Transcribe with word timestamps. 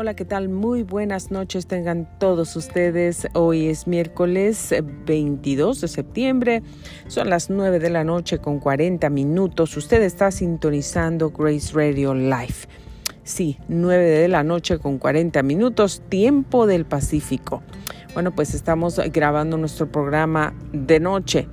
Hola, 0.00 0.14
¿qué 0.14 0.24
tal? 0.24 0.48
Muy 0.48 0.82
buenas 0.82 1.30
noches 1.30 1.66
tengan 1.66 2.08
todos 2.18 2.56
ustedes. 2.56 3.28
Hoy 3.34 3.66
es 3.66 3.86
miércoles 3.86 4.74
22 5.04 5.82
de 5.82 5.88
septiembre. 5.88 6.62
Son 7.06 7.28
las 7.28 7.50
9 7.50 7.78
de 7.78 7.90
la 7.90 8.02
noche 8.02 8.38
con 8.38 8.60
40 8.60 9.10
minutos. 9.10 9.76
Usted 9.76 10.00
está 10.00 10.30
sintonizando 10.30 11.28
Grace 11.28 11.74
Radio 11.74 12.14
Live. 12.14 12.66
Sí, 13.24 13.58
9 13.68 14.02
de 14.02 14.28
la 14.28 14.42
noche 14.42 14.78
con 14.78 14.96
40 14.96 15.42
minutos, 15.42 16.00
tiempo 16.08 16.66
del 16.66 16.86
Pacífico. 16.86 17.62
Bueno, 18.14 18.34
pues 18.34 18.54
estamos 18.54 18.98
grabando 19.12 19.58
nuestro 19.58 19.92
programa 19.92 20.54
de 20.72 20.98
noche. 20.98 21.46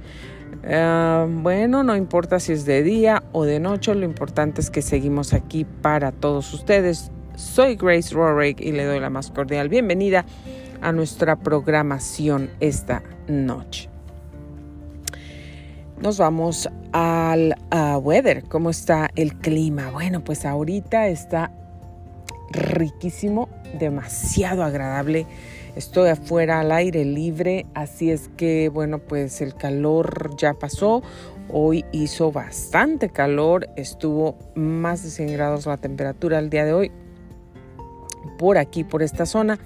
Uh, 0.64 1.28
bueno, 1.42 1.84
no 1.84 1.98
importa 1.98 2.40
si 2.40 2.54
es 2.54 2.64
de 2.64 2.82
día 2.82 3.24
o 3.34 3.44
de 3.44 3.60
noche, 3.60 3.94
lo 3.94 4.06
importante 4.06 4.62
es 4.62 4.70
que 4.70 4.82
seguimos 4.82 5.34
aquí 5.34 5.66
para 5.66 6.14
todos 6.14 6.54
ustedes 6.54 7.12
soy 7.38 7.76
Grace 7.76 8.14
Rorick 8.14 8.60
y 8.60 8.72
le 8.72 8.84
doy 8.84 9.00
la 9.00 9.10
más 9.10 9.30
cordial 9.30 9.70
bienvenida 9.70 10.26
a 10.82 10.92
nuestra 10.92 11.36
programación 11.36 12.50
esta 12.60 13.04
noche. 13.28 13.90
Nos 16.02 16.18
vamos 16.18 16.68
al 16.92 17.56
weather, 18.02 18.44
cómo 18.44 18.72
está 18.72 19.10
el 19.16 19.38
clima. 19.38 19.92
Bueno, 19.92 20.24
pues 20.24 20.46
ahorita 20.46 21.08
está 21.08 21.52
riquísimo, 22.52 23.50
demasiado 23.80 24.64
agradable. 24.64 25.28
Estoy 25.76 26.10
afuera 26.10 26.60
al 26.62 26.72
aire 26.72 27.06
libre, 27.06 27.68
así 27.76 28.10
es 28.10 28.30
que 28.36 28.70
bueno, 28.70 28.98
pues 28.98 29.42
el 29.42 29.54
calor 29.54 30.36
ya 30.38 30.56
pasó. 30.56 31.04
Hoy 31.50 31.86
hizo 31.92 32.32
bastante 32.32 33.10
calor, 33.10 33.70
estuvo 33.76 34.38
más 34.56 35.04
de 35.04 35.12
100 35.12 35.34
grados 35.34 35.66
la 35.68 35.78
temperatura 35.78 36.40
el 36.40 36.50
día 36.50 36.66
de 36.66 36.74
hoy 36.74 36.92
por 38.28 38.58
aquí, 38.58 38.84
por 38.84 39.04
esta 39.04 39.26
zona, 39.26 39.60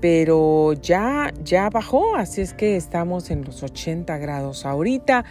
pero 0.00 0.74
ya, 0.74 1.32
ya 1.42 1.70
bajó, 1.70 2.16
así 2.16 2.40
es 2.40 2.52
que 2.52 2.76
estamos 2.76 3.30
en 3.30 3.44
los 3.44 3.62
80 3.62 4.18
grados 4.18 4.66
ahorita. 4.66 5.24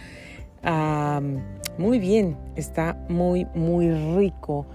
muy 1.78 1.98
bien, 1.98 2.36
está 2.56 2.96
muy, 3.08 3.46
muy 3.54 3.90
rico. 4.16 4.66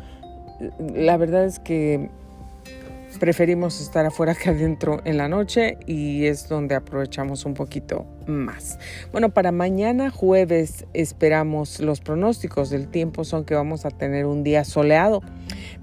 La 0.79 1.17
verdad 1.17 1.45
es 1.45 1.59
que 1.59 2.09
preferimos 3.19 3.81
estar 3.81 4.05
afuera 4.05 4.33
que 4.33 4.49
adentro 4.49 5.01
en 5.03 5.17
la 5.17 5.27
noche 5.27 5.77
y 5.85 6.25
es 6.25 6.47
donde 6.47 6.73
aprovechamos 6.73 7.45
un 7.45 7.53
poquito 7.53 8.05
más. 8.25 8.79
Bueno, 9.11 9.29
para 9.29 9.51
mañana 9.51 10.09
jueves 10.09 10.85
esperamos 10.93 11.79
los 11.81 11.99
pronósticos 11.99 12.69
del 12.69 12.87
tiempo 12.87 13.25
son 13.25 13.45
que 13.45 13.55
vamos 13.55 13.85
a 13.85 13.91
tener 13.91 14.25
un 14.25 14.43
día 14.43 14.63
soleado. 14.63 15.21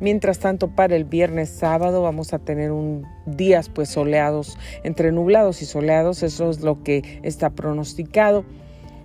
Mientras 0.01 0.39
tanto, 0.39 0.75
para 0.75 0.97
el 0.97 1.05
viernes 1.05 1.51
sábado 1.51 2.03
vamos 2.03 2.33
a 2.33 2.39
tener 2.39 2.73
un 2.73 3.07
días 3.27 3.69
pues 3.69 3.91
soleados, 3.91 4.59
entre 4.83 5.13
nublados 5.13 5.63
y 5.63 5.67
soleados, 5.67 6.23
eso 6.23 6.51
es 6.51 6.63
lo 6.63 6.83
que 6.83 7.21
está 7.23 7.51
pronosticado. 7.51 8.45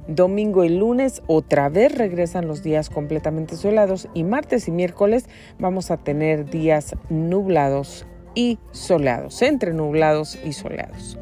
Domingo 0.08 0.64
y 0.64 0.70
lunes 0.70 1.22
otra 1.28 1.70
vez 1.70 1.96
regresan 1.96 2.48
los 2.48 2.64
días 2.64 2.90
completamente 2.90 3.56
soleados 3.56 4.08
y 4.14 4.24
martes 4.24 4.68
y 4.68 4.72
miércoles 4.72 5.26
vamos 5.60 5.92
a 5.92 5.98
tener 5.98 6.50
días 6.50 6.96
nublados 7.10 8.08
y 8.36 8.60
soleados, 8.72 9.42
entre 9.42 9.74
nublados 9.74 10.38
y 10.44 10.54
soleados. 10.54 11.18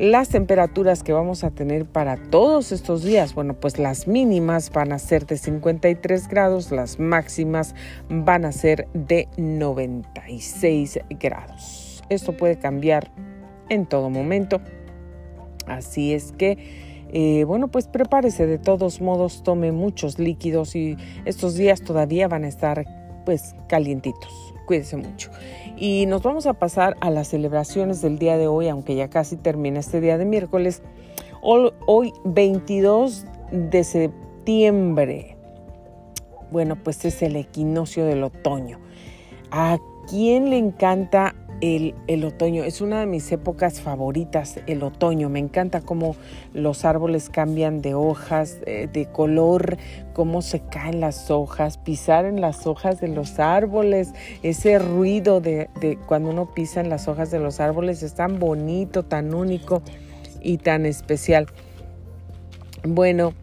Las 0.00 0.30
temperaturas 0.30 1.02
que 1.02 1.12
vamos 1.12 1.44
a 1.44 1.50
tener 1.50 1.84
para 1.84 2.16
todos 2.16 2.72
estos 2.72 3.02
días, 3.02 3.34
bueno, 3.34 3.52
pues 3.52 3.78
las 3.78 4.08
mínimas 4.08 4.70
van 4.72 4.92
a 4.92 4.98
ser 4.98 5.26
de 5.26 5.36
53 5.36 6.26
grados, 6.28 6.70
las 6.70 6.98
máximas 6.98 7.74
van 8.08 8.46
a 8.46 8.52
ser 8.52 8.88
de 8.94 9.28
96 9.36 11.00
grados. 11.10 12.02
Esto 12.08 12.34
puede 12.34 12.58
cambiar 12.58 13.10
en 13.68 13.84
todo 13.84 14.08
momento. 14.08 14.62
Así 15.66 16.14
es 16.14 16.32
que, 16.32 16.56
eh, 17.12 17.44
bueno, 17.44 17.68
pues 17.68 17.86
prepárese 17.86 18.46
de 18.46 18.56
todos 18.56 19.02
modos, 19.02 19.42
tome 19.42 19.70
muchos 19.70 20.18
líquidos 20.18 20.76
y 20.76 20.96
estos 21.26 21.56
días 21.56 21.82
todavía 21.82 22.26
van 22.26 22.44
a 22.44 22.48
estar 22.48 22.86
pues 23.26 23.54
calientitos. 23.68 24.49
Cuídese 24.70 24.96
mucho. 24.96 25.32
Y 25.76 26.06
nos 26.06 26.22
vamos 26.22 26.46
a 26.46 26.52
pasar 26.52 26.96
a 27.00 27.10
las 27.10 27.26
celebraciones 27.26 28.02
del 28.02 28.20
día 28.20 28.38
de 28.38 28.46
hoy, 28.46 28.68
aunque 28.68 28.94
ya 28.94 29.10
casi 29.10 29.34
termina 29.34 29.80
este 29.80 30.00
día 30.00 30.16
de 30.16 30.24
miércoles. 30.24 30.84
Hoy, 31.42 32.12
22 32.24 33.26
de 33.50 33.82
septiembre. 33.82 35.36
Bueno, 36.52 36.76
pues 36.76 37.04
es 37.04 37.20
el 37.20 37.34
equinoccio 37.34 38.04
del 38.04 38.22
otoño. 38.22 38.78
¿A 39.50 39.78
quién 40.08 40.50
le 40.50 40.58
encanta 40.58 41.34
el, 41.60 42.24
otoño. 42.24 42.64
Es 42.64 42.80
una 42.80 43.00
de 43.00 43.06
mis 43.06 43.30
épocas 43.32 43.80
favoritas, 43.80 44.60
el 44.66 44.82
otoño. 44.82 45.28
Me 45.28 45.38
encanta 45.38 45.80
cómo 45.80 46.16
los 46.54 46.84
árboles 46.84 47.28
cambian 47.30 47.82
de 47.82 47.94
hojas, 47.94 48.58
eh, 48.66 48.88
de, 48.92 49.06
color, 49.06 49.76
cómo 50.12 50.42
se 50.42 50.60
caen 50.60 51.00
las 51.00 51.30
hojas, 51.30 51.78
pisar 51.78 52.24
en 52.24 52.40
las 52.40 52.66
hojas 52.66 53.00
de 53.00 53.08
los 53.08 53.38
árboles, 53.38 54.12
ese 54.42 54.78
ruido 54.78 55.40
de, 55.40 55.68
cuando 56.06 56.30
uno 56.30 56.52
pisa 56.54 56.80
en 56.80 56.88
las 56.88 57.08
hojas 57.08 57.30
de 57.30 57.38
los 57.38 57.60
árboles 57.60 58.02
es 58.02 58.14
tan 58.14 58.38
bonito, 58.38 59.04
tan 59.04 59.34
único 59.34 59.82
y 60.42 60.58
tan 60.58 60.86
especial. 60.86 61.46
Bueno, 62.82 63.34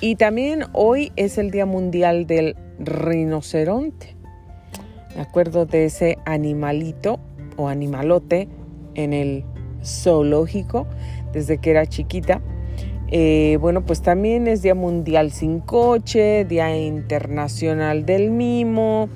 y 0.00 0.16
también 0.16 0.64
hoy 0.72 1.12
es 1.16 1.38
el 1.38 1.50
Día 1.50 1.66
Mundial 1.66 2.26
del 2.26 2.56
Rinoceronte. 2.78 4.13
Me 5.14 5.22
acuerdo 5.22 5.66
de 5.66 5.84
ese 5.86 6.18
animalito 6.24 7.20
o 7.56 7.68
animalote 7.68 8.48
en 8.94 9.12
el 9.12 9.44
zoológico 9.84 10.86
desde 11.32 11.58
que 11.58 11.70
era 11.70 11.86
chiquita. 11.86 12.40
Eh, 13.08 13.58
bueno, 13.60 13.84
pues 13.84 14.02
también 14.02 14.48
es 14.48 14.62
Día 14.62 14.74
Mundial 14.74 15.30
sin 15.30 15.60
Coche, 15.60 16.44
Día 16.44 16.76
Internacional 16.76 18.06
del 18.06 18.30
Mimo, 18.30 19.08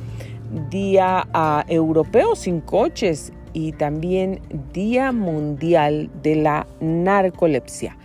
Día 0.71 1.27
ah, 1.33 1.65
Europeo 1.69 2.37
sin 2.37 2.61
Coches 2.61 3.33
y 3.53 3.73
también 3.73 4.41
Día 4.73 5.11
Mundial 5.11 6.11
de 6.23 6.37
la 6.37 6.67
Narcolepsia. 6.81 7.97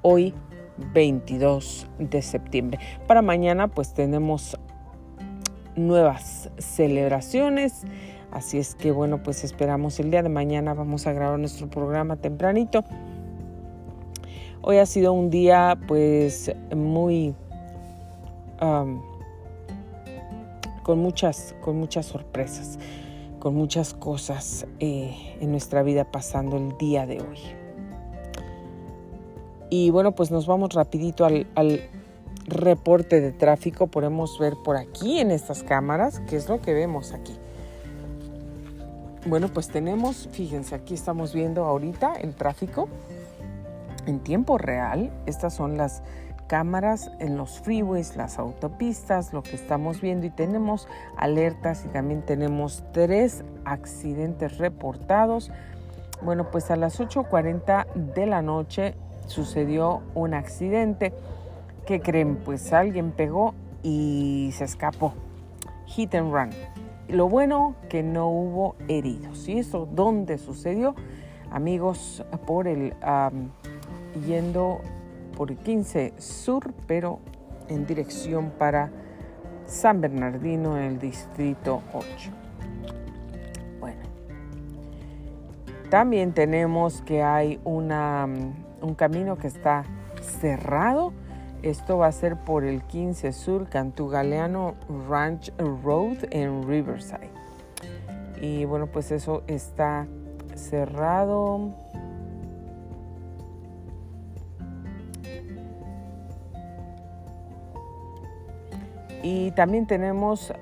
Hoy 0.00 0.32
22 0.94 1.86
de 1.98 2.22
septiembre. 2.22 2.78
Para 3.06 3.20
mañana 3.20 3.68
pues 3.68 3.92
tenemos 3.92 4.56
nuevas 5.76 6.50
celebraciones. 6.58 7.84
Así 8.30 8.58
es 8.58 8.74
que 8.74 8.92
bueno, 8.92 9.22
pues 9.22 9.44
esperamos 9.44 10.00
el 10.00 10.10
día 10.10 10.22
de 10.22 10.28
mañana 10.28 10.74
vamos 10.74 11.06
a 11.06 11.12
grabar 11.12 11.38
nuestro 11.38 11.68
programa 11.68 12.16
tempranito. 12.16 12.84
Hoy 14.62 14.78
ha 14.78 14.86
sido 14.86 15.12
un 15.12 15.28
día 15.28 15.78
pues 15.86 16.52
muy 16.74 17.34
con 20.82 20.98
muchas 21.00 21.54
con 21.60 21.76
muchas 21.76 22.06
sorpresas, 22.06 22.78
con 23.40 23.54
muchas 23.54 23.92
cosas 23.92 24.66
eh, 24.78 25.36
en 25.40 25.50
nuestra 25.50 25.82
vida 25.82 26.10
pasando 26.10 26.56
el 26.56 26.76
día 26.78 27.06
de 27.06 27.20
hoy. 27.20 27.38
Y 29.68 29.90
bueno, 29.90 30.12
pues 30.12 30.30
nos 30.30 30.46
vamos 30.46 30.74
rapidito 30.74 31.24
al 31.24 31.46
reporte 32.46 33.20
de 33.20 33.32
tráfico 33.32 33.86
podemos 33.86 34.38
ver 34.38 34.54
por 34.64 34.76
aquí 34.76 35.20
en 35.20 35.30
estas 35.30 35.62
cámaras, 35.62 36.20
qué 36.28 36.36
es 36.36 36.48
lo 36.48 36.60
que 36.60 36.74
vemos 36.74 37.12
aquí. 37.12 37.36
Bueno, 39.24 39.48
pues 39.48 39.68
tenemos, 39.68 40.28
fíjense, 40.32 40.74
aquí 40.74 40.94
estamos 40.94 41.32
viendo 41.32 41.64
ahorita 41.64 42.14
el 42.14 42.34
tráfico 42.34 42.88
en 44.06 44.18
tiempo 44.18 44.58
real. 44.58 45.12
Estas 45.26 45.54
son 45.54 45.76
las 45.76 46.02
cámaras 46.48 47.10
en 47.20 47.36
los 47.36 47.60
freeways, 47.60 48.16
las 48.16 48.38
autopistas, 48.38 49.32
lo 49.32 49.42
que 49.42 49.54
estamos 49.54 50.00
viendo 50.00 50.26
y 50.26 50.30
tenemos 50.30 50.88
alertas 51.16 51.84
y 51.84 51.88
también 51.88 52.22
tenemos 52.22 52.82
tres 52.92 53.44
accidentes 53.64 54.58
reportados. 54.58 55.50
Bueno, 56.20 56.50
pues 56.50 56.70
a 56.70 56.76
las 56.76 57.00
8.40 57.00 57.86
de 57.94 58.26
la 58.26 58.42
noche 58.42 58.94
sucedió 59.26 60.02
un 60.14 60.34
accidente 60.34 61.12
¿Qué 61.86 62.00
creen? 62.00 62.36
Pues 62.36 62.72
alguien 62.72 63.10
pegó 63.10 63.54
y 63.82 64.50
se 64.52 64.64
escapó. 64.64 65.14
Hit 65.86 66.14
and 66.14 66.32
run. 66.32 66.50
Lo 67.08 67.28
bueno 67.28 67.74
que 67.88 68.04
no 68.04 68.28
hubo 68.28 68.76
heridos. 68.86 69.48
¿Y 69.48 69.58
eso 69.58 69.88
dónde 69.92 70.38
sucedió? 70.38 70.94
Amigos, 71.50 72.24
por 72.46 72.68
el 72.68 72.94
yendo 74.26 74.80
por 75.36 75.50
el 75.50 75.58
15 75.58 76.14
Sur, 76.18 76.72
pero 76.86 77.18
en 77.68 77.84
dirección 77.86 78.50
para 78.58 78.90
San 79.66 80.00
Bernardino 80.00 80.76
en 80.76 80.84
el 80.84 80.98
distrito 80.98 81.82
8. 81.92 82.06
Bueno, 83.80 84.00
también 85.90 86.32
tenemos 86.32 87.02
que 87.02 87.22
hay 87.22 87.60
una, 87.64 88.26
un 88.80 88.94
camino 88.94 89.36
que 89.36 89.48
está 89.48 89.84
cerrado 90.20 91.12
Esto 91.62 91.98
va 91.98 92.08
a 92.08 92.12
ser 92.12 92.36
por 92.36 92.64
el 92.64 92.82
15 92.82 93.32
Sur 93.32 93.68
Cantugaleano 93.68 94.74
Ranch 95.08 95.52
Road 95.58 96.18
en 96.30 96.66
Riverside. 96.66 97.30
Y 98.40 98.64
bueno, 98.64 98.88
pues 98.88 99.12
eso 99.12 99.44
está 99.46 100.08
cerrado. 100.56 101.70
Y 109.22 109.52
también 109.52 109.86
tenemos 109.86 110.52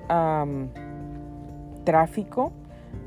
tráfico 1.85 2.53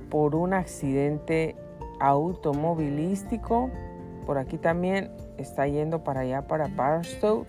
por 0.09 0.33
un 0.33 0.55
accidente 0.55 1.55
automovilístico. 1.99 3.69
Por 4.25 4.39
aquí 4.39 4.57
también 4.57 5.11
está 5.37 5.67
yendo 5.67 6.03
para 6.03 6.21
allá, 6.21 6.41
para 6.47 6.67
Barstow, 6.69 7.45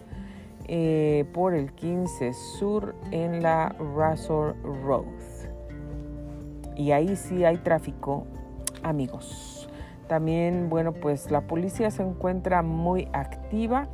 eh, 0.67 1.25
por 1.33 1.55
el 1.55 1.73
15 1.73 2.33
Sur 2.33 2.95
en 3.11 3.43
la 3.43 3.75
Razor 3.97 4.57
Road. 4.63 5.05
Y 6.77 6.91
ahí 6.93 7.17
sí 7.17 7.45
hay 7.45 7.59
tráfico, 7.59 8.27
amigos. 8.83 9.69
También, 10.09 10.69
bueno, 10.69 10.93
pues 10.93 11.31
la 11.31 11.43
policía 11.43 11.91
se 11.91 12.03
encuentra 12.03 12.63
muy 12.63 13.09
activa. 13.13 13.89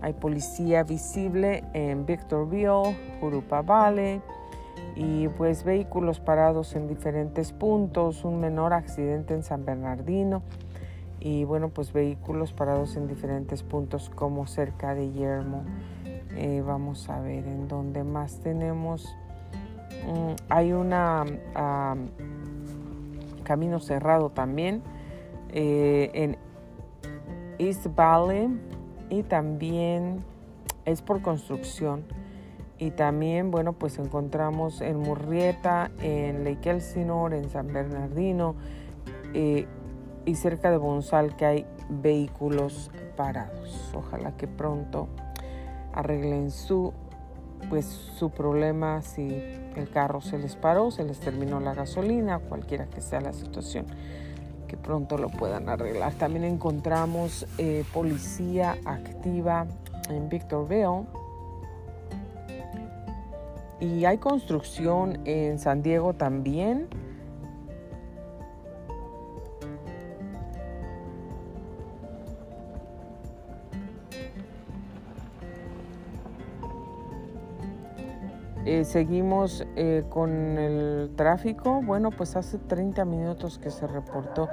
Hay 0.00 0.12
policía 0.12 0.82
visible 0.84 1.64
en 1.72 2.06
Victorville, 2.06 2.96
Jurupa 3.20 3.62
Valley 3.62 4.20
y 4.94 5.28
pues 5.28 5.64
vehículos 5.64 6.20
parados 6.20 6.74
en 6.76 6.88
diferentes 6.88 7.52
puntos, 7.52 8.24
un 8.24 8.40
menor 8.40 8.72
accidente 8.72 9.34
en 9.34 9.42
San 9.42 9.64
Bernardino 9.64 10.42
y 11.20 11.44
bueno 11.44 11.68
pues 11.68 11.92
vehículos 11.92 12.52
parados 12.52 12.96
en 12.96 13.08
diferentes 13.08 13.62
puntos 13.62 14.10
como 14.10 14.46
cerca 14.46 14.94
de 14.94 15.10
Yermo. 15.12 15.64
Eh, 16.36 16.62
vamos 16.64 17.08
a 17.08 17.20
ver 17.20 17.46
en 17.46 17.68
dónde 17.68 18.04
más 18.04 18.40
tenemos. 18.40 19.16
Mm, 20.06 20.34
hay 20.48 20.72
una 20.72 21.24
camino 23.48 23.80
cerrado 23.80 24.28
también 24.28 24.82
eh, 25.48 26.10
en 26.12 26.36
East 27.58 27.86
Valley 27.96 28.60
y 29.08 29.22
también 29.22 30.22
es 30.84 31.00
por 31.00 31.22
construcción 31.22 32.04
y 32.78 32.92
también, 32.92 33.50
bueno, 33.50 33.72
pues 33.72 33.98
encontramos 33.98 34.80
en 34.82 34.98
Murrieta, 34.98 35.90
en 36.00 36.44
Lake 36.44 36.70
Elsinore, 36.70 37.36
en 37.36 37.50
San 37.50 37.72
Bernardino 37.72 38.54
eh, 39.34 39.66
y 40.24 40.34
cerca 40.36 40.70
de 40.70 40.76
Bonsal 40.76 41.34
que 41.34 41.46
hay 41.46 41.66
vehículos 41.88 42.90
parados. 43.16 43.90
Ojalá 43.94 44.36
que 44.36 44.46
pronto 44.46 45.08
arreglen 45.92 46.50
su 46.50 46.92
pues 47.68 47.86
su 47.86 48.30
problema 48.30 49.02
si 49.02 49.28
el 49.76 49.90
carro 49.92 50.20
se 50.20 50.38
les 50.38 50.56
paró, 50.56 50.90
se 50.90 51.04
les 51.04 51.18
terminó 51.20 51.60
la 51.60 51.74
gasolina, 51.74 52.38
cualquiera 52.38 52.86
que 52.86 53.00
sea 53.00 53.20
la 53.20 53.32
situación, 53.32 53.86
que 54.66 54.76
pronto 54.76 55.18
lo 55.18 55.28
puedan 55.28 55.68
arreglar. 55.68 56.14
También 56.14 56.44
encontramos 56.44 57.46
eh, 57.58 57.84
policía 57.92 58.78
activa 58.84 59.66
en 60.08 60.28
Victorville 60.28 61.06
y 63.80 64.04
hay 64.04 64.18
construcción 64.18 65.20
en 65.24 65.58
San 65.58 65.82
Diego 65.82 66.14
también. 66.14 66.88
Eh, 78.70 78.84
seguimos 78.84 79.64
eh, 79.76 80.04
con 80.10 80.58
el 80.58 81.10
tráfico. 81.16 81.80
Bueno, 81.80 82.10
pues 82.10 82.36
hace 82.36 82.58
30 82.58 83.06
minutos 83.06 83.58
que 83.58 83.70
se 83.70 83.86
reportó 83.86 84.50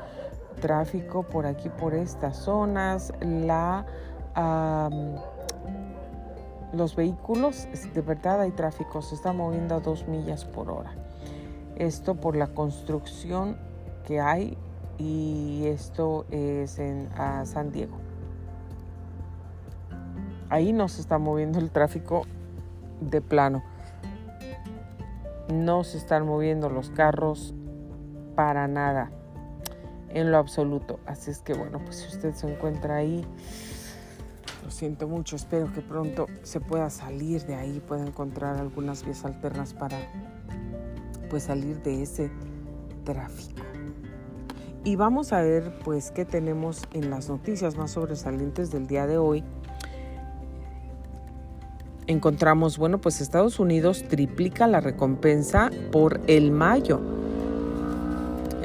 tráfico 0.61 1.23
por 1.23 1.45
aquí, 1.45 1.67
por 1.67 1.93
estas 1.93 2.37
zonas. 2.37 3.11
La 3.19 3.85
los 6.71 6.95
vehículos, 6.95 7.67
de 7.93 8.01
verdad 8.01 8.39
hay 8.39 8.51
tráfico, 8.51 9.01
se 9.01 9.15
está 9.15 9.33
moviendo 9.33 9.75
a 9.75 9.81
dos 9.81 10.07
millas 10.07 10.45
por 10.45 10.69
hora. 10.71 10.93
Esto 11.75 12.15
por 12.15 12.37
la 12.37 12.47
construcción 12.47 13.57
que 14.05 14.21
hay 14.21 14.57
y 14.97 15.65
esto 15.65 16.25
es 16.31 16.79
en 16.79 17.09
San 17.43 17.73
Diego. 17.73 17.97
Ahí 20.49 20.71
no 20.71 20.87
se 20.87 21.01
está 21.01 21.17
moviendo 21.17 21.59
el 21.59 21.69
tráfico 21.69 22.21
de 23.01 23.19
plano. 23.19 23.74
No 25.53 25.83
se 25.83 25.97
están 25.97 26.25
moviendo 26.25 26.69
los 26.69 26.89
carros 26.89 27.53
para 28.35 28.67
nada, 28.67 29.11
en 30.09 30.31
lo 30.31 30.37
absoluto. 30.37 30.99
Así 31.05 31.31
es 31.31 31.39
que 31.39 31.53
bueno, 31.53 31.79
pues 31.83 31.97
si 31.97 32.07
usted 32.07 32.33
se 32.33 32.51
encuentra 32.51 32.97
ahí, 32.97 33.25
lo 34.63 34.71
siento 34.71 35.07
mucho, 35.07 35.35
espero 35.35 35.71
que 35.71 35.81
pronto 35.81 36.27
se 36.43 36.59
pueda 36.59 36.89
salir 36.89 37.45
de 37.45 37.55
ahí, 37.55 37.81
pueda 37.87 38.05
encontrar 38.05 38.57
algunas 38.57 39.05
vías 39.05 39.23
alternas 39.25 39.73
para 39.73 39.97
pues 41.29 41.43
salir 41.43 41.81
de 41.83 42.01
ese 42.01 42.31
tráfico. 43.03 43.61
Y 44.83 44.95
vamos 44.97 45.33
a 45.33 45.41
ver 45.41 45.79
pues 45.83 46.11
qué 46.11 46.25
tenemos 46.25 46.83
en 46.93 47.09
las 47.09 47.27
noticias 47.29 47.75
más 47.75 47.91
sobresalientes 47.91 48.71
del 48.71 48.85
día 48.85 49.07
de 49.07 49.17
hoy. 49.17 49.43
Encontramos, 52.07 52.77
bueno, 52.77 52.99
pues 52.99 53.21
Estados 53.21 53.59
Unidos 53.59 54.03
triplica 54.07 54.67
la 54.67 54.79
recompensa 54.79 55.71
por 55.91 56.21
el 56.27 56.51
mayo 56.51 57.01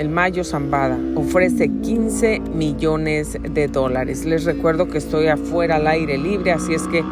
el 0.01 0.09
Mayo 0.09 0.45
Zambada 0.45 0.99
ofrece 1.15 1.69
15 1.69 2.41
millones 2.55 3.37
de 3.43 3.69
dólares. 3.69 4.25
Les 4.25 4.45
recuerdo 4.45 4.89
que 4.89 4.97
estoy 4.97 5.27
afuera 5.27 5.77
al 5.77 5.87
aire 5.87 6.17
libre, 6.17 6.53
así 6.53 6.73
es 6.73 6.89
que 6.89 7.05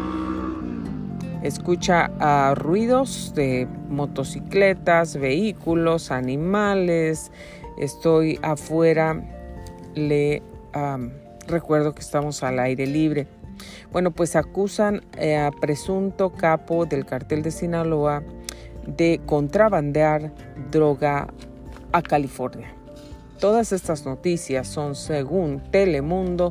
escucha 1.43 2.07
ruidos 2.55 3.33
de 3.35 3.67
motocicletas, 3.89 5.17
vehículos, 5.17 6.09
animales. 6.09 7.31
Estoy 7.77 8.39
afuera. 8.41 9.23
Le 9.93 10.41
recuerdo 11.47 11.93
que 11.93 12.01
estamos 12.01 12.41
al 12.41 12.57
aire 12.57 12.87
libre. 12.87 13.27
Bueno, 13.91 14.11
pues 14.11 14.35
acusan 14.35 15.01
eh, 15.17 15.37
a 15.37 15.51
presunto 15.51 16.31
capo 16.31 16.85
del 16.85 17.05
cartel 17.05 17.41
de 17.41 17.51
Sinaloa 17.51 18.23
de 18.85 19.21
contrabandear 19.25 20.31
droga 20.71 21.27
a 21.91 22.01
California. 22.01 22.73
Todas 23.39 23.71
estas 23.71 24.05
noticias 24.05 24.67
son 24.67 24.95
según 24.95 25.61
Telemundo 25.71 26.49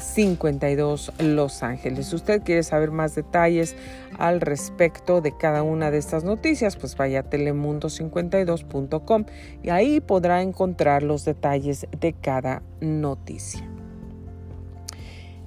52 0.00 1.12
Los 1.18 1.62
Ángeles. 1.62 2.06
Si 2.06 2.16
usted 2.16 2.42
quiere 2.42 2.62
saber 2.62 2.90
más 2.90 3.14
detalles 3.14 3.76
al 4.18 4.40
respecto 4.40 5.20
de 5.20 5.36
cada 5.36 5.62
una 5.62 5.90
de 5.90 5.98
estas 5.98 6.24
noticias, 6.24 6.76
pues 6.76 6.96
vaya 6.96 7.20
a 7.20 7.30
telemundo52.com 7.30 9.24
y 9.62 9.68
ahí 9.68 10.00
podrá 10.00 10.40
encontrar 10.42 11.02
los 11.02 11.24
detalles 11.24 11.86
de 12.00 12.14
cada 12.14 12.62
noticia. 12.80 13.69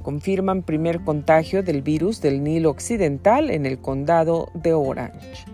Confirman 0.04 0.64
primer 0.64 1.02
contagio 1.02 1.64
del 1.64 1.82
virus 1.82 2.22
del 2.22 2.44
Nilo 2.44 2.70
Occidental 2.70 3.50
en 3.50 3.66
el 3.66 3.80
condado 3.80 4.50
de 4.54 4.74
Orange. 4.74 5.46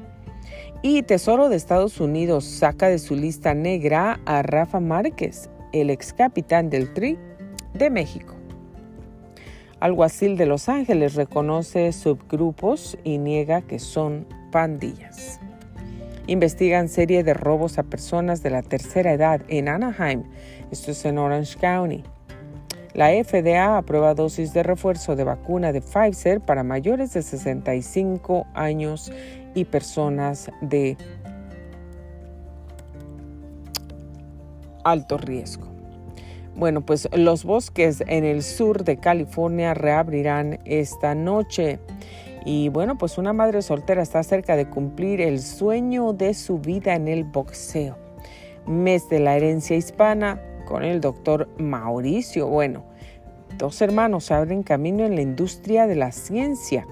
Y 0.82 1.04
Tesoro 1.04 1.50
de 1.50 1.56
Estados 1.56 2.00
Unidos 2.02 2.46
saca 2.46 2.90
de 2.90 3.00
su 3.00 3.16
lista 3.16 3.54
negra 3.54 4.20
a 4.26 4.42
Rafa 4.42 4.80
Márquez, 4.80 5.50
el 5.72 5.92
ex 5.92 6.14
capitán 6.14 6.70
del 6.70 6.94
Tri 6.94 7.18
de 7.74 7.90
México. 7.90 8.36
Alguacil 9.80 10.36
de 10.36 10.48
Los 10.48 10.68
Ángeles 10.68 11.14
reconoce 11.14 11.92
subgrupos 11.94 12.98
y 13.04 13.18
niega 13.18 13.62
que 13.62 13.78
son 13.78 14.26
pandillas. 14.52 15.40
Investigan 16.26 16.90
serie 16.90 17.24
de 17.24 17.34
robos 17.34 17.78
a 17.78 17.84
personas 17.84 18.42
de 18.42 18.50
la 18.50 18.62
tercera 18.62 19.14
edad 19.14 19.42
en 19.48 19.70
Anaheim, 19.70 20.24
esto 20.72 20.92
es 20.92 21.06
en 21.06 21.18
Orange 21.18 21.58
County. 21.60 22.04
La 22.94 23.12
FDA 23.12 23.78
aprueba 23.78 24.16
dosis 24.16 24.52
de 24.54 24.64
refuerzo 24.64 25.16
de 25.16 25.24
vacuna 25.24 25.72
de 25.72 25.82
Pfizer 25.82 26.42
para 26.42 26.64
mayores 26.64 27.14
de 27.14 27.22
65 27.22 28.48
años 28.56 29.12
y 29.54 29.66
personas 29.66 30.50
de 30.62 30.98
alto 34.84 35.18
riesgo. 35.18 35.68
Bueno, 36.56 36.82
pues 36.82 37.08
los 37.14 37.46
bosques 37.46 38.04
en 38.08 38.26
el 38.26 38.44
sur 38.44 38.84
de 38.84 38.98
California 38.98 39.74
reabrirán 39.74 40.60
esta 40.66 41.16
noche. 41.16 41.80
Y 42.44 42.70
bueno, 42.70 42.98
pues 42.98 43.18
una 43.18 43.34
madre 43.34 43.62
soltera 43.62 44.02
está 44.02 44.24
cerca 44.24 44.56
de 44.56 44.68
cumplir 44.68 45.22
el 45.22 45.40
sueño 45.40 46.12
de 46.12 46.34
su 46.34 46.58
vida 46.58 46.96
en 46.96 47.08
el 47.08 47.24
boxeo. 47.24 47.98
Mes 48.66 49.08
de 49.10 49.20
la 49.20 49.38
herencia 49.38 49.78
hispana 49.78 50.42
con 50.70 50.84
el 50.84 51.02
doctor 51.02 51.50
Mauricio. 51.58 52.48
Bueno, 52.48 52.84
dos 53.58 53.82
hermanos 53.82 54.30
abren 54.30 54.62
camino 54.62 55.04
en 55.04 55.16
la 55.16 55.22
industria 55.22 55.88
de 55.88 55.96
la 55.96 56.12
ciencia 56.12 56.86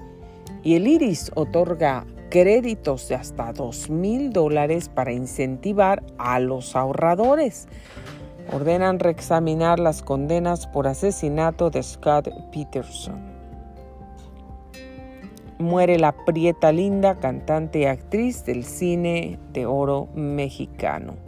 Y 0.64 0.74
el 0.74 0.88
IRIS 0.88 1.30
otorga 1.36 2.04
créditos 2.28 3.08
de 3.08 3.14
hasta 3.14 3.52
2 3.52 3.88
mil 3.88 4.32
dólares 4.32 4.90
para 4.90 5.12
incentivar 5.12 6.02
a 6.18 6.40
los 6.40 6.74
ahorradores. 6.74 7.68
Ordenan 8.52 8.98
reexaminar 8.98 9.78
las 9.78 10.02
condenas 10.02 10.66
por 10.66 10.88
asesinato 10.88 11.70
de 11.70 11.82
Scott 11.82 12.28
Peterson. 12.52 13.38
Muere 15.58 15.98
la 15.98 16.12
prieta 16.12 16.72
linda, 16.72 17.16
cantante 17.16 17.80
y 17.80 17.84
actriz 17.84 18.44
del 18.44 18.64
cine 18.64 19.38
de 19.52 19.66
oro 19.66 20.08
mexicano. 20.14 21.27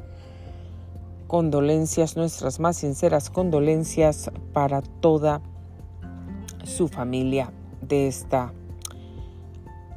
Condolencias, 1.31 2.17
nuestras 2.17 2.59
más 2.59 2.79
sinceras 2.79 3.31
condolencias 3.31 4.33
para 4.53 4.83
toda 4.83 5.41
su 6.65 6.89
familia 6.89 7.53
de 7.81 8.09
esta 8.09 8.53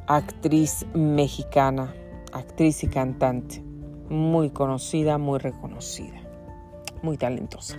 actriz 0.06 0.86
mexicana, 0.94 1.92
actriz 2.32 2.84
y 2.84 2.86
cantante, 2.86 3.64
muy 4.08 4.50
conocida, 4.50 5.18
muy 5.18 5.40
reconocida, 5.40 6.20
muy 7.02 7.16
talentosa. 7.16 7.78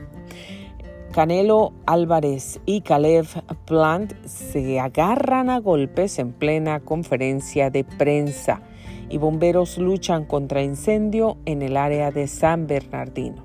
Canelo 1.13 1.71
Álvarez 1.85 2.59
y 2.65 2.81
Caleb 2.81 3.25
Plant 3.63 4.15
se 4.25 4.81
agarran 4.81 5.49
a 5.49 5.61
golpes 5.61 6.19
en 6.19 6.33
plena 6.33 6.81
conferencia 6.81 7.69
de 7.69 7.85
prensa 7.85 8.59
y 9.07 9.17
bomberos 9.17 9.77
luchan 9.77 10.25
contra 10.25 10.61
incendio 10.61 11.37
en 11.45 11.61
el 11.61 11.77
área 11.77 12.11
de 12.11 12.27
San 12.27 12.67
Bernardino. 12.67 13.44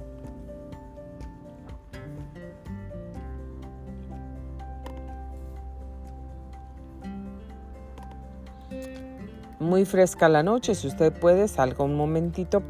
Muy 9.60 9.84
fresca 9.84 10.28
la 10.28 10.42
noche, 10.42 10.74
si 10.74 10.88
usted 10.88 11.12
puede, 11.12 11.46
salga 11.46 11.84
un 11.84 11.94
momentito 11.94 12.62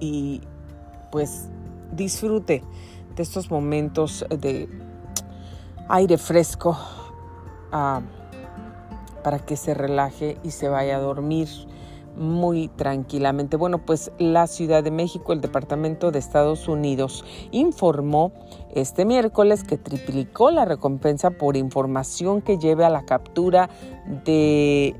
y 0.00 0.42
pues 1.10 1.48
disfrute 1.92 2.62
de 3.14 3.22
estos 3.22 3.50
momentos 3.50 4.26
de 4.28 4.68
aire 5.88 6.18
fresco 6.18 6.76
ah, 7.70 8.02
para 9.22 9.38
que 9.38 9.56
se 9.56 9.74
relaje 9.74 10.38
y 10.42 10.50
se 10.50 10.68
vaya 10.68 10.96
a 10.96 11.00
dormir 11.00 11.48
muy 12.16 12.68
tranquilamente. 12.68 13.56
Bueno, 13.56 13.78
pues 13.78 14.10
la 14.18 14.46
Ciudad 14.46 14.82
de 14.82 14.90
México, 14.90 15.32
el 15.32 15.40
Departamento 15.40 16.10
de 16.10 16.18
Estados 16.18 16.68
Unidos, 16.68 17.24
informó 17.52 18.32
este 18.74 19.04
miércoles 19.04 19.64
que 19.64 19.78
triplicó 19.78 20.50
la 20.50 20.64
recompensa 20.64 21.30
por 21.30 21.56
información 21.56 22.42
que 22.42 22.58
lleve 22.58 22.84
a 22.84 22.90
la 22.90 23.04
captura 23.04 23.70
de... 24.24 24.94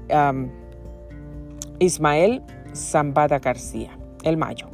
Ismael 1.82 2.42
Zambada 2.74 3.40
García, 3.40 3.98
el 4.22 4.36
mayo. 4.36 4.68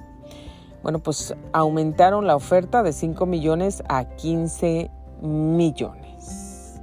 Bueno, 0.83 0.99
pues 0.99 1.35
aumentaron 1.53 2.27
la 2.27 2.37
oferta 2.37 2.83
de 2.83 2.93
5 2.93 3.25
millones 3.25 3.83
a 3.89 4.05
15 4.05 4.91
millones. 5.23 6.81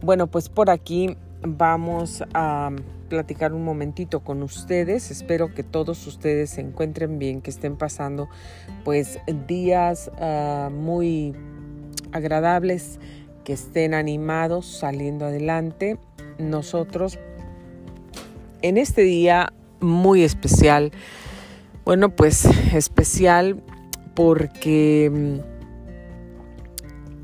Bueno, 0.00 0.28
pues 0.28 0.48
por 0.48 0.70
aquí 0.70 1.16
vamos 1.42 2.22
a 2.34 2.70
platicar 3.08 3.52
un 3.52 3.64
momentito 3.64 4.20
con 4.20 4.42
ustedes. 4.42 5.10
Espero 5.10 5.52
que 5.54 5.62
todos 5.62 6.06
ustedes 6.06 6.50
se 6.50 6.60
encuentren 6.60 7.18
bien, 7.18 7.42
que 7.42 7.50
estén 7.50 7.76
pasando 7.76 8.28
pues 8.84 9.18
días 9.48 10.10
ah, 10.18 10.70
muy 10.72 11.34
agradables, 12.12 12.98
que 13.44 13.52
estén 13.52 13.94
animados 13.94 14.66
saliendo 14.66 15.26
adelante. 15.26 15.98
Nosotros 16.38 17.18
en 18.62 18.78
este 18.78 19.02
día 19.02 19.52
muy 19.80 20.22
especial, 20.22 20.92
bueno 21.84 22.14
pues 22.14 22.44
especial 22.74 23.62
porque 24.14 25.10
mm, 25.12 25.38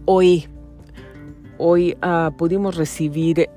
hoy, 0.07 0.49
hoy 1.59 1.97
ah, 2.03 2.33
pudimos 2.37 2.77
recibir 2.77 3.51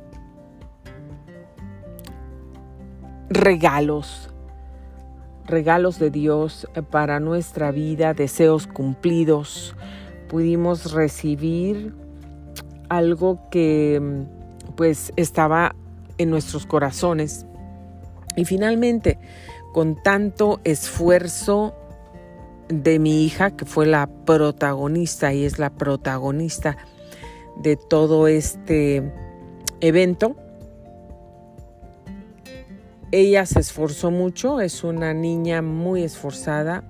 regalos, 3.30 4.30
regalos 5.46 6.00
de 6.00 6.10
Dios 6.10 6.68
para 6.90 7.20
nuestra 7.20 7.72
vida, 7.72 8.14
deseos 8.14 8.68
cumplidos. 8.68 9.76
Pudimos 10.28 10.92
recibir 10.92 11.94
algo 12.90 13.40
que 13.50 14.26
pues 14.76 15.14
estaba 15.16 15.76
en 16.18 16.30
nuestros 16.30 16.66
corazones. 16.66 17.46
Y 18.36 18.46
finalmente, 18.46 19.18
con 19.74 20.02
tanto 20.02 20.60
esfuerzo 20.64 21.76
de 22.68 23.00
mi 23.00 23.26
hija, 23.26 23.52
que 23.52 23.66
fue 23.66 23.86
la 23.86 24.08
protagonista 24.26 25.34
y 25.34 25.46
es 25.46 25.60
la 25.60 25.72
protagonista 25.72 26.78
de 27.58 27.76
todo 27.76 28.28
este 28.28 29.12
evento, 29.82 30.36
ella 33.12 33.46
se 33.46 33.60
esforzó 33.60 34.12
mucho, 34.12 34.62
es 34.62 34.84
una 34.84 35.14
niña 35.14 35.62
muy 35.62 36.04
esforzada, 36.04 36.84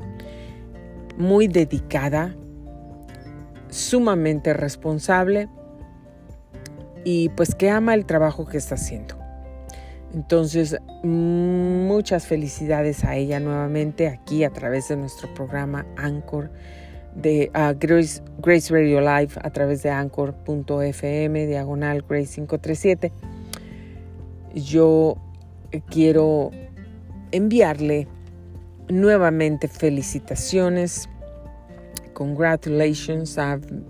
muy 1.17 1.47
dedicada, 1.47 2.35
sumamente 3.69 4.53
responsable 4.53 5.47
y 7.03 7.29
pues 7.29 7.55
que 7.55 7.69
ama 7.69 7.93
el 7.93 8.05
trabajo 8.05 8.45
que 8.45 8.57
está 8.57 8.75
haciendo. 8.75 9.15
Entonces, 10.13 10.75
muchas 11.03 12.25
felicidades 12.25 13.03
a 13.03 13.15
ella 13.15 13.39
nuevamente 13.39 14.07
aquí 14.07 14.43
a 14.43 14.49
través 14.49 14.87
de 14.87 14.97
nuestro 14.97 15.31
programa 15.33 15.85
Anchor 15.97 16.49
de 17.15 17.51
ah, 17.53 17.73
Grace, 17.77 18.21
Grace, 18.39 18.73
Radio 18.73 19.01
Live 19.01 19.33
a 19.41 19.49
través 19.51 19.83
de 19.83 19.89
anchor.fm 19.89 21.47
diagonal 21.47 22.03
Grace 22.07 22.35
537. 22.35 23.11
Yo 24.55 25.17
quiero 25.89 26.51
enviarle 27.31 28.07
nuevamente 28.89 29.67
felicitaciones. 29.67 31.07
Congratulations. 32.13 33.37
I'm, 33.37 33.85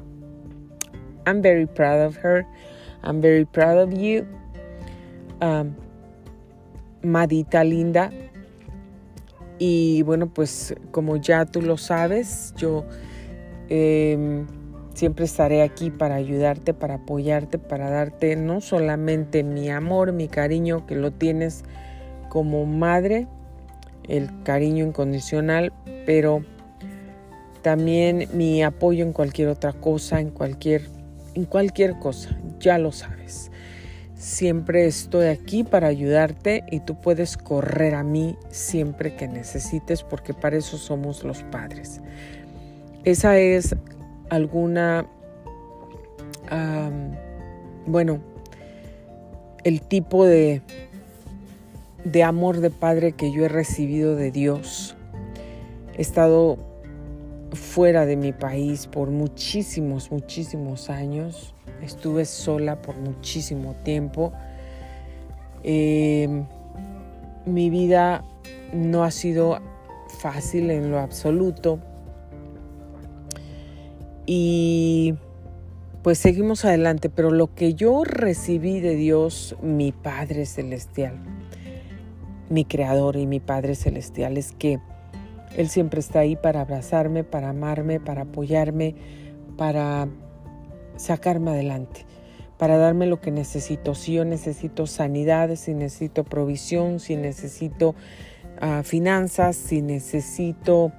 I'm 1.26 1.42
very 1.42 1.66
proud 1.66 2.02
of 2.06 2.18
her. 2.18 2.46
I'm 3.04 3.22
very 3.22 3.46
proud 3.46 3.78
of 3.78 3.94
you. 3.94 4.28
Um, 5.42 5.76
Madita 7.02 7.64
linda. 7.64 8.12
Y 9.58 10.04
bueno, 10.04 10.28
pues 10.34 10.74
como 10.92 11.18
ya 11.18 11.46
tú 11.46 11.62
lo 11.62 11.78
sabes, 11.78 12.54
yo 12.58 12.86
em, 13.70 14.48
siempre 14.94 15.26
estaré 15.26 15.62
aquí 15.62 15.92
para 15.92 16.16
ayudarte, 16.16 16.74
para 16.74 16.96
apoyarte, 16.96 17.58
para 17.58 17.90
darte 17.90 18.36
no 18.36 18.62
solamente 18.62 19.44
mi 19.44 19.70
amor, 19.70 20.12
mi 20.12 20.28
cariño, 20.28 20.86
que 20.86 20.96
lo 20.96 21.12
tienes 21.12 21.64
como 22.30 22.66
madre, 22.66 23.28
el 24.08 24.30
cariño 24.44 24.86
incondicional, 24.86 25.72
pero 26.06 26.44
también 27.62 28.28
mi 28.34 28.64
apoyo 28.64 29.06
en 29.06 29.14
cualquier 29.14 29.50
otra 29.50 29.74
cosa, 29.74 30.20
en 30.20 30.30
cualquier, 30.30 30.84
en 31.36 31.46
cualquier 31.46 32.00
cosa, 32.00 32.38
ya 32.60 32.78
lo 32.78 32.92
sabes. 32.92 33.52
Siempre 34.16 34.86
estoy 34.86 35.28
aquí 35.28 35.64
para 35.64 35.88
ayudarte 35.88 36.66
y 36.70 36.82
tú 36.82 37.00
puedes 37.00 37.38
correr 37.38 37.96
a 37.96 38.04
mí 38.04 38.36
siempre 38.50 39.16
que 39.16 39.30
necesites 39.30 40.04
porque 40.04 40.34
para 40.34 40.58
eso 40.58 40.78
somos 40.78 41.24
los 41.24 41.44
padres. 41.44 42.02
Esa 43.06 43.40
es 43.40 43.76
alguna, 44.30 45.06
bueno, 47.86 48.20
el 49.64 49.82
tipo 49.82 50.26
de, 50.26 50.62
de 52.04 52.24
amor 52.24 52.60
de 52.60 52.70
padre 52.70 53.12
que 53.14 53.32
yo 53.32 53.46
he 53.46 53.50
recibido 53.50 54.16
de 54.16 54.32
Dios. 54.32 54.96
He 55.96 56.02
estado 56.02 56.58
fuera 57.54 58.06
de 58.06 58.16
mi 58.16 58.32
país 58.32 58.88
por 58.88 59.10
muchísimos, 59.10 60.12
muchísimos 60.12 60.90
años. 60.90 61.54
Estuve 61.82 62.26
sola 62.26 62.82
por 62.82 62.98
muchísimo 62.98 63.76
tiempo. 63.84 64.32
Em, 65.64 66.46
mi 67.46 67.70
vida 67.70 68.24
no 68.74 69.04
ha 69.04 69.12
sido 69.12 69.60
fácil 70.20 70.70
en 70.72 70.92
lo 70.92 71.00
absoluto. 71.00 71.80
Y 74.32 75.16
pues 76.04 76.20
seguimos 76.20 76.64
adelante, 76.64 77.10
pero 77.10 77.32
lo 77.32 77.56
que 77.56 77.74
yo 77.74 78.04
recibí 78.04 78.80
de 78.80 78.96
Dios, 78.96 79.56
mi 79.64 79.92
Padre 79.92 80.46
Celestial, 80.46 81.16
mi 82.48 82.64
Creador 82.64 83.16
y 83.16 83.26
mi 83.26 83.40
Padre 83.40 83.74
Celestial, 83.74 84.38
es 84.38 84.52
que 84.52 84.78
Él 85.58 85.68
siempre 85.68 86.00
está 86.00 86.20
ahí 86.20 86.36
para 86.36 86.62
abrazarme, 86.62 87.24
para 87.24 87.50
amarme, 87.50 88.00
para 88.00 88.22
apoyarme, 88.22 88.94
para 89.58 90.08
sacarme 90.96 91.50
adelante, 91.50 92.06
para 92.60 92.78
darme 92.78 93.08
lo 93.08 93.22
que 93.22 93.32
necesito. 93.32 93.96
Si 93.96 94.14
yo 94.14 94.26
necesito 94.26 94.86
sanidad, 94.86 95.56
si 95.56 95.74
necesito 95.74 96.24
provisión, 96.24 97.00
si 97.00 97.16
necesito 97.16 97.96
ah, 98.62 98.84
finanzas, 98.84 99.56
si 99.56 99.82
necesito 99.82 100.92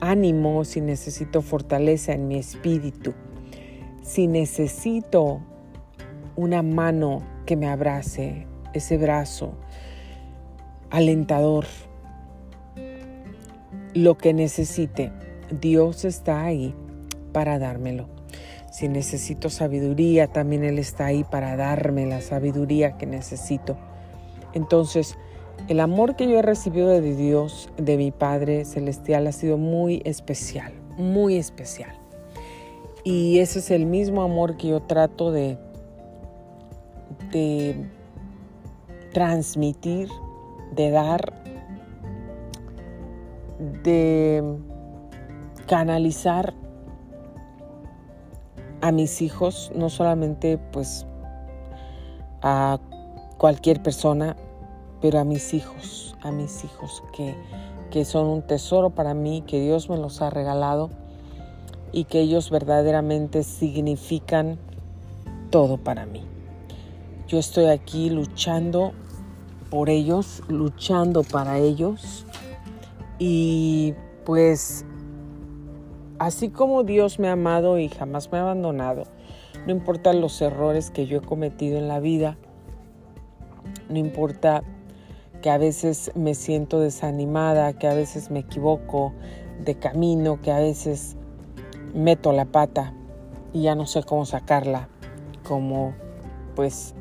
ánimo, 0.00 0.64
si 0.64 0.80
necesito 0.80 1.42
fortaleza 1.42 2.12
en 2.12 2.28
mi 2.28 2.36
espíritu, 2.36 3.14
si 4.02 4.26
necesito 4.26 5.40
una 6.36 6.62
mano 6.62 7.22
que 7.46 7.56
me 7.56 7.68
abrace, 7.68 8.46
ese 8.72 8.98
brazo 8.98 9.54
alentador, 10.90 11.66
lo 13.94 14.18
que 14.18 14.34
necesite, 14.34 15.12
Dios 15.50 16.04
está 16.04 16.44
ahí 16.44 16.74
para 17.32 17.58
dármelo. 17.58 18.08
Si 18.70 18.88
necesito 18.88 19.48
sabiduría, 19.48 20.26
también 20.26 20.62
Él 20.62 20.78
está 20.78 21.06
ahí 21.06 21.24
para 21.24 21.56
darme 21.56 22.04
la 22.04 22.20
sabiduría 22.20 22.98
que 22.98 23.06
necesito. 23.06 23.78
Entonces, 24.52 25.16
el 25.68 25.80
amor 25.80 26.16
que 26.16 26.28
yo 26.28 26.38
he 26.38 26.42
recibido 26.42 26.88
de 26.88 27.14
Dios, 27.14 27.70
de 27.76 27.96
mi 27.96 28.12
Padre 28.12 28.64
Celestial, 28.64 29.26
ha 29.26 29.32
sido 29.32 29.58
muy 29.58 30.00
especial, 30.04 30.72
muy 30.96 31.36
especial. 31.36 31.92
Y 33.02 33.38
ese 33.38 33.60
es 33.60 33.70
el 33.70 33.86
mismo 33.86 34.22
amor 34.22 34.56
que 34.56 34.68
yo 34.68 34.80
trato 34.80 35.32
de, 35.32 35.58
transmitir, 39.12 40.08
de 40.74 40.90
dar, 40.90 41.32
de 43.82 44.58
canalizar 45.66 46.54
a 48.80 48.92
mis 48.92 49.22
hijos, 49.22 49.72
no 49.74 49.88
solamente 49.88 50.58
pues 50.72 51.06
a 52.42 52.78
cualquier 53.38 53.82
persona, 53.82 54.36
pero 55.06 55.20
a 55.20 55.24
mis 55.24 55.54
hijos, 55.54 56.16
a 56.20 56.32
mis 56.32 56.64
hijos 56.64 57.04
que, 57.12 57.36
que 57.92 58.04
son 58.04 58.26
un 58.26 58.42
tesoro 58.42 58.90
para 58.90 59.14
mí, 59.14 59.44
que 59.46 59.60
Dios 59.60 59.88
me 59.88 59.96
los 59.96 60.20
ha 60.20 60.30
regalado 60.30 60.90
y 61.92 62.06
que 62.06 62.18
ellos 62.18 62.50
verdaderamente 62.50 63.44
significan 63.44 64.58
todo 65.50 65.76
para 65.76 66.06
mí. 66.06 66.24
Yo 67.28 67.38
estoy 67.38 67.66
aquí 67.66 68.10
luchando 68.10 68.94
por 69.70 69.90
ellos, 69.90 70.42
luchando 70.48 71.22
para 71.22 71.58
ellos 71.58 72.26
y 73.20 73.94
pues 74.24 74.84
Así 76.18 76.48
como 76.48 76.82
Dios 76.82 77.20
me 77.20 77.28
ha 77.28 77.32
amado 77.32 77.78
y 77.78 77.90
jamás 77.90 78.32
me 78.32 78.38
ha 78.38 78.40
abandonado, 78.40 79.04
no 79.66 79.72
importa 79.72 80.14
los 80.14 80.40
errores 80.40 80.90
que 80.90 81.06
yo 81.06 81.18
he 81.18 81.20
cometido 81.20 81.78
en 81.78 81.88
la 81.88 82.00
vida, 82.00 82.38
no 83.90 83.98
importa 83.98 84.62
que 85.46 85.50
a 85.52 85.58
veces 85.58 86.10
me 86.16 86.34
siento 86.34 86.80
desanimada, 86.80 87.72
que 87.74 87.86
a 87.86 87.94
veces 87.94 88.32
me 88.32 88.40
equivoco 88.40 89.12
de 89.64 89.76
camino, 89.76 90.40
que 90.40 90.50
a 90.50 90.58
veces 90.58 91.16
meto 91.94 92.32
la 92.32 92.46
pata 92.46 92.92
y 93.52 93.62
ya 93.62 93.76
no 93.76 93.86
sé 93.86 94.02
cómo 94.02 94.26
sacarla, 94.26 94.88
como 95.46 95.94
pues 96.56 96.96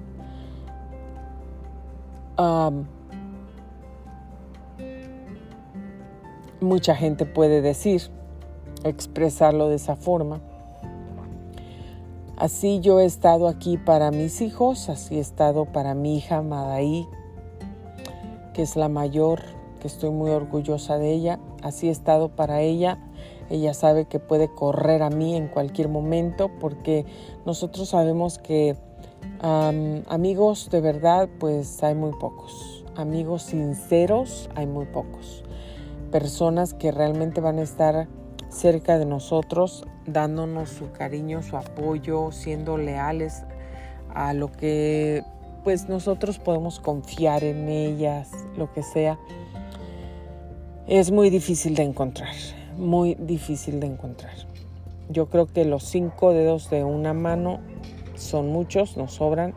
mucha 6.61 6.93
gente 6.93 7.25
puede 7.25 7.63
decir 7.63 8.11
expresarlo 8.83 9.69
de 9.69 9.77
esa 9.77 9.95
forma. 9.95 10.39
Así 12.37 12.79
yo 12.79 12.99
he 12.99 13.05
estado 13.05 13.47
aquí 13.47 13.77
para 13.79 14.11
mis 14.11 14.39
hijos, 14.41 14.87
así 14.89 15.17
he 15.17 15.19
estado 15.19 15.65
para 15.65 15.95
mi 15.95 16.17
hija 16.17 16.43
Madaí, 16.43 17.07
que 18.55 18.61
es 18.61 18.77
la 18.77 18.87
mayor, 18.87 19.41
que 19.81 19.87
estoy 19.87 20.11
muy 20.11 20.31
orgullosa 20.31 20.97
de 20.97 21.11
ella. 21.11 21.39
Así 21.61 21.89
he 21.89 21.91
estado 21.91 22.29
para 22.29 22.61
ella. 22.61 22.97
Ella 23.49 23.73
sabe 23.73 24.05
que 24.05 24.19
puede 24.19 24.47
correr 24.47 25.03
a 25.03 25.09
mí 25.09 25.35
en 25.35 25.49
cualquier 25.49 25.89
momento 25.89 26.49
porque 26.61 27.05
nosotros 27.45 27.89
sabemos 27.89 28.37
que 28.37 28.77
amigos 29.41 30.69
de 30.71 30.81
verdad 30.81 31.27
pues 31.37 31.83
hay 31.83 31.95
muy 31.95 32.13
pocos. 32.13 32.85
Amigos 32.95 33.43
sinceros 33.43 34.49
hay 34.55 34.67
muy 34.67 34.85
pocos. 34.85 35.43
Personas 36.09 36.73
que 36.73 36.93
realmente 36.93 37.41
van 37.41 37.59
a 37.59 37.63
estar 37.63 38.07
cerca 38.47 38.97
de 38.97 39.05
nosotros, 39.05 39.85
dándonos 40.07 40.69
su 40.69 40.93
cariño, 40.93 41.43
su 41.43 41.57
apoyo, 41.57 42.31
siendo 42.31 42.77
leales 42.77 43.43
a 44.13 44.33
lo 44.33 44.49
que 44.49 45.23
pues 45.65 45.89
nosotros 45.89 46.37
podemos 46.37 46.79
confiar 46.79 47.43
en 47.43 47.67
ellas, 47.67 48.29
lo 48.55 48.71
que 48.71 48.83
sea, 48.83 49.17
es 50.87 51.09
muy 51.09 51.31
difícil 51.31 51.73
de 51.73 51.81
encontrar, 51.81 52.35
muy 52.77 53.15
difícil 53.15 53.79
de 53.79 53.87
encontrar. 53.87 54.35
Yo 55.09 55.27
creo 55.27 55.47
que 55.47 55.65
los 55.65 55.83
cinco 55.83 56.33
dedos 56.33 56.69
de 56.69 56.83
una 56.83 57.15
mano 57.15 57.61
son 58.13 58.49
muchos, 58.49 58.95
nos 58.95 59.13
sobran 59.13 59.55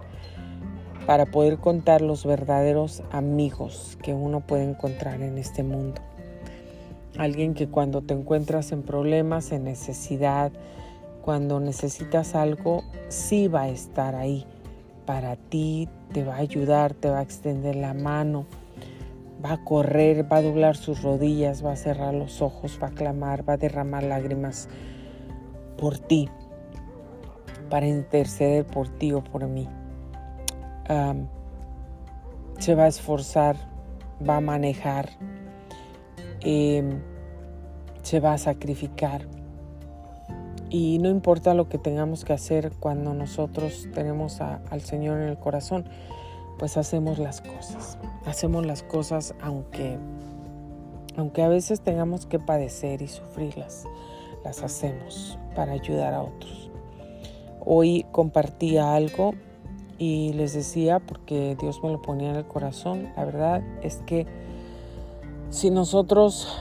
para 1.06 1.26
poder 1.26 1.58
contar 1.58 2.00
los 2.00 2.24
verdaderos 2.24 3.02
amigos 3.12 3.98
que 4.02 4.14
uno 4.14 4.40
puede 4.40 4.64
encontrar 4.64 5.20
en 5.20 5.36
este 5.36 5.62
mundo. 5.62 6.00
Alguien 7.18 7.52
que 7.52 7.68
cuando 7.68 8.00
te 8.00 8.14
encuentras 8.14 8.72
en 8.72 8.82
problemas, 8.82 9.52
en 9.52 9.64
necesidad, 9.64 10.52
cuando 11.20 11.60
necesitas 11.60 12.34
algo, 12.34 12.82
sí 13.08 13.46
va 13.46 13.64
a 13.64 13.68
estar 13.68 14.14
ahí 14.14 14.46
para 15.04 15.36
ti, 15.36 15.88
te 16.12 16.24
va 16.24 16.34
a 16.34 16.38
ayudar, 16.38 16.94
te 16.94 17.10
va 17.10 17.18
a 17.18 17.22
extender 17.22 17.76
la 17.76 17.94
mano, 17.94 18.46
va 19.44 19.52
a 19.52 19.64
correr, 19.64 20.30
va 20.30 20.38
a 20.38 20.42
doblar 20.42 20.76
sus 20.76 21.02
rodillas, 21.02 21.64
va 21.64 21.72
a 21.72 21.76
cerrar 21.76 22.14
los 22.14 22.42
ojos, 22.42 22.78
va 22.82 22.88
a 22.88 22.92
clamar, 22.92 23.48
va 23.48 23.54
a 23.54 23.56
derramar 23.56 24.02
lágrimas 24.02 24.68
por 25.76 25.98
ti, 25.98 26.28
para 27.70 27.86
interceder 27.86 28.64
por 28.64 28.88
ti 28.88 29.12
o 29.12 29.22
por 29.22 29.46
mí. 29.46 29.68
se 32.58 32.74
va 32.74 32.84
a 32.84 32.88
esforzar, 32.88 33.56
va 34.26 34.36
a 34.36 34.40
manejar, 34.40 35.10
Em, 36.40 37.00
se 38.02 38.20
va 38.20 38.32
a 38.32 38.38
sacrificar. 38.38 39.26
Y 40.70 40.98
no 40.98 41.08
importa 41.08 41.54
lo 41.54 41.68
que 41.68 41.78
tengamos 41.78 42.24
que 42.24 42.34
hacer 42.34 42.72
cuando 42.78 43.14
nosotros 43.14 43.88
tenemos 43.94 44.40
al 44.40 44.80
Señor 44.82 45.18
en 45.18 45.28
el 45.28 45.38
corazón, 45.38 45.88
pues 46.58 46.76
hacemos 46.76 47.18
las 47.18 47.40
cosas. 47.40 47.98
Hacemos 48.26 48.66
las 48.66 48.82
cosas 48.82 49.34
aunque, 49.40 49.98
aunque 51.16 51.42
a 51.42 51.48
veces 51.48 51.80
tengamos 51.80 52.26
que 52.26 52.38
padecer 52.38 53.00
y 53.00 53.08
sufrirlas, 53.08 53.84
las 54.44 54.62
hacemos 54.62 55.38
para 55.54 55.72
ayudar 55.72 56.12
a 56.12 56.22
otros. 56.22 56.70
Hoy 57.64 58.04
compartía 58.12 58.94
algo 58.94 59.32
y 59.98 60.32
les 60.34 60.52
decía, 60.52 61.00
porque 61.00 61.56
Dios 61.58 61.82
me 61.82 61.90
lo 61.90 62.02
ponía 62.02 62.30
en 62.30 62.36
el 62.36 62.46
corazón, 62.46 63.10
la 63.16 63.24
verdad 63.24 63.62
es 63.82 63.96
que 64.06 64.26
si 65.50 65.70
nosotros 65.70 66.58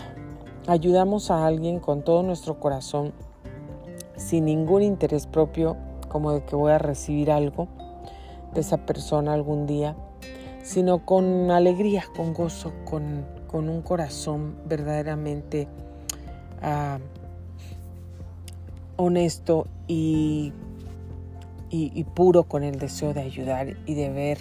ayudamos 0.65 1.29
a 1.29 1.45
alguien 1.45 1.79
con 1.79 2.03
todo 2.03 2.23
nuestro 2.23 2.59
corazón, 2.59 3.13
sin 4.17 4.45
ningún 4.45 4.83
interés 4.83 5.27
propio, 5.27 5.77
como 6.09 6.33
de 6.33 6.43
que 6.43 6.55
voy 6.55 6.71
a 6.71 6.77
recibir 6.77 7.31
algo 7.31 7.67
de 8.53 8.61
esa 8.61 8.77
persona 8.77 9.33
algún 9.33 9.65
día, 9.65 9.95
sino 10.63 11.05
con 11.05 11.51
alegría, 11.51 12.03
con 12.15 12.33
gozo, 12.33 12.73
con, 12.85 13.37
un 13.53 13.81
corazón 13.81 14.55
verdaderamente 14.67 15.67
ah, 16.61 16.99
honesto 18.97 19.65
y, 19.87 20.53
y, 21.71 22.03
puro 22.03 22.43
con 22.43 22.63
el 22.63 22.77
deseo 22.77 23.15
de 23.15 23.21
ayudar 23.21 23.75
y 23.87 23.95
de 23.95 24.09
ver 24.09 24.37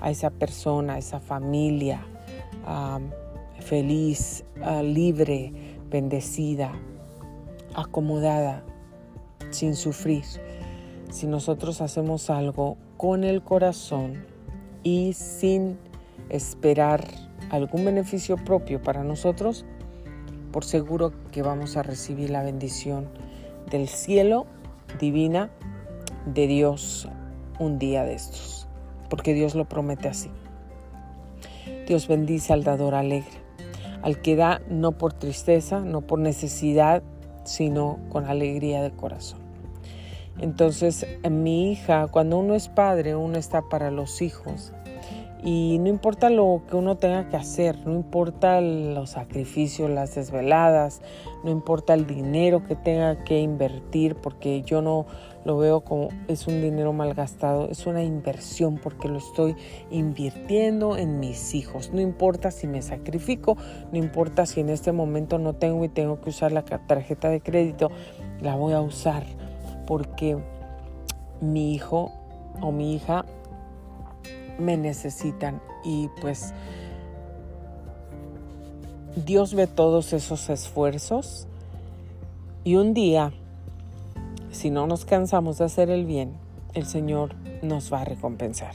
a 0.00 0.10
esa 0.10 0.30
persona, 0.30 0.94
a 0.94 0.98
esa 0.98 1.20
familia. 1.20 2.00
Ah, 2.64 2.98
feliz, 3.60 4.44
ah, 4.62 4.82
libre, 4.82 5.52
bendecida, 5.90 6.72
acomodada, 7.74 8.62
sin 9.50 9.74
sufrir. 9.74 10.24
Si 11.10 11.26
nosotros 11.26 11.80
hacemos 11.80 12.30
algo 12.30 12.76
con 12.96 13.24
el 13.24 13.42
corazón 13.42 14.24
y 14.82 15.12
sin 15.12 15.78
esperar 16.28 17.06
algún 17.50 17.84
beneficio 17.84 18.36
propio 18.36 18.82
para 18.82 19.04
nosotros, 19.04 19.64
por 20.52 20.64
seguro 20.64 21.12
que 21.30 21.42
vamos 21.42 21.76
a 21.76 21.82
recibir 21.82 22.30
la 22.30 22.42
bendición 22.42 23.08
del 23.70 23.88
cielo 23.88 24.46
divina 24.98 25.50
de 26.26 26.46
Dios 26.46 27.08
un 27.58 27.78
día 27.78 28.04
de 28.04 28.14
estos, 28.14 28.66
porque 29.10 29.34
Dios 29.34 29.54
lo 29.54 29.66
promete 29.66 30.08
así. 30.08 30.30
Dios 31.86 32.08
bendice 32.08 32.52
al 32.52 32.64
dador 32.64 32.94
alegre 32.94 33.46
al 34.06 34.20
que 34.20 34.36
da 34.36 34.60
no 34.68 34.92
por 34.92 35.12
tristeza, 35.14 35.80
no 35.80 36.00
por 36.00 36.20
necesidad, 36.20 37.02
sino 37.46 37.98
con 38.10 38.26
alegría 38.26 38.82
de 38.82 38.90
corazón. 38.90 39.40
Entonces, 40.38 41.06
mi 41.30 41.72
hija, 41.72 42.08
cuando 42.08 42.38
uno 42.38 42.54
es 42.54 42.68
padre, 42.68 43.16
uno 43.16 43.38
está 43.38 43.62
para 43.62 43.90
los 43.90 44.20
hijos. 44.20 44.72
Y 45.42 45.78
no 45.78 45.88
importa 45.88 46.28
lo 46.28 46.62
que 46.68 46.76
uno 46.76 46.96
tenga 46.96 47.28
que 47.28 47.36
hacer, 47.36 47.86
no 47.86 47.92
importa 47.92 48.60
los 48.60 49.10
sacrificios, 49.10 49.88
las 49.88 50.14
desveladas, 50.14 51.02
no 51.44 51.50
importa 51.50 51.94
el 51.94 52.06
dinero 52.06 52.64
que 52.66 52.74
tenga 52.74 53.22
que 53.22 53.40
invertir, 53.40 54.16
porque 54.16 54.62
yo 54.62 54.82
no 54.82 55.06
lo 55.46 55.56
veo 55.58 55.82
como 55.82 56.08
es 56.26 56.48
un 56.48 56.60
dinero 56.60 56.92
mal 56.92 57.14
gastado, 57.14 57.68
es 57.70 57.86
una 57.86 58.02
inversión 58.02 58.80
porque 58.82 59.06
lo 59.06 59.18
estoy 59.18 59.54
invirtiendo 59.92 60.96
en 60.96 61.20
mis 61.20 61.54
hijos. 61.54 61.92
No 61.92 62.00
importa 62.00 62.50
si 62.50 62.66
me 62.66 62.82
sacrifico, 62.82 63.56
no 63.92 63.98
importa 63.98 64.44
si 64.44 64.58
en 64.58 64.70
este 64.70 64.90
momento 64.90 65.38
no 65.38 65.52
tengo 65.52 65.84
y 65.84 65.88
tengo 65.88 66.20
que 66.20 66.30
usar 66.30 66.50
la 66.50 66.64
tarjeta 66.64 67.30
de 67.30 67.40
crédito, 67.40 67.92
la 68.40 68.56
voy 68.56 68.72
a 68.72 68.80
usar 68.80 69.22
porque 69.86 70.36
mi 71.40 71.74
hijo 71.74 72.10
o 72.60 72.72
mi 72.72 72.96
hija 72.96 73.24
me 74.58 74.76
necesitan 74.76 75.62
y 75.84 76.08
pues 76.20 76.54
Dios 79.14 79.54
ve 79.54 79.68
todos 79.68 80.12
esos 80.12 80.50
esfuerzos 80.50 81.46
y 82.64 82.74
un 82.74 82.94
día, 82.94 83.32
si 84.50 84.70
no 84.70 84.86
nos 84.86 85.04
cansamos 85.04 85.58
de 85.58 85.64
hacer 85.64 85.90
el 85.90 86.06
bien, 86.06 86.34
el 86.74 86.86
Señor 86.86 87.34
nos 87.62 87.92
va 87.92 88.02
a 88.02 88.04
recompensar. 88.04 88.74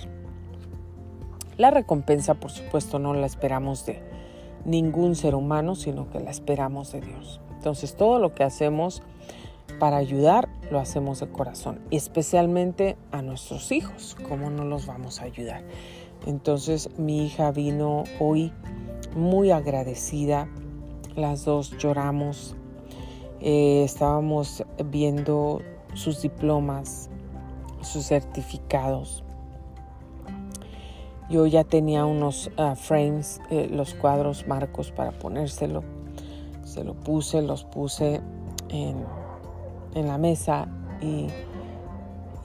La 1.57 1.71
recompensa, 1.71 2.35
por 2.35 2.51
supuesto, 2.51 2.99
no 2.99 3.13
la 3.13 3.25
esperamos 3.25 3.85
de 3.85 4.01
ningún 4.65 5.15
ser 5.15 5.35
humano, 5.35 5.75
sino 5.75 6.09
que 6.09 6.19
la 6.19 6.31
esperamos 6.31 6.91
de 6.91 7.01
Dios. 7.01 7.41
Entonces, 7.53 7.95
todo 7.95 8.19
lo 8.19 8.33
que 8.33 8.43
hacemos 8.43 9.03
para 9.79 9.97
ayudar 9.97 10.49
lo 10.69 10.79
hacemos 10.79 11.19
de 11.19 11.29
corazón, 11.29 11.79
y 11.89 11.97
especialmente 11.97 12.97
a 13.11 13.21
nuestros 13.21 13.71
hijos, 13.71 14.15
¿cómo 14.27 14.49
no 14.49 14.63
los 14.63 14.85
vamos 14.85 15.21
a 15.21 15.25
ayudar? 15.25 15.63
Entonces 16.25 16.89
mi 16.97 17.25
hija 17.25 17.51
vino 17.51 18.03
hoy 18.19 18.53
muy 19.15 19.51
agradecida, 19.51 20.47
las 21.15 21.45
dos 21.45 21.77
lloramos, 21.77 22.55
eh, 23.41 23.83
estábamos 23.83 24.63
viendo 24.85 25.61
sus 25.93 26.21
diplomas, 26.21 27.09
sus 27.81 28.05
certificados. 28.05 29.23
Yo 31.29 31.47
ya 31.47 31.63
tenía 31.63 32.05
unos 32.05 32.51
ah, 32.57 32.75
frames, 32.75 33.41
eh, 33.49 33.67
los 33.71 33.93
cuadros 33.93 34.47
marcos 34.47 34.91
para 34.91 35.11
ponérselo. 35.11 35.83
Se 36.63 36.83
lo 36.83 36.93
puse, 36.93 37.41
los 37.41 37.63
puse 37.63 38.21
en 38.69 40.07
la 40.07 40.17
mesa 40.17 40.67
y, 41.01 41.27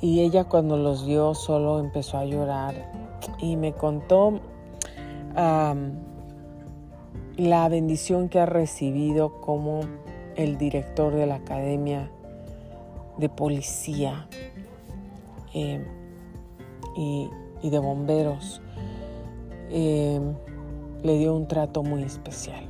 ella 0.02 0.44
cuando 0.44 0.76
los 0.76 1.04
vio 1.04 1.34
solo 1.34 1.80
empezó 1.80 2.18
a 2.18 2.24
llorar 2.24 2.92
y 3.40 3.56
me 3.56 3.72
contó 3.72 4.40
la 7.36 7.68
bendición 7.68 8.28
que 8.28 8.38
ha 8.38 8.46
recibido 8.46 9.40
como 9.40 9.80
el 10.36 10.58
director 10.58 11.14
de 11.14 11.26
la 11.26 11.36
academia 11.36 12.10
de 13.18 13.28
policía 13.28 14.28
em, 15.54 15.84
y, 16.96 17.30
de 17.62 17.78
bomberos 17.80 18.62
em, 19.70 20.34
le 21.02 21.18
dio 21.18 21.34
un 21.34 21.48
trato 21.48 21.82
muy 21.82 22.02
especial. 22.02 22.64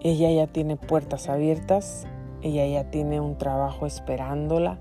Ella 0.00 0.30
ya 0.30 0.46
tiene 0.46 0.76
puertas 0.76 1.28
abiertas 1.28 2.06
ella 2.42 2.66
ya 2.66 2.90
tiene 2.90 3.20
un 3.20 3.36
trabajo 3.36 3.86
esperándola. 3.86 4.78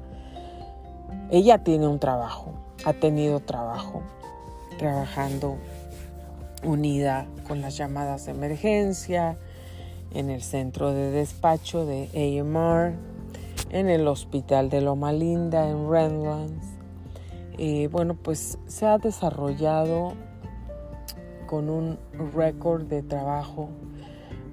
Ella 1.31 1.63
tiene 1.63 1.87
un 1.87 1.99
trabajo, 1.99 2.53
ha 2.85 2.93
tenido 2.93 3.39
trabajo, 3.39 4.03
trabajando 4.77 5.57
unida 6.63 7.25
con 7.47 7.61
las 7.61 7.75
llamadas 7.75 8.25
de 8.25 8.31
emergencia, 8.31 9.37
en 10.13 10.29
el 10.29 10.41
centro 10.41 10.93
de 10.93 11.11
despacho 11.11 11.85
de 11.85 12.09
AMR, 12.13 12.93
en 13.69 13.89
el 13.89 14.07
hospital 14.07 14.69
de 14.69 14.81
Loma 14.81 15.13
Linda, 15.13 15.69
en 15.69 15.89
Redlands. 15.89 16.67
Bueno, 17.91 18.15
pues 18.15 18.59
se 18.67 18.85
ha 18.85 18.97
desarrollado 18.97 20.13
con 21.47 21.69
un 21.69 21.97
récord 22.33 22.83
de 22.83 23.01
trabajo 23.01 23.69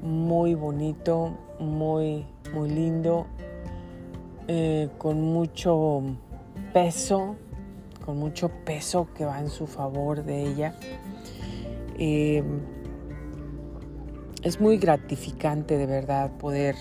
muy 0.03 0.55
bonito, 0.55 1.33
muy 1.59 2.27
muy 2.55 2.71
lindo, 2.71 3.27
eh, 4.47 4.89
con 4.99 5.21
mucho 5.21 6.03
peso, 6.73 7.37
con 8.05 8.19
mucho 8.19 8.49
peso 8.65 9.09
que 9.15 9.25
va 9.25 9.41
en 9.41 9.49
su 9.49 9.67
favor 9.67 10.25
de 10.25 10.43
ella. 10.43 10.75
Eh, 11.99 12.43
es 14.45 14.61
muy 14.61 14.77
gratificante 14.77 15.79
de 15.79 15.87
verdad 15.87 16.31
poder 16.33 16.77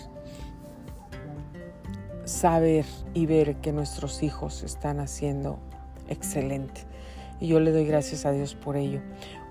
saber 2.25 2.85
y 3.13 3.25
ver 3.25 3.55
que 3.55 3.71
nuestros 3.71 4.21
hijos 4.21 4.63
están 4.63 4.99
haciendo 4.99 5.59
excelente. 6.09 6.81
Y 7.39 7.47
yo 7.47 7.61
le 7.61 7.71
doy 7.71 7.85
gracias 7.85 8.25
a 8.25 8.31
Dios 8.31 8.53
por 8.53 8.75
ello. 8.75 9.01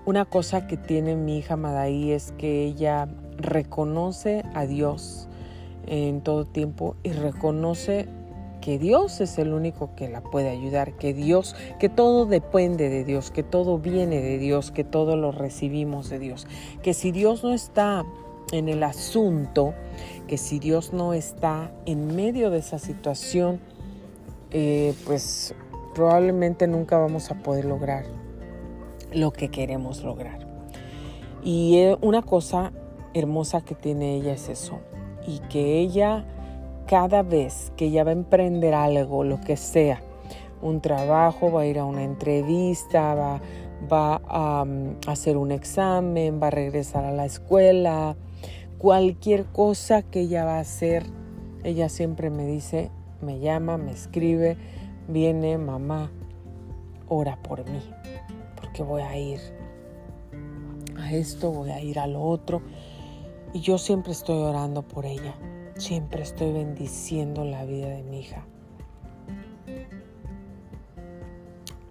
Una 0.05 0.25
cosa 0.25 0.67
que 0.67 0.77
tiene 0.77 1.15
mi 1.15 1.39
hija 1.39 1.57
Madaí 1.57 2.11
es 2.11 2.33
que 2.37 2.63
ella 2.65 3.07
reconoce 3.37 4.43
a 4.53 4.65
Dios 4.67 5.27
en 5.87 6.21
todo 6.21 6.45
tiempo 6.45 6.95
y 7.01 7.11
reconoce 7.13 8.07
que 8.63 8.79
Dios 8.79 9.19
es 9.19 9.37
el 9.39 9.51
único 9.51 9.93
que 9.93 10.07
la 10.07 10.21
puede 10.21 10.49
ayudar, 10.49 10.93
que 10.93 11.13
Dios, 11.13 11.53
que 11.79 11.89
todo 11.89 12.25
depende 12.25 12.87
de 12.87 13.03
Dios, 13.03 13.29
que 13.29 13.43
todo 13.43 13.77
viene 13.77 14.21
de 14.21 14.37
Dios, 14.37 14.71
que 14.71 14.85
todo 14.85 15.17
lo 15.17 15.33
recibimos 15.33 16.09
de 16.09 16.17
Dios, 16.17 16.47
que 16.81 16.93
si 16.93 17.11
Dios 17.11 17.43
no 17.43 17.51
está 17.51 18.05
en 18.53 18.69
el 18.69 18.83
asunto, 18.83 19.73
que 20.27 20.37
si 20.37 20.59
Dios 20.59 20.93
no 20.93 21.13
está 21.13 21.73
en 21.85 22.15
medio 22.15 22.51
de 22.51 22.59
esa 22.59 22.79
situación, 22.79 23.59
eh, 24.51 24.93
pues 25.03 25.53
probablemente 25.93 26.65
nunca 26.65 26.97
vamos 26.97 27.31
a 27.31 27.43
poder 27.43 27.65
lograr 27.65 28.05
lo 29.11 29.33
que 29.33 29.49
queremos 29.49 30.05
lograr. 30.05 30.47
Y 31.43 31.79
eh, 31.79 31.97
una 31.99 32.21
cosa 32.21 32.71
hermosa 33.13 33.59
que 33.59 33.75
tiene 33.75 34.15
ella 34.15 34.31
es 34.31 34.47
eso, 34.47 34.79
y 35.27 35.39
que 35.49 35.79
ella 35.79 36.25
cada 36.87 37.23
vez 37.23 37.71
que 37.77 37.85
ella 37.85 38.03
va 38.03 38.11
a 38.11 38.13
emprender 38.13 38.73
algo, 38.73 39.23
lo 39.23 39.39
que 39.41 39.57
sea, 39.57 40.01
un 40.61 40.81
trabajo, 40.81 41.51
va 41.51 41.61
a 41.61 41.65
ir 41.65 41.79
a 41.79 41.85
una 41.85 42.03
entrevista, 42.03 43.13
va, 43.91 44.21
a, 44.27 44.65
mm, 44.65 44.99
hacer 45.07 45.37
un 45.37 45.51
examen, 45.51 46.39
va 46.41 46.47
a 46.47 46.51
regresar 46.51 47.03
a 47.05 47.11
la 47.11 47.25
escuela, 47.25 48.15
cualquier 48.77 49.45
cosa 49.45 50.01
que 50.01 50.21
ella 50.21 50.45
va 50.45 50.57
a 50.57 50.61
hacer, 50.61 51.05
ella 51.63 51.89
siempre 51.89 52.29
me 52.29 52.45
dice, 52.45 52.91
me 53.21 53.39
llama, 53.39 53.77
me 53.77 53.91
escribe, 53.91 54.57
viene 55.07 55.57
mamá, 55.57 56.11
ora 57.07 57.37
por 57.41 57.69
mí, 57.69 57.81
porque 58.55 58.83
voy 58.83 59.01
a 59.01 59.17
ir 59.17 59.39
a 60.97 61.13
esto, 61.13 61.51
voy 61.51 61.71
a 61.71 61.81
ir 61.81 61.99
a 61.99 62.07
lo 62.07 62.21
otro. 62.21 62.61
Y 63.53 63.59
yo 63.59 63.77
siempre 63.77 64.13
estoy 64.13 64.41
orando 64.41 64.81
por 64.81 65.05
ella, 65.05 65.35
siempre 65.77 66.23
estoy 66.23 66.51
bendiciendo 66.51 67.45
la 67.45 67.65
vida 67.65 67.87
de 67.87 68.03
mi 68.03 68.19
hija. 68.19 68.45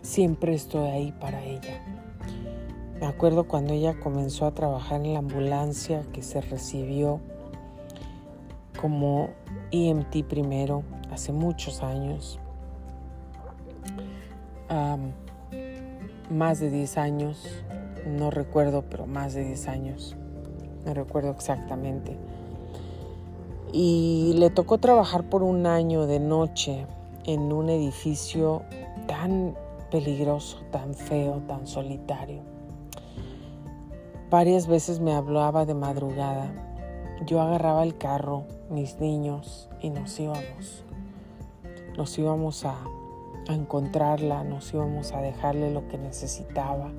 Siempre 0.03 0.55
estoy 0.55 0.89
ahí 0.89 1.13
para 1.13 1.45
ella. 1.45 1.83
Me 3.01 3.07
acuerdo 3.07 3.45
cuando 3.45 3.73
ella 3.73 3.99
comenzó 3.99 4.47
a 4.47 4.55
trabajar 4.55 5.01
en 5.01 5.15
la 5.15 5.19
ambulancia 5.21 6.03
que 6.13 6.23
se 6.23 6.41
recibió 6.41 7.21
como 8.81 9.31
EMT 9.71 10.25
primero, 10.29 10.83
hace 11.11 11.33
muchos 11.33 11.83
años. 11.83 12.39
más 16.31 16.61
de 16.61 16.71
10 16.71 16.97
años, 16.97 17.47
no 18.07 18.31
recuerdo, 18.31 18.85
pero 18.89 19.07
más 19.07 19.35
de 19.35 19.45
10 19.45 19.69
años 19.69 20.17
me 20.85 20.95
recuerdo 20.95 21.31
exactamente. 21.31 22.17
Y 23.73 24.35
le 24.37 24.51
tocó 24.51 24.79
trabajar 24.79 25.25
por 25.29 25.43
un 25.43 25.67
año 25.67 26.07
de 26.07 26.21
noche 26.21 26.87
en 27.25 27.53
un 27.53 27.71
edificio 27.71 28.63
tan 29.07 29.55
peligroso, 29.91 30.59
tan 30.71 30.95
feo, 30.95 31.43
tan 31.47 31.67
solitario. 31.67 32.43
Varias 34.31 34.67
veces 34.67 35.01
me 35.01 35.13
hablaba 35.13 35.67
de 35.67 35.75
madrugada. 35.75 36.51
Yo 37.27 37.41
agarraba 37.41 37.83
el 37.83 37.99
carro, 37.99 38.45
mis 38.71 38.99
niños, 38.99 39.69
y 39.83 39.91
nos 39.91 40.19
íbamos. 40.19 40.85
Nos 41.99 42.19
íbamos 42.19 42.65
a, 42.65 42.77
encontrarla, 43.49 44.45
nos 44.45 44.73
íbamos 44.73 45.13
a 45.13 45.21
dejarle 45.21 45.71
lo 45.71 45.87
que 45.89 45.99
necesitaba. 45.99 46.91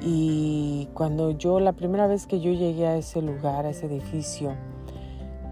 Y 0.00 0.88
cuando 0.94 1.30
yo, 1.30 1.60
la 1.60 1.72
primera 1.72 2.08
vez 2.08 2.26
que 2.26 2.40
yo 2.40 2.52
llegué 2.52 2.88
a 2.88 2.96
ese 2.96 3.22
lugar, 3.22 3.64
a 3.64 3.70
ese 3.70 3.86
edificio, 3.86 4.54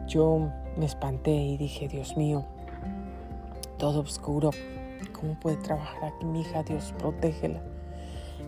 yo 0.06 0.50
me 0.76 0.86
espanté 0.86 1.32
y 1.32 1.56
dije, 1.56 1.88
Dios 1.88 2.16
mío, 2.16 2.44
todo 3.78 4.00
oscuro, 4.00 4.50
¿cómo 5.12 5.38
puede 5.38 5.56
trabajar 5.56 6.04
aquí 6.04 6.24
mi 6.24 6.40
hija? 6.40 6.62
Dios, 6.62 6.94
protégela. 6.98 7.62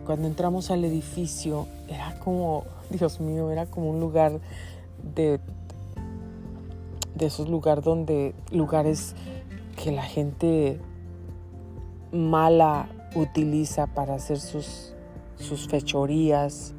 Cuando 0.05 0.27
entramos 0.27 0.71
al 0.71 0.85
edificio, 0.85 1.67
era 1.87 2.17
como, 2.19 2.63
Dios 2.89 3.19
mío, 3.19 3.51
era 3.51 3.65
como 3.65 3.89
un 3.89 3.99
lugar 3.99 4.39
de, 5.13 5.39
de 7.15 7.25
esos 7.25 7.49
lugares 7.49 7.83
donde, 7.83 8.33
lugares 8.51 9.15
que 9.75 9.91
la 9.91 10.03
gente 10.03 10.79
mala 12.11 12.87
utiliza 13.15 13.87
para 13.87 14.15
hacer 14.15 14.39
sus, 14.39 14.93
sus 15.35 15.67
fechorías. 15.67 16.73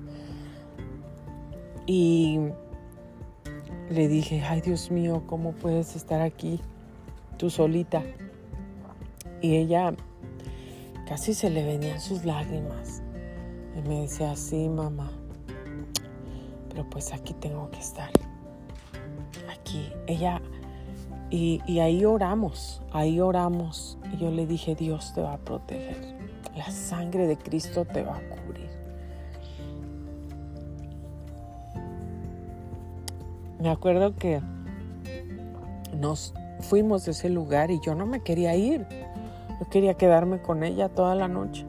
Y 1.87 2.41
le 3.91 4.09
dije, 4.09 4.43
ay 4.43 4.61
Dios 4.61 4.91
mío, 4.91 5.23
¿cómo 5.27 5.53
puedes 5.53 5.97
estar 5.97 6.21
aquí 6.21 6.61
tú 7.37 7.51
solita? 7.51 8.03
Y 9.41 9.57
ella 9.57 9.95
casi 11.07 11.33
se 11.33 11.49
le 11.51 11.65
venían 11.65 12.01
sus 12.01 12.25
lágrimas. 12.25 13.03
Y 13.77 13.89
me 13.89 14.03
decía, 14.03 14.35
sí, 14.37 14.69
mamá, 14.69 15.11
pero 16.69 16.89
pues 16.91 17.13
aquí 17.13 17.35
tengo 17.35 17.71
que 17.71 17.79
estar. 17.79 18.11
Aquí. 19.51 19.93
Ella, 20.07 20.41
y, 21.31 21.61
y 21.67 21.81
ahí 21.81 22.05
oramos, 22.05 22.83
ahí 22.93 23.21
oramos. 23.21 23.99
Y 24.13 24.19
yo 24.19 24.31
le 24.31 24.47
dije, 24.47 24.75
Dios 24.75 25.13
te 25.15 25.23
va 25.23 25.35
a 25.35 25.39
proteger. 25.39 26.17
La 26.57 26.71
sangre 26.71 27.27
de 27.27 27.37
Cristo 27.37 27.85
te 27.85 28.03
va 28.03 28.17
a 28.17 28.21
cubrir. 28.21 28.68
Me 33.61 33.71
acuerdo 33.71 34.15
que 34.15 34.41
nos 35.97 36.33
fuimos 36.61 37.05
de 37.05 37.11
ese 37.11 37.29
lugar 37.29 37.71
y 37.71 37.81
yo 37.81 37.95
no 37.95 38.07
me 38.07 38.21
quería 38.21 38.55
ir. 38.55 38.87
Yo 39.61 39.69
quería 39.69 39.95
quedarme 39.95 40.41
con 40.41 40.63
ella 40.63 40.89
toda 40.89 41.15
la 41.15 41.27
noche. 41.27 41.67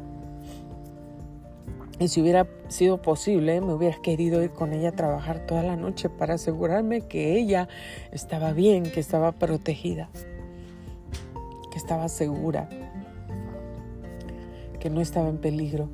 Y 2.00 2.08
si 2.08 2.22
hubiera 2.22 2.48
sido 2.70 3.02
posible, 3.02 3.60
me 3.60 3.74
hubiera 3.74 3.98
querido 4.02 4.42
ir 4.42 4.52
con 4.52 4.72
ella 4.72 4.90
a 4.90 4.92
trabajar 4.94 5.46
toda 5.46 5.64
la 5.64 5.76
noche 5.76 6.10
para 6.10 6.36
asegurarme 6.36 7.02
que 7.02 7.38
ella 7.38 7.68
estaba 8.12 8.54
bien, 8.54 8.84
que 8.84 9.02
estaba 9.02 9.34
protegida, 9.34 10.10
que 11.72 11.78
estaba 11.78 12.08
segura, 12.08 12.70
que 14.80 14.90
no 14.90 15.02
estaba 15.02 15.28
en 15.28 15.40
peligro. 15.40 15.90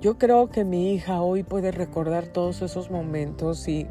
Yo 0.00 0.16
creo 0.16 0.48
que 0.48 0.64
mi 0.64 0.92
hija 0.92 1.22
hoy 1.22 1.42
puede 1.42 1.72
recordar 1.72 2.28
todos 2.28 2.62
esos 2.62 2.88
momentos 2.88 3.66
y 3.66 3.88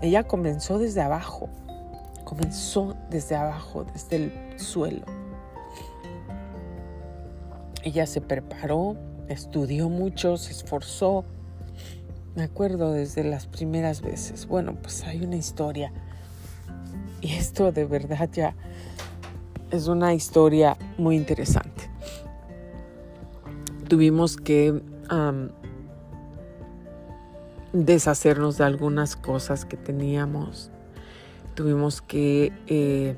ella 0.00 0.24
comenzó 0.24 0.78
desde 0.78 1.02
abajo, 1.02 1.50
comenzó 2.24 2.96
desde 3.10 3.36
abajo, 3.36 3.84
desde 3.84 4.16
el 4.16 4.58
suelo. 4.58 5.04
Ella 7.82 8.06
se 8.06 8.22
preparó, 8.22 8.96
estudió 9.28 9.90
mucho, 9.90 10.38
se 10.38 10.52
esforzó. 10.52 11.26
Me 12.34 12.44
acuerdo 12.44 12.92
desde 12.92 13.22
las 13.22 13.46
primeras 13.46 14.00
veces. 14.00 14.46
Bueno, 14.46 14.76
pues 14.80 15.04
hay 15.04 15.22
una 15.22 15.36
historia. 15.36 15.92
Y 17.20 17.34
esto 17.34 17.70
de 17.70 17.84
verdad 17.84 18.30
ya 18.32 18.54
es 19.70 19.88
una 19.88 20.14
historia 20.14 20.78
muy 20.96 21.16
interesante. 21.16 21.90
Tuvimos 23.88 24.38
que 24.38 24.80
deshacernos 27.72 28.58
de 28.58 28.64
algunas 28.64 29.16
cosas 29.16 29.64
que 29.64 29.76
teníamos. 29.76 30.70
Tuvimos 31.54 32.00
que 32.00 32.52
eh, 32.66 33.16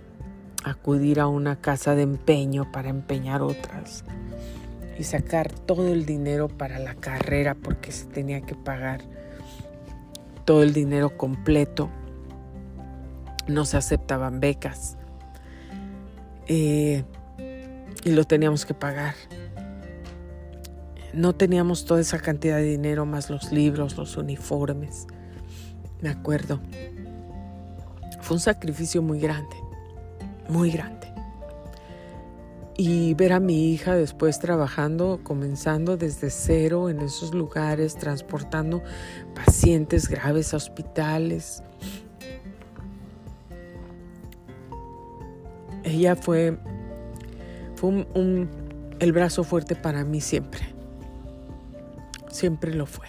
acudir 0.65 1.21
a 1.21 1.27
una 1.27 1.57
casa 1.57 1.95
de 1.95 2.03
empeño 2.03 2.71
para 2.73 2.89
empeñar 2.89 3.43
otras 3.43 4.05
y 4.99 5.05
sacar 5.05 5.53
todo 5.53 5.89
el 5.89 6.07
dinero 6.07 6.49
para 6.49 6.79
la 6.79 6.95
carrera 6.95 7.55
porque 7.55 7.93
se 7.93 8.07
tenía 8.07 8.43
que 8.43 8.55
pagar 8.55 9.03
todo 10.45 10.63
el 10.63 10.73
dinero 10.73 11.17
completo. 11.17 11.89
No 13.49 13.65
se 13.65 13.77
aceptaban 13.77 14.41
becas 14.41 14.97
eh, 16.47 17.05
y 18.05 18.11
lo 18.11 18.25
teníamos 18.25 18.67
que 18.67 18.75
pagar. 18.75 19.15
No 21.13 21.35
teníamos 21.35 21.85
toda 21.85 22.01
esa 22.01 22.19
cantidad 22.19 22.57
de 22.57 22.65
dinero 22.65 23.07
más 23.07 23.31
los 23.31 23.53
libros, 23.53 23.97
los 23.97 24.17
uniformes. 24.17 25.07
Me 26.01 26.09
acuerdo. 26.09 26.61
Fue 28.21 28.37
un 28.37 28.41
sacrificio 28.41 29.03
muy 29.03 29.21
grande, 29.21 29.57
muy 30.49 30.71
grande 30.71 31.13
y 32.85 33.15
ver 33.15 33.33
a 33.33 33.41
mi 33.41 33.73
hija 33.73 33.95
después 33.95 34.39
trabajando, 34.39 35.21
comenzando 35.23 35.97
desde 35.97 36.31
cero 36.31 36.89
en 36.89 37.01
esos 37.01 37.35
lugares, 37.35 37.97
transportando 37.97 38.83
pacientes 39.35 40.09
graves 40.09 40.55
a 40.55 40.57
hospitales. 40.57 41.63
Ella 45.85 46.17
fue, 46.17 46.59
fue 47.77 48.07
el 48.99 49.13
brazo 49.13 49.45
fuerte 49.45 49.77
para 49.77 50.05
mí 50.05 50.21
siempre. 50.21 50.72
Siempre 52.33 52.75
lo 52.75 52.87
fue. 52.87 53.07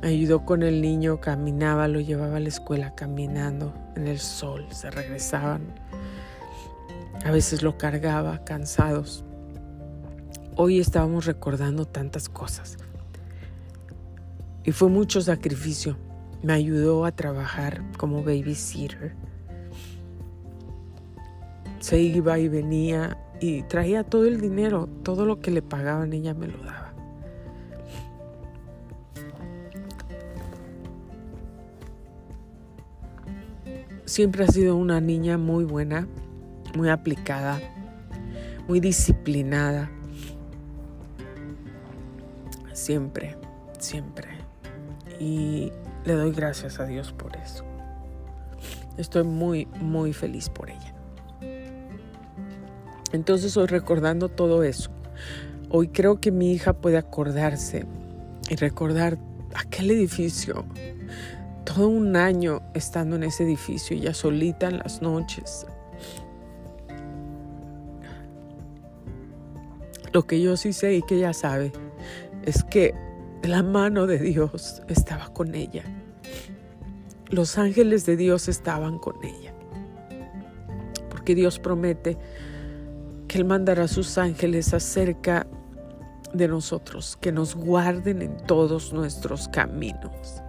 Me 0.00 0.08
ayudó 0.08 0.44
con 0.44 0.62
el 0.62 0.80
niño, 0.80 1.20
caminaba, 1.20 1.88
lo 1.88 1.98
llevaba 1.98 2.36
a 2.36 2.40
la 2.40 2.48
escuela 2.48 2.94
caminando 2.94 3.74
en 3.96 4.06
el 4.06 4.20
sol, 4.20 4.68
se 4.70 4.88
regresaban 4.88 5.74
a 7.24 7.30
veces 7.30 7.62
lo 7.62 7.78
cargaba 7.78 8.42
cansados. 8.44 9.24
Hoy 10.56 10.80
estábamos 10.80 11.26
recordando 11.26 11.86
tantas 11.86 12.28
cosas. 12.28 12.78
Y 14.64 14.72
fue 14.72 14.88
mucho 14.88 15.20
sacrificio. 15.20 15.96
Me 16.42 16.52
ayudó 16.52 17.04
a 17.04 17.12
trabajar 17.12 17.82
como 17.96 18.24
babysitter. 18.24 19.14
Se 21.78 22.00
iba 22.00 22.38
y 22.40 22.48
venía 22.48 23.18
y 23.40 23.62
traía 23.62 24.02
todo 24.02 24.26
el 24.26 24.40
dinero, 24.40 24.88
todo 25.04 25.24
lo 25.24 25.38
que 25.38 25.52
le 25.52 25.62
pagaban, 25.62 26.12
ella 26.12 26.34
me 26.34 26.48
lo 26.48 26.58
daba. 26.58 26.81
Siempre 34.12 34.44
ha 34.44 34.46
sido 34.46 34.76
una 34.76 35.00
niña 35.00 35.38
muy 35.38 35.64
buena, 35.64 36.06
muy 36.76 36.90
aplicada, 36.90 37.58
muy 38.68 38.78
disciplinada. 38.78 39.90
Siempre, 42.74 43.38
siempre. 43.78 44.28
Y 45.18 45.72
le 46.04 46.12
doy 46.12 46.30
gracias 46.32 46.78
a 46.78 46.84
Dios 46.84 47.14
por 47.14 47.34
eso. 47.38 47.64
Estoy 48.98 49.24
muy, 49.24 49.64
muy 49.80 50.12
feliz 50.12 50.50
por 50.50 50.68
ella. 50.68 50.94
Entonces 53.12 53.56
hoy 53.56 53.66
recordando 53.66 54.28
todo 54.28 54.62
eso, 54.62 54.90
hoy 55.70 55.88
creo 55.88 56.20
que 56.20 56.30
mi 56.30 56.52
hija 56.52 56.74
puede 56.74 56.98
acordarse 56.98 57.86
y 58.50 58.56
recordar 58.56 59.16
aquel 59.54 59.90
edificio, 59.90 60.66
todo 61.64 61.88
un 61.88 62.16
año 62.16 62.62
estando 62.74 63.16
en 63.16 63.24
ese 63.24 63.44
edificio, 63.44 63.96
ella 63.96 64.14
solita 64.14 64.68
en 64.68 64.78
las 64.78 65.02
noches, 65.02 65.66
Lo 70.12 70.26
que 70.26 70.42
yo 70.42 70.58
sí 70.58 70.74
sé 70.74 70.94
y 70.94 71.02
que 71.02 71.16
ella 71.16 71.32
sabe 71.32 71.72
es 72.44 72.64
que 72.64 72.94
la 73.42 73.62
mano 73.62 74.06
de 74.06 74.18
Dios 74.18 74.82
estaba 74.88 75.32
con 75.32 75.54
ella. 75.54 75.84
Los 77.30 77.56
ángeles 77.56 78.04
de 78.04 78.16
Dios 78.18 78.48
estaban 78.48 78.98
con 78.98 79.16
ella. 79.24 79.54
Porque 81.08 81.34
Dios 81.34 81.58
promete 81.58 82.18
que 83.26 83.38
Él 83.38 83.46
mandará 83.46 83.84
a 83.84 83.88
sus 83.88 84.18
ángeles 84.18 84.74
acerca 84.74 85.46
de 86.34 86.46
nosotros, 86.46 87.16
que 87.18 87.32
nos 87.32 87.54
guarden 87.54 88.20
en 88.20 88.36
todos 88.46 88.92
nuestros 88.92 89.48
caminos. 89.48 90.42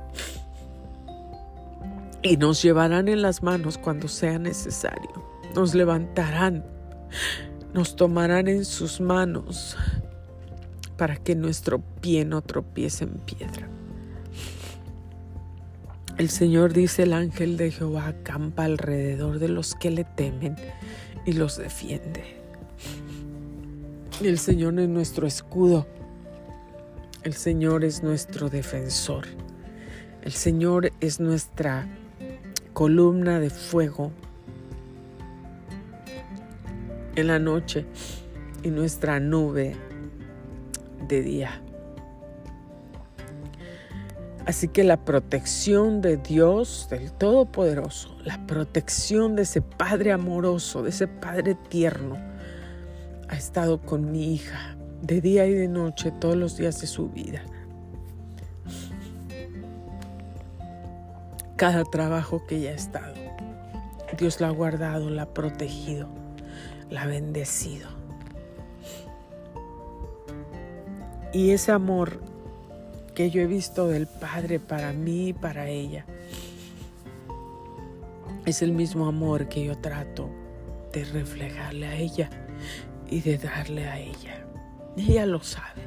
Y 2.24 2.38
nos 2.38 2.62
llevarán 2.62 3.10
en 3.10 3.22
las 3.22 3.44
manos 3.44 3.78
cuando 3.78 4.08
sea 4.08 4.40
necesario. 4.40 5.12
Nos 5.56 5.76
levantarán 5.76 6.64
nos 7.74 7.96
tomarán 7.96 8.48
en 8.48 8.66
sus 8.66 9.02
manos 9.02 9.76
para 10.98 11.16
que 11.16 11.36
nuestro 11.36 11.80
pie 12.02 12.24
no 12.24 12.42
tropiece 12.42 13.04
en 13.04 13.14
piedra. 13.14 13.68
El 16.18 16.30
Señor 16.30 16.74
dice, 16.74 17.04
el 17.04 17.14
ángel 17.14 17.58
de 17.58 17.72
Jehová 17.72 18.08
acampa 18.08 18.66
alrededor 18.66 19.40
de 19.40 19.48
los 19.48 19.74
que 19.74 19.90
le 19.90 20.04
temen 20.04 20.56
y 21.26 21.34
los 21.34 21.58
defiende. 21.58 22.24
El 24.22 24.38
Señor 24.38 24.80
es 24.80 24.88
nuestro 24.88 25.26
escudo, 25.26 25.88
El 27.24 27.34
Señor 27.34 27.84
es 27.84 28.04
nuestro 28.04 28.50
defensor. 28.50 29.26
El 30.24 30.34
Señor 30.34 30.92
es 31.00 31.20
nuestra 31.20 31.88
columna 32.74 33.40
de 33.40 33.50
fuego 33.50 34.12
en 37.16 37.28
la 37.28 37.40
noche 37.40 37.86
y 38.64 38.70
nuestra 38.70 39.20
nube 39.20 39.76
de 41.08 41.22
día. 41.22 41.62
Así 44.46 44.68
que 44.68 44.84
la 44.84 45.06
protección 45.06 46.02
de 46.02 46.18
Dios, 46.18 46.88
del 46.90 47.14
Todopoderoso, 47.14 48.18
la 48.26 48.46
protección 48.46 49.36
de 49.38 49.44
ese 49.44 49.62
Padre 49.62 50.12
amoroso, 50.12 50.84
de 50.84 50.90
ese 50.90 51.08
Padre 51.08 51.56
tierno, 51.70 52.18
ha 53.30 53.36
estado 53.36 53.80
con 53.82 54.12
mi 54.12 54.34
hija 54.34 54.76
de 55.02 55.22
día 55.22 55.46
y 55.46 55.54
de 55.54 55.68
noche 55.70 56.12
todos 56.12 56.36
los 56.36 56.58
días 56.58 56.82
de 56.82 56.88
su 56.88 57.10
vida. 57.10 57.42
Cada 61.64 61.86
trabajo 61.86 62.46
que 62.46 62.58
ella 62.58 62.72
ha 62.72 62.74
estado, 62.74 63.14
Dios 64.18 64.42
la 64.42 64.50
ha 64.50 64.52
guardado, 64.52 65.10
la 65.10 65.22
ha 65.22 65.34
protegido, 65.34 66.10
la 66.90 67.04
ha 67.04 67.06
bendecido. 67.06 67.88
Y 71.32 71.52
ese 71.52 71.72
amor 71.72 72.20
que 73.16 73.30
yo 73.30 73.42
he 73.42 73.48
visto 73.48 73.88
del 73.88 74.08
Padre 74.08 74.60
para 74.60 74.92
mí 74.92 75.30
y 75.30 75.34
para 75.34 75.70
ella. 75.70 76.06
Es 78.46 78.62
el 78.62 78.74
mismo 78.74 79.08
amor 79.08 79.48
que 79.48 79.64
yo 79.64 79.78
trato 79.78 80.30
de 80.92 81.06
reflejarle 81.06 81.88
a 81.88 81.96
ella 81.96 82.30
y 83.10 83.22
de 83.22 83.38
darle 83.38 83.88
a 83.88 84.00
ella. 84.00 84.46
Ella 84.98 85.26
lo 85.26 85.42
sabe. 85.42 85.84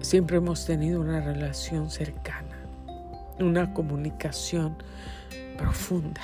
Siempre 0.00 0.38
hemos 0.38 0.64
tenido 0.64 0.98
una 0.98 1.20
relación 1.20 1.90
cercana, 1.90 2.49
una 3.42 3.72
comunicación 3.74 4.76
profunda. 5.56 6.20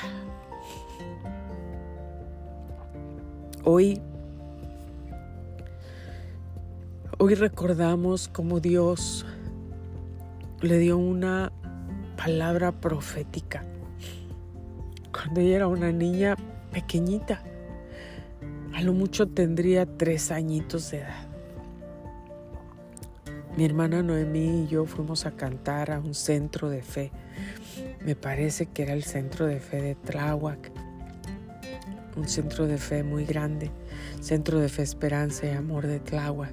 Hoy 3.65 4.01
Hoy 7.19 7.35
recordamos 7.35 8.29
cómo 8.29 8.61
Dios 8.61 9.25
le 10.61 10.79
dio 10.79 10.99
una 10.99 11.51
palabra 12.19 12.73
profética 12.73 13.65
cuando 15.11 15.41
ella 15.41 15.57
era 15.57 15.67
una 15.67 15.93
niña 15.93 16.37
pequeñita. 16.73 17.43
A 18.75 18.83
lo 18.83 18.93
mucho 18.93 19.29
tendría 19.29 19.87
tres 19.87 20.31
añitos 20.31 20.91
de 20.91 20.99
edad. 20.99 21.26
Mi 23.57 23.65
hermana 23.65 24.03
Noemí 24.03 24.65
y 24.65 24.67
yo 24.67 24.85
fuimos 24.85 25.25
a 25.25 25.31
cantar 25.31 25.91
a 25.91 25.99
un 25.99 26.13
centro 26.13 26.69
de 26.69 26.83
fe. 26.83 27.11
Me 28.05 28.15
parece 28.15 28.67
que 28.67 28.83
era 28.83 28.93
el 28.93 29.03
centro 29.03 29.47
de 29.47 29.61
fe 29.61 29.81
de 29.81 29.95
Tláhuac. 29.95 30.71
Un 32.17 32.29
centro 32.29 32.67
de 32.67 32.77
fe 32.77 33.03
muy 33.03 33.25
grande. 33.25 33.71
Centro 34.21 34.61
de 34.61 34.69
fe 34.69 34.83
Esperanza 34.83 35.47
y 35.47 35.53
Amor 35.53 35.87
de 35.87 36.01
Tláhuac. 36.01 36.53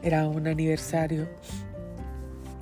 Era 0.00 0.28
un 0.28 0.46
aniversario 0.46 1.26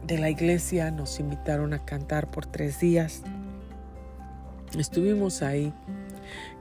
de 0.07 0.17
la 0.19 0.31
iglesia, 0.31 0.91
nos 0.91 1.21
invitaron 1.21 1.75
a 1.75 1.85
cantar 1.85 2.31
por 2.31 2.47
tres 2.47 2.81
días. 2.81 3.21
Estuvimos 4.79 5.43
ahí 5.43 5.71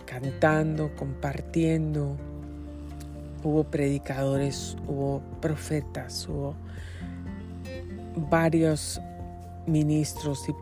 cantando, 0.06 0.93
compartiendo. 0.98 2.17
Hubo 3.46 3.64
predicadores, 3.64 4.76
hubo 4.88 5.22
profetas, 5.40 6.28
hubo 6.28 6.56
varios 8.16 9.00
ministros 9.68 10.50
y 10.50 10.56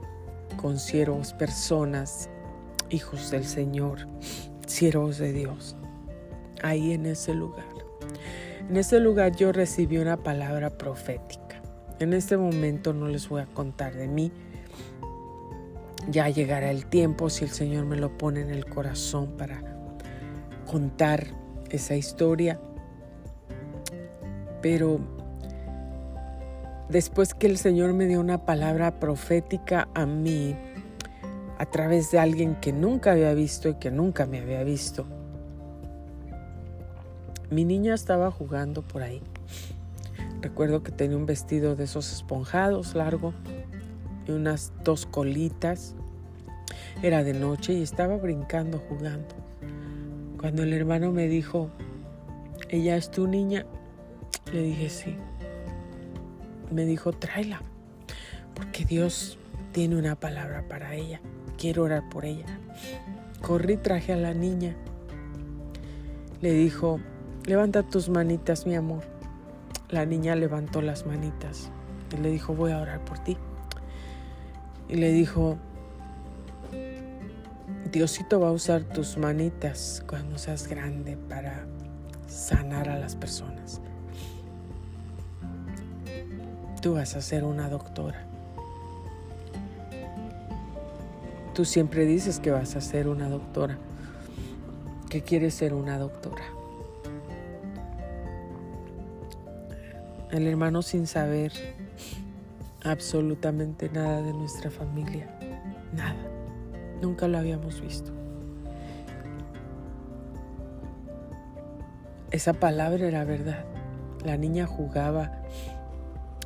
consiervos, 0.58 1.32
personas, 1.32 2.30
hijos 2.90 3.32
del 3.32 3.46
Señor, 3.46 4.00
siervos 4.68 5.18
de 5.18 5.32
Dios, 5.32 5.78
ahí 6.62 6.92
en 6.92 7.06
ese 7.06 7.34
lugar. 7.34 7.64
En 8.68 8.76
ese 8.76 9.00
lugar 9.00 9.34
yo 9.34 9.54
recibí 9.54 9.98
una 9.98 10.18
palabra 10.18 10.70
profética. 10.70 11.62
En 12.00 12.12
este 12.12 12.36
momento 12.36 12.92
no 12.92 13.08
les 13.08 13.30
voy 13.30 13.44
a 13.44 13.46
contar 13.46 13.96
de 13.96 14.10
mí. 14.10 14.30
Ya 16.10 16.28
llegará 16.28 16.70
el 16.70 16.86
tiempo 16.88 17.30
si 17.30 17.46
el 17.46 17.52
Señor 17.52 17.86
me 17.86 17.96
lo 17.96 18.18
pone 18.18 18.42
en 18.42 18.50
el 18.50 18.66
corazón 18.66 19.38
para 19.38 19.64
contar 20.66 21.28
esa 21.70 21.96
historia. 21.96 22.60
Pero 24.64 25.00
después 26.90 27.36
que 27.36 27.46
el 27.46 27.60
Señor 27.60 27.94
me 27.94 28.08
dio 28.08 28.20
una 28.20 28.44
palabra 28.48 29.00
profética 29.00 29.88
a 29.94 30.08
mí, 30.08 30.56
a 31.60 31.66
través 31.68 32.10
de 32.10 32.18
alguien 32.18 32.56
que 32.56 32.74
nunca 32.74 33.12
había 33.12 33.36
visto 33.36 33.70
y 33.70 33.76
que 33.76 33.92
nunca 33.92 34.26
me 34.26 34.40
había 34.40 34.64
visto, 34.64 35.06
mi 37.52 37.64
niña 37.64 37.94
estaba 37.94 38.32
jugando 38.32 38.82
por 38.82 39.04
ahí 39.04 39.22
Recuerdo 40.44 40.84
que 40.84 40.92
tenía 40.92 41.16
un 41.16 41.26
vestido 41.26 41.78
de 41.78 41.86
esos 41.86 42.12
esponjados 42.12 42.96
largo 42.96 43.34
y 44.28 44.32
unas 44.32 44.74
dos 44.84 45.06
colitas. 45.06 45.96
Era 47.02 47.24
de 47.24 47.34
noche 47.34 47.72
y 47.72 47.82
estaba 47.82 48.18
brincando, 48.18 48.78
jugando. 48.90 49.36
Cuando 50.38 50.64
el 50.64 50.74
hermano 50.74 51.14
me 51.14 51.30
dijo, 51.30 51.70
¿ella 52.68 52.98
es 52.98 53.10
tu 53.10 53.26
niña? 53.26 53.66
Le 54.52 54.62
dije 54.62 54.90
sí. 54.90 55.16
Me 56.72 56.86
dijo, 56.86 57.12
tráela, 57.14 57.62
porque 58.56 58.86
Dios 58.86 59.38
tiene 59.72 59.96
una 59.96 60.16
palabra 60.16 60.68
para 60.68 60.96
ella. 60.96 61.22
Quiero 61.58 61.84
orar 61.84 62.10
por 62.10 62.26
ella. 62.26 62.46
Corrí, 63.42 63.78
traje 63.78 64.14
a 64.14 64.18
la 64.18 64.34
niña. 64.34 64.76
Le 66.42 66.52
dijo, 66.52 67.00
levanta 67.46 67.84
tus 67.84 68.10
manitas, 68.10 68.66
mi 68.66 68.76
amor. 68.76 69.04
La 69.90 70.06
niña 70.06 70.36
levantó 70.36 70.82
las 70.82 71.06
manitas 71.06 71.70
y 72.14 72.18
le 72.22 72.32
dijo, 72.32 72.54
voy 72.56 72.72
a 72.72 72.80
orar 72.80 73.04
por 73.06 73.20
ti. 73.20 73.38
Y 74.90 74.96
le 74.96 75.12
dijo, 75.12 75.58
Diosito 77.92 78.40
va 78.40 78.50
a 78.50 78.52
usar 78.52 78.84
tus 78.84 79.18
manitas 79.18 80.04
cuando 80.08 80.38
seas 80.38 80.68
grande 80.68 81.16
para 81.30 81.66
sanar 82.28 82.90
a 82.90 82.98
las 82.98 83.16
personas. 83.16 83.82
Tú 86.84 86.96
vas 86.96 87.16
a 87.16 87.22
ser 87.22 87.46
una 87.46 87.70
doctora. 87.70 88.22
Tú 91.56 91.66
siempre 91.66 92.06
dices 92.06 92.40
que 92.40 92.52
vas 92.52 92.76
a 92.76 92.82
ser 92.82 93.08
una 93.08 93.30
doctora, 93.30 93.78
que 95.10 95.22
quieres 95.22 95.56
ser 95.56 95.74
una 95.74 95.98
doctora. 95.98 96.44
el 100.34 100.48
hermano 100.48 100.82
sin 100.82 101.06
saber 101.06 101.54
absolutamente 102.84 103.90
nada 103.90 104.24
de 104.24 104.34
nuestra 104.34 104.72
familia, 104.72 105.30
nada, 105.96 106.18
nunca 107.02 107.28
lo 107.28 107.38
habíamos 107.38 107.80
visto. 107.80 108.12
Esa 112.32 112.54
palabra 112.54 113.08
era 113.08 113.24
verdad. 113.24 113.64
La 114.26 114.36
niña 114.36 114.66
jugaba 114.66 115.43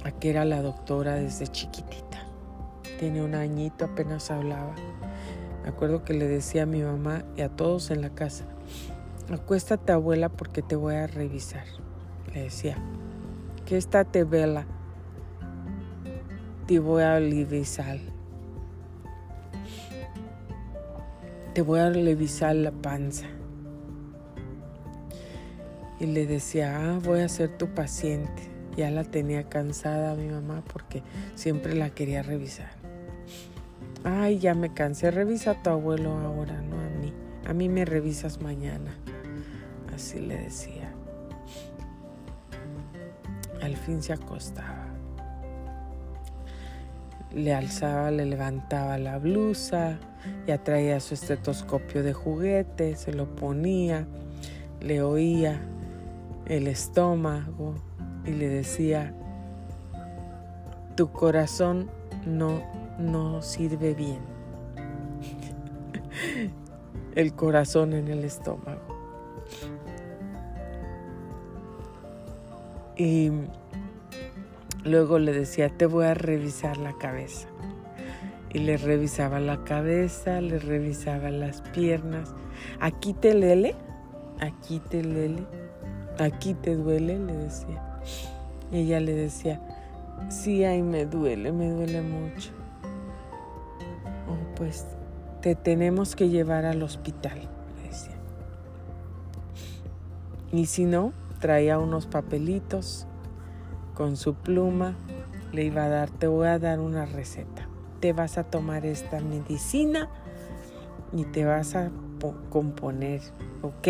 a 0.08 0.12
que 0.12 0.30
era 0.30 0.46
la 0.46 0.62
doctora 0.62 1.16
desde 1.16 1.48
chiquitita. 1.48 2.24
Tiene 2.98 3.22
un 3.22 3.36
añito, 3.36 3.86
apenas 3.86 4.32
hablaba. 4.32 4.74
Me 5.64 5.70
acuerdo 5.70 6.06
que 6.06 6.14
le 6.14 6.28
decía 6.28 6.64
a 6.64 6.66
mi 6.66 6.82
mamá 6.82 7.26
y 7.36 7.42
a 7.42 7.50
todos 7.50 7.92
en 7.92 8.02
la 8.02 8.10
casa, 8.10 8.46
acuéstate 9.30 9.92
abuela 9.92 10.30
porque 10.30 10.62
te 10.62 10.78
voy 10.78 10.96
a 10.96 11.08
revisar. 11.08 11.66
Le 12.34 12.44
decía, 12.44 12.78
que 13.66 13.76
esta 13.76 14.06
te 14.06 14.24
vela, 14.24 14.66
te 16.68 16.80
voy 16.80 17.04
a 17.04 17.20
revisar. 17.20 18.00
Te 21.54 21.62
voy 21.62 21.80
a 21.80 21.90
revisar 21.90 22.56
la 22.56 22.72
panza. 22.72 23.26
Y 26.00 26.06
le 26.06 26.26
decía, 26.28 26.78
ah, 26.80 27.00
voy 27.04 27.22
a 27.22 27.28
ser 27.28 27.58
tu 27.58 27.68
paciente. 27.68 28.57
Ya 28.78 28.92
la 28.92 29.04
tenía 29.04 29.50
cansada 29.50 30.14
mi 30.14 30.28
mamá 30.28 30.64
porque 30.72 31.02
siempre 31.34 31.74
la 31.74 31.90
quería 31.90 32.22
revisar. 32.22 32.70
Ay, 34.04 34.38
ya 34.38 34.54
me 34.54 34.72
cansé, 34.72 35.10
revisa 35.10 35.52
a 35.52 35.64
tu 35.64 35.72
abuelo 35.72 36.12
ahora, 36.12 36.62
no 36.62 36.80
a 36.80 36.90
mí. 37.02 37.12
A 37.48 37.54
mí 37.54 37.70
me 37.70 37.86
revisas 37.86 38.40
mañana. 38.40 38.96
Así 39.94 40.20
le 40.20 40.38
decía. 40.38 40.94
Al 43.64 43.76
fin 43.76 44.04
se 44.04 44.14
acostaba. 44.14 44.86
Le 47.34 47.54
alzaba, 47.56 48.12
le 48.12 48.26
levantaba 48.26 49.00
la 49.00 49.18
blusa, 49.18 49.98
ya 50.46 50.64
traía 50.64 51.00
su 51.00 51.16
estetoscopio 51.16 52.04
de 52.04 52.14
juguete, 52.14 52.96
se 52.96 53.12
lo 53.12 53.36
ponía, 53.36 54.06
le 54.82 55.02
oía 55.02 55.60
el 56.46 56.68
estómago 56.68 57.87
y 58.28 58.32
le 58.32 58.50
decía, 58.50 59.14
tu 60.96 61.12
corazón 61.12 61.90
no, 62.26 62.62
no 63.00 63.42
sirve 63.42 63.94
bien. 63.94 64.20
el 67.16 67.34
corazón 67.34 67.94
en 67.94 68.10
el 68.10 68.26
estómago. 68.26 68.82
Y 72.98 73.32
luego 74.84 75.20
le 75.20 75.32
decía, 75.32 75.70
te 75.70 75.86
voy 75.86 76.06
a 76.06 76.14
revisar 76.14 76.78
la 76.78 76.94
cabeza. 76.98 77.48
Y 78.54 78.60
le 78.60 78.78
revisaba 78.78 79.40
la 79.40 79.64
cabeza, 79.64 80.42
le 80.42 80.60
revisaba 80.60 81.30
las 81.30 81.62
piernas. 81.62 82.34
Aquí 82.80 83.14
te 83.14 83.34
lele, 83.34 83.76
aquí 84.40 84.80
te 84.80 85.04
lele, 85.04 85.44
aquí 86.20 86.56
te 86.56 86.76
duele, 86.76 87.20
le 87.20 87.34
decía. 87.34 87.87
Y 88.72 88.80
ella 88.80 89.00
le 89.00 89.14
decía, 89.14 89.62
sí, 90.30 90.64
ahí 90.64 90.82
me 90.82 91.06
duele, 91.06 91.52
me 91.52 91.70
duele 91.70 92.02
mucho. 92.02 92.52
Oh, 94.28 94.56
pues 94.56 94.86
te 95.42 95.56
tenemos 95.56 96.16
que 96.16 96.30
llevar 96.30 96.66
al 96.66 96.84
hospital, 96.84 97.40
le 97.78 97.90
decía. 97.90 98.18
Y 100.52 100.66
si 100.66 100.86
no, 100.86 101.14
traía 101.40 101.80
unos 101.80 102.06
papelitos 102.08 103.08
con 103.94 104.18
su 104.18 104.34
pluma, 104.34 104.96
le 105.54 105.64
iba 105.64 105.86
a 105.86 105.90
dar, 105.90 106.10
te 106.10 106.28
voy 106.28 106.48
a 106.48 106.60
dar 106.60 106.80
una 106.80 107.06
receta. 107.06 107.68
Te 108.00 108.14
vas 108.14 108.38
a 108.38 108.44
tomar 108.44 108.86
esta 108.86 109.22
medicina 109.22 110.10
y 111.14 111.24
te 111.24 111.46
vas 111.46 111.76
a 111.76 111.90
componer, 112.50 113.22
¿ok? 113.62 113.88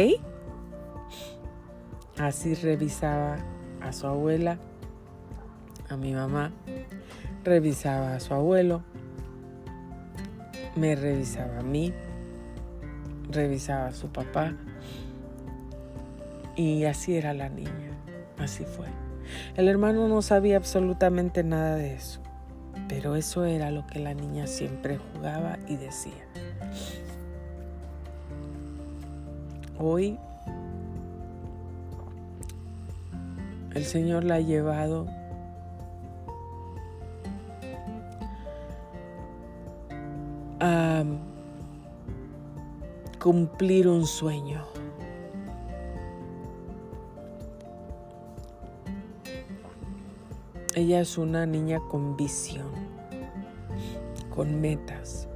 Así 2.17 2.53
revisaba 2.55 3.37
a 3.81 3.93
su 3.93 4.07
abuela, 4.07 4.57
a 5.89 5.97
mi 5.97 6.13
mamá, 6.13 6.51
revisaba 7.43 8.15
a 8.15 8.19
su 8.19 8.33
abuelo, 8.33 8.81
me 10.75 10.95
revisaba 10.95 11.59
a 11.59 11.63
mí, 11.63 11.93
revisaba 13.29 13.87
a 13.87 13.93
su 13.93 14.09
papá 14.09 14.53
y 16.55 16.85
así 16.85 17.15
era 17.15 17.33
la 17.33 17.49
niña, 17.49 17.91
así 18.37 18.63
fue. 18.65 18.87
El 19.55 19.67
hermano 19.67 20.07
no 20.07 20.21
sabía 20.21 20.57
absolutamente 20.57 21.43
nada 21.43 21.75
de 21.75 21.95
eso, 21.95 22.19
pero 22.87 23.15
eso 23.15 23.45
era 23.45 23.71
lo 23.71 23.85
que 23.87 23.99
la 23.99 24.13
niña 24.13 24.47
siempre 24.47 24.97
jugaba 24.97 25.57
y 25.67 25.75
decía. 25.77 26.25
Hoy 29.79 30.17
el 33.73 33.85
Señor 33.85 34.23
la 34.23 34.35
ha 34.35 34.39
llevado 34.39 35.07
a 40.59 41.03
cumplir 43.19 43.87
un 43.87 44.05
sueño. 44.05 44.63
Ella 50.75 50.99
es 50.99 51.17
una 51.17 51.45
niña 51.45 51.79
con 51.89 52.15
visión, 52.15 52.69
con 54.29 54.61
metas, 54.61 55.27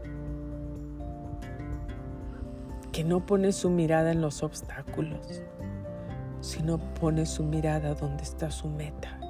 que 2.91 3.03
no 3.03 3.25
pone 3.25 3.51
su 3.51 3.69
mirada 3.69 4.11
en 4.11 4.21
los 4.21 4.43
obstáculos, 4.43 5.41
sino 6.41 6.77
pone 6.77 7.25
su 7.25 7.43
mirada 7.43 7.95
donde 7.95 8.23
está 8.23 8.51
su 8.51 8.67
meta. 8.67 9.20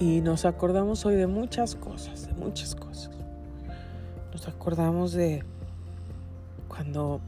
Y 0.00 0.22
nos 0.22 0.46
acordamos 0.46 1.04
hoy 1.04 1.14
de 1.14 1.26
muchas 1.26 1.74
cosas, 1.74 2.26
de 2.26 2.32
muchas 2.32 2.74
cosas. 2.74 3.10
Nos 4.32 4.48
acordamos 4.48 5.12
de 5.12 5.44
cuando, 6.68 7.20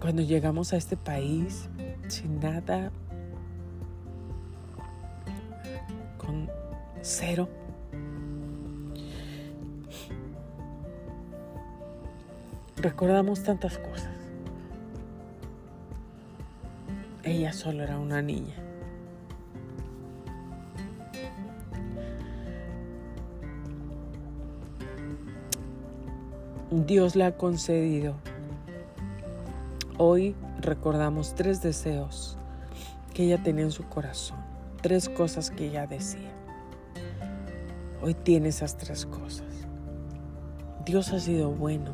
cuando 0.00 0.22
llegamos 0.22 0.72
a 0.72 0.76
este 0.76 0.96
país 0.96 1.68
sin 2.06 2.38
nada, 2.38 2.92
con 6.16 6.48
cero. 7.02 7.48
Recordamos 12.76 13.42
tantas 13.42 13.78
cosas. 13.78 14.14
Ella 17.24 17.52
solo 17.52 17.82
era 17.82 17.98
una 17.98 18.22
niña. 18.22 18.63
Dios 26.74 27.14
le 27.14 27.22
ha 27.22 27.36
concedido. 27.36 28.16
Hoy 29.96 30.34
recordamos 30.60 31.36
tres 31.36 31.62
deseos 31.62 32.36
que 33.14 33.26
ella 33.26 33.40
tenía 33.40 33.62
en 33.62 33.70
su 33.70 33.84
corazón, 33.84 34.38
tres 34.82 35.08
cosas 35.08 35.52
que 35.52 35.68
ella 35.68 35.86
decía. 35.86 36.32
Hoy 38.02 38.14
tiene 38.14 38.48
esas 38.48 38.76
tres 38.76 39.06
cosas. 39.06 39.46
Dios 40.84 41.12
ha 41.12 41.20
sido 41.20 41.52
bueno, 41.52 41.92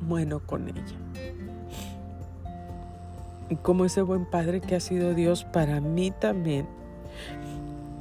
bueno 0.00 0.40
con 0.40 0.68
ella. 0.68 0.96
Y 3.50 3.56
como 3.56 3.84
ese 3.84 4.00
buen 4.00 4.24
padre 4.24 4.62
que 4.62 4.76
ha 4.76 4.80
sido 4.80 5.12
Dios 5.12 5.44
para 5.44 5.82
mí 5.82 6.10
también, 6.10 6.66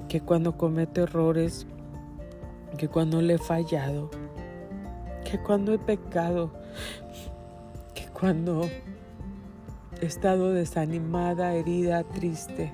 que 0.08 0.22
cuando 0.22 0.56
comete 0.56 1.02
errores, 1.02 1.68
que 2.78 2.88
cuando 2.88 3.22
le 3.22 3.34
he 3.34 3.38
fallado, 3.38 4.10
que 5.32 5.40
cuando 5.40 5.74
he 5.74 5.80
pecado, 5.80 6.52
que 7.96 8.06
cuando 8.08 8.70
he 10.02 10.06
estado 10.06 10.52
desanimada, 10.52 11.54
herida, 11.54 12.04
triste, 12.04 12.74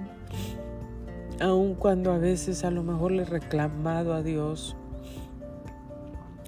aun 1.40 1.76
cuando 1.76 2.12
a 2.12 2.18
veces 2.18 2.64
a 2.64 2.72
lo 2.72 2.82
mejor 2.82 3.12
le 3.12 3.22
he 3.22 3.26
reclamado 3.26 4.16
a 4.16 4.24
Dios 4.24 4.76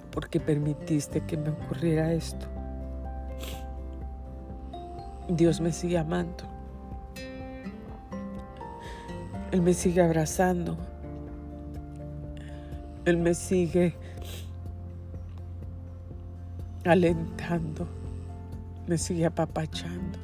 porque 0.09 0.39
permitiste 0.39 1.21
que 1.21 1.37
me 1.37 1.51
ocurriera 1.51 2.11
esto. 2.11 2.47
Dios 5.27 5.61
me 5.61 5.71
sigue 5.71 5.99
amando. 5.99 6.43
Él 9.51 9.61
me 9.61 9.75
sigue 9.75 10.01
abrazando. 10.01 10.75
Él 13.05 13.17
me 13.17 13.35
sigue 13.35 13.95
alentando, 16.89 17.87
me 18.87 18.97
sigue 18.97 19.25
apapachando, 19.25 20.17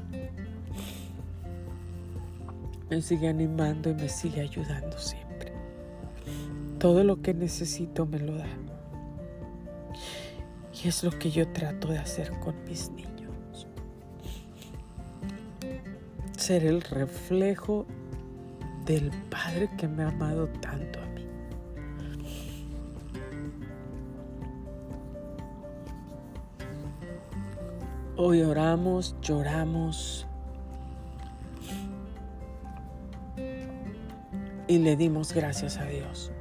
me 2.89 3.01
sigue 3.01 3.27
animando 3.27 3.91
y 3.91 3.93
me 3.93 4.09
sigue 4.09 4.41
ayudando 4.41 4.97
siempre. 4.97 5.53
Todo 6.79 7.03
lo 7.03 7.21
que 7.21 7.35
necesito 7.35 8.07
me 8.07 8.19
lo 8.19 8.35
da. 8.35 8.47
Y 10.83 10.87
es 10.87 11.03
lo 11.03 11.11
que 11.11 11.29
yo 11.29 11.47
trato 11.49 11.89
de 11.89 11.99
hacer 11.99 12.31
con 12.39 12.55
mis 12.67 12.89
niños. 12.89 13.67
Ser 16.35 16.65
el 16.65 16.81
reflejo 16.81 17.85
del 18.85 19.11
Padre 19.29 19.69
que 19.77 19.87
me 19.87 20.03
ha 20.03 20.07
amado 20.09 20.47
tanto 20.47 21.04
Hoy 28.17 28.43
oramos, 28.43 29.13
lloramos 29.21 30.25
y 34.69 34.77
le 34.77 34.95
dimos 34.95 35.33
gracias 35.33 35.75
a 35.75 35.83
Dios, 35.83 36.31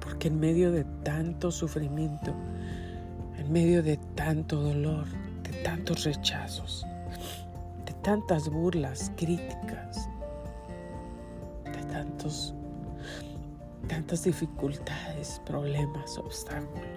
porque 0.00 0.28
en 0.28 0.40
medio 0.40 0.72
de 0.72 0.84
tanto 1.04 1.50
sufrimiento, 1.50 2.32
en 3.36 3.52
medio 3.52 3.82
de 3.82 3.98
tanto 4.14 4.58
dolor, 4.58 5.04
de 5.42 5.62
tantos 5.62 6.04
rechazos, 6.04 6.86
de 7.84 7.92
tantas 8.02 8.48
burlas, 8.48 9.12
críticas, 9.16 10.08
de 11.74 11.82
tantos, 11.92 12.54
tantas 13.86 14.24
dificultades, 14.24 15.42
problemas, 15.44 16.16
obstáculos, 16.16 16.95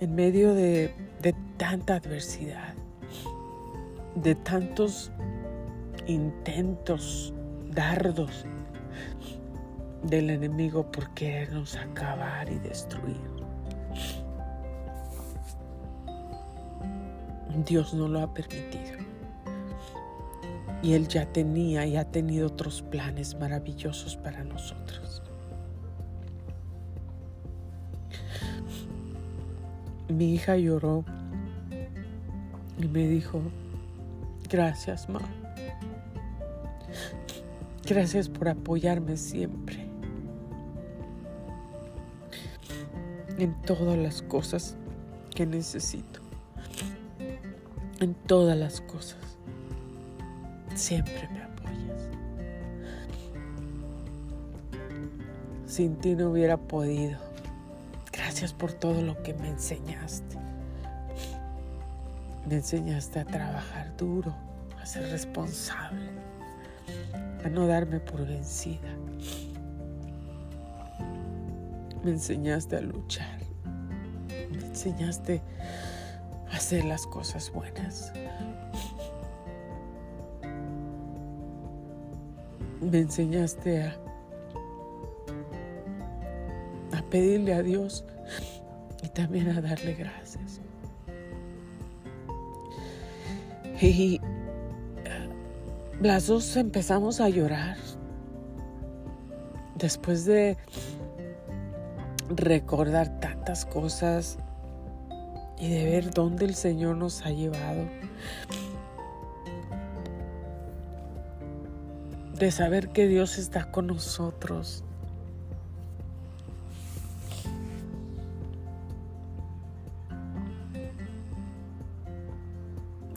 en 0.00 0.14
medio 0.14 0.54
de, 0.54 0.94
tanta 1.58 1.96
adversidad, 1.96 2.74
de 4.14 4.34
tantos 4.34 5.12
intentos, 6.06 7.34
dardos 7.70 8.46
del 10.02 10.30
enemigo 10.30 10.90
por 10.90 11.10
querernos 11.10 11.76
acabar 11.76 12.50
y 12.50 12.58
destruir. 12.58 13.20
Dios 17.66 17.92
no 17.92 18.08
lo 18.08 18.20
ha 18.20 18.32
permitido. 18.32 18.98
Y 20.82 20.94
Él 20.94 21.08
ya 21.08 21.26
tenía 21.26 21.84
y 21.84 21.98
ha 21.98 22.10
tenido 22.10 22.46
otros 22.46 22.80
planes 22.80 23.34
maravillosos 23.38 24.16
para 24.16 24.42
nosotros. 24.44 24.99
Mi 30.10 30.34
hija 30.34 30.56
lloró 30.56 31.04
y 32.78 32.88
me 32.88 33.06
dijo, 33.06 33.40
gracias, 34.48 35.08
ma. 35.08 35.20
Gracias 37.86 38.28
por 38.28 38.48
apoyarme 38.48 39.16
siempre. 39.16 39.86
En 43.38 43.54
todas 43.62 43.96
las 43.96 44.22
cosas 44.22 44.76
que 45.34 45.46
necesito. 45.46 46.20
En 48.00 48.14
todas 48.14 48.58
las 48.58 48.80
cosas. 48.80 49.18
Siempre 50.74 51.28
me 51.32 51.42
apoyas. 51.42 52.08
Sin 55.66 55.96
ti 55.96 56.16
no 56.16 56.30
hubiera 56.30 56.56
podido. 56.56 57.29
Gracias 58.30 58.52
por 58.52 58.72
todo 58.72 59.02
lo 59.02 59.20
que 59.24 59.34
me 59.34 59.48
enseñaste. 59.48 60.36
Me 62.48 62.54
enseñaste 62.54 63.18
a 63.18 63.24
trabajar 63.24 63.96
duro, 63.96 64.32
a 64.80 64.86
ser 64.86 65.10
responsable, 65.10 66.10
a 67.44 67.48
no 67.48 67.66
darme 67.66 67.98
por 67.98 68.24
vencida. 68.24 68.88
Me 72.04 72.12
enseñaste 72.12 72.76
a 72.76 72.82
luchar. 72.82 73.40
Me 74.28 74.64
enseñaste 74.64 75.42
a 76.52 76.54
hacer 76.54 76.84
las 76.84 77.08
cosas 77.08 77.50
buenas. 77.50 78.12
Me 82.80 82.98
enseñaste 82.98 83.82
a, 83.82 83.96
a 86.96 87.02
pedirle 87.10 87.54
a 87.54 87.62
Dios 87.64 88.04
y 89.02 89.08
también 89.08 89.48
a 89.50 89.60
darle 89.60 89.94
gracias. 89.94 90.60
Y 93.80 94.20
las 96.00 96.26
dos 96.26 96.56
empezamos 96.56 97.20
a 97.20 97.28
llorar 97.28 97.76
después 99.76 100.24
de 100.26 100.58
recordar 102.28 103.20
tantas 103.20 103.64
cosas 103.64 104.38
y 105.58 105.68
de 105.68 105.84
ver 105.84 106.10
dónde 106.10 106.44
el 106.44 106.54
Señor 106.54 106.96
nos 106.96 107.24
ha 107.24 107.30
llevado. 107.30 107.86
De 112.38 112.50
saber 112.50 112.88
que 112.88 113.06
Dios 113.06 113.38
está 113.38 113.70
con 113.70 113.86
nosotros. 113.86 114.84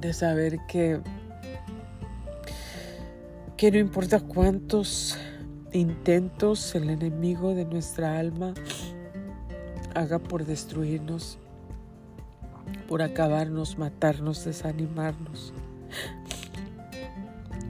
De 0.04 0.12
saber 0.12 0.60
que, 0.68 1.00
que 3.56 3.72
no 3.72 3.78
importa 3.78 4.20
cuántos 4.20 5.18
intentos 5.72 6.76
el 6.76 6.90
enemigo 6.90 7.56
de 7.56 7.64
nuestra 7.64 8.20
alma 8.20 8.54
haga 9.96 10.20
por 10.20 10.46
destruirnos, 10.46 11.40
por 12.90 13.02
acabarnos, 13.02 13.78
matarnos, 13.78 14.44
desanimarnos, 14.44 15.54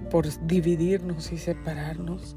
por 0.10 0.28
dividirnos 0.48 1.32
y 1.32 1.38
separarnos. 1.38 2.36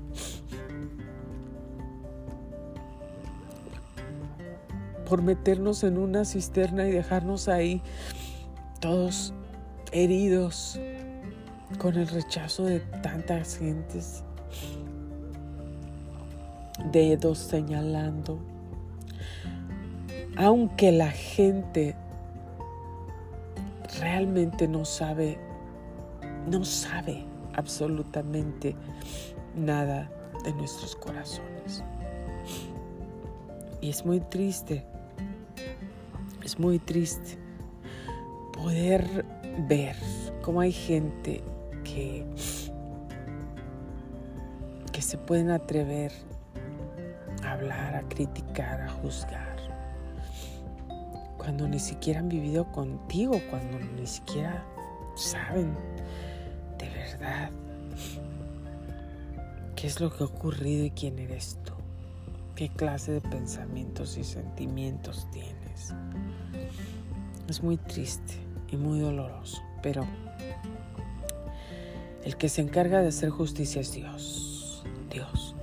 por 5.09 5.23
meternos 5.23 5.85
en 5.85 5.99
una 5.99 6.25
cisterna 6.25 6.89
y 6.89 6.91
dejarnos 6.91 7.47
ahí 7.47 7.81
todos 8.81 9.33
heridos 9.93 10.79
con 11.79 11.97
el 11.97 12.09
rechazo 12.09 12.65
de 12.65 12.81
tantas 12.81 13.59
gentes, 13.59 14.23
dedos 16.93 17.39
señalando, 17.39 18.39
aunque 20.37 20.93
la 20.93 21.11
gente 21.11 21.97
realmente 24.01 24.69
no 24.69 24.85
sabe, 24.85 25.39
no 26.51 26.65
sabe 26.65 27.25
absolutamente 27.55 28.77
nada 29.55 30.11
de 30.45 30.53
nuestros 30.53 30.95
corazones. 30.97 31.83
Y 33.81 33.91
es 33.91 34.05
muy 34.05 34.21
triste, 34.21 34.85
es 36.43 36.59
muy 36.59 36.79
triste 36.79 37.39
poder 38.53 39.25
ver 39.59 39.97
cómo 40.43 40.61
hay 40.61 40.73
gente 40.73 41.43
que, 41.85 42.25
que 44.93 45.03
se 45.03 45.19
pueden 45.19 45.51
atrever 45.51 46.13
a 47.43 47.53
hablar, 47.53 47.97
a 47.97 48.03
criticar, 48.09 48.81
a 48.83 48.89
juzgar, 48.89 49.57
cuando 51.39 51.69
ni 51.69 51.79
siquiera 51.79 52.21
han 52.21 52.29
vivido 52.29 52.71
contigo, 52.73 53.41
cuando 53.51 53.79
ni 53.79 54.07
siquiera 54.07 54.65
saben 55.15 55.75
de 56.79 56.89
verdad 56.89 57.51
qué 59.75 59.87
es 59.87 60.01
lo 60.01 60.11
que 60.15 60.25
ha 60.25 60.27
ocurrido 60.27 60.85
y 60.85 60.91
quién 60.91 61.19
eres 61.19 61.59
tú, 61.65 61.73
qué 62.55 62.69
clase 62.69 63.13
de 63.13 63.21
pensamientos 63.21 64.19
y 64.19 64.25
sentimientos 64.25 65.29
tienes. 65.31 65.95
Es 67.49 67.63
muy 67.63 67.77
triste 67.77 68.46
y 68.71 68.77
muy 68.77 69.01
doloroso, 69.01 69.63
pero 69.83 70.07
el 72.25 72.37
que 72.37 72.49
se 72.49 72.61
encarga 72.61 73.01
de 73.01 73.09
hacer 73.09 73.31
justicia 73.31 73.81
es 73.81 73.93
Dios, 73.93 74.85
Dios. 75.11 75.55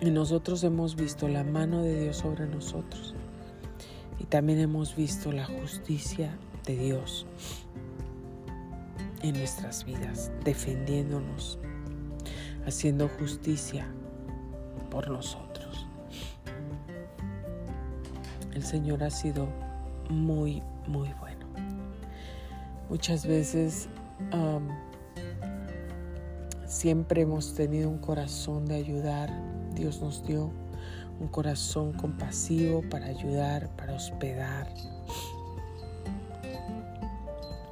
Y 0.00 0.10
nosotros 0.10 0.62
hemos 0.64 0.96
visto 0.96 1.28
la 1.28 1.44
mano 1.44 1.82
de 1.82 2.00
Dios 2.00 2.16
sobre 2.16 2.46
nosotros 2.46 3.14
y 4.18 4.24
también 4.24 4.58
hemos 4.58 4.94
visto 4.96 5.32
la 5.32 5.46
justicia 5.46 6.36
de 6.66 6.76
Dios 6.76 7.26
en 9.22 9.38
nuestras 9.38 9.84
vidas, 9.84 10.30
defendiéndonos, 10.44 11.58
haciendo 12.66 13.08
justicia 13.08 13.86
por 14.90 15.08
nosotros. 15.08 15.86
El 18.54 18.62
Señor 18.62 19.02
ha 19.02 19.10
sido 19.10 19.48
muy, 20.10 20.62
muy 20.86 21.08
bueno. 21.20 21.31
Muchas 22.92 23.24
veces 23.24 23.88
siempre 26.66 27.22
hemos 27.22 27.54
tenido 27.54 27.88
un 27.88 27.96
corazón 27.96 28.66
de 28.66 28.74
ayudar. 28.74 29.30
Dios 29.74 30.02
nos 30.02 30.22
dio 30.26 30.52
un 31.18 31.28
corazón 31.28 31.94
compasivo 31.94 32.82
para 32.90 33.06
ayudar, 33.06 33.74
para 33.76 33.94
hospedar. 33.94 34.68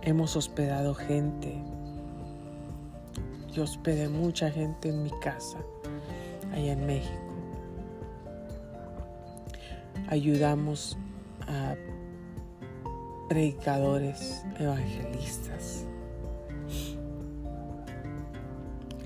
Hemos 0.00 0.36
hospedado 0.36 0.94
gente. 0.94 1.62
Yo 3.52 3.64
hospedé 3.64 4.08
mucha 4.08 4.50
gente 4.50 4.88
en 4.88 5.02
mi 5.02 5.10
casa, 5.20 5.58
allá 6.50 6.72
en 6.72 6.86
México. 6.86 7.20
Ayudamos 10.08 10.96
a 11.46 11.74
predicadores, 13.30 14.44
evangelistas. 14.58 15.84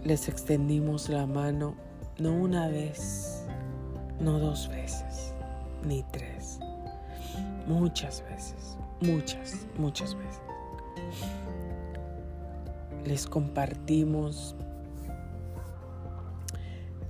Les 0.02 0.28
extendimos 0.30 1.10
la 1.10 1.26
mano 1.26 1.74
no 2.18 2.32
una 2.32 2.68
vez, 2.68 3.44
no 4.20 4.38
dos 4.38 4.70
veces, 4.70 5.34
ni 5.86 6.02
tres, 6.04 6.58
muchas 7.66 8.24
veces, 8.30 8.78
muchas, 9.02 9.66
muchas 9.76 10.14
veces. 10.14 10.40
Les 13.04 13.26
compartimos 13.26 14.56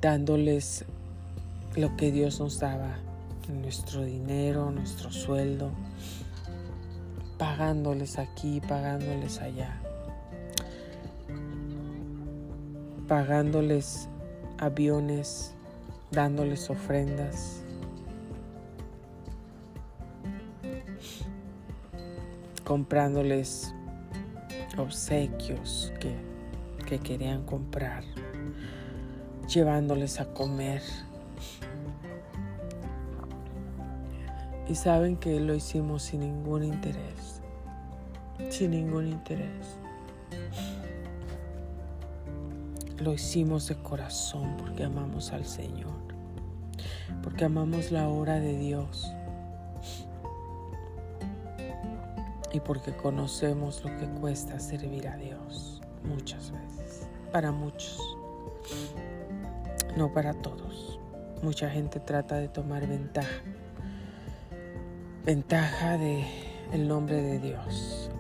dándoles 0.01 0.85
lo 1.77 1.97
que 1.97 2.11
Dios 2.11 2.41
nos 2.41 2.59
daba, 2.59 2.99
nuestro 3.49 4.03
dinero, 4.03 4.73
nuestro 4.73 5.13
sueldo, 5.13 5.71
pagándoles 7.39 8.19
aquí, 8.19 8.61
pagándoles 8.61 9.41
allá, 9.41 9.81
pagándoles 13.09 14.09
aviones, 14.59 15.55
dándoles 16.11 16.71
ofrendas. 16.71 17.61
comprándoles 22.65 23.75
obsequios 24.79 25.93
que 26.01 26.17
que 26.85 26.99
querían 26.99 27.45
comprar, 27.45 28.05
llevándoles 29.53 30.21
a 30.21 30.27
comer. 30.27 30.83
Y 34.69 34.75
saben 34.75 35.17
que 35.17 35.39
lo 35.41 35.55
hicimos 35.55 36.05
sin 36.05 36.21
ningún 36.21 36.65
interés, 36.65 37.43
sin 38.51 38.71
ningún 38.71 39.09
interés. 39.09 39.77
Lo 42.99 43.13
hicimos 43.13 43.69
de 43.69 43.77
corazón 43.77 44.57
porque 44.57 44.85
amamos 44.85 45.33
al 45.33 45.45
Señor, 45.45 45.93
porque 47.23 47.45
amamos 47.45 47.91
la 47.91 48.09
obra 48.09 48.41
de 48.41 48.57
Dios. 48.57 49.11
Y 52.53 52.61
porque 52.61 52.97
conocemos 52.97 53.85
lo 53.85 53.91
que 53.99 54.07
cuesta 54.21 54.61
servir 54.61 55.09
a 55.09 55.17
Dios 55.17 55.83
muchas 56.05 56.53
veces, 56.53 57.09
para 57.33 57.51
muchos, 57.51 57.99
no 59.97 60.13
para 60.13 60.33
todos. 60.35 60.99
Mucha 61.43 61.69
gente 61.69 61.99
trata 62.01 62.37
de 62.37 62.49
tomar 62.49 62.87
ventaja, 62.87 63.43
ventaja 65.25 65.99
de 65.99 66.25
el 66.73 66.89
nombre 66.89 67.21
de 67.21 67.39
Dios. 67.39 68.11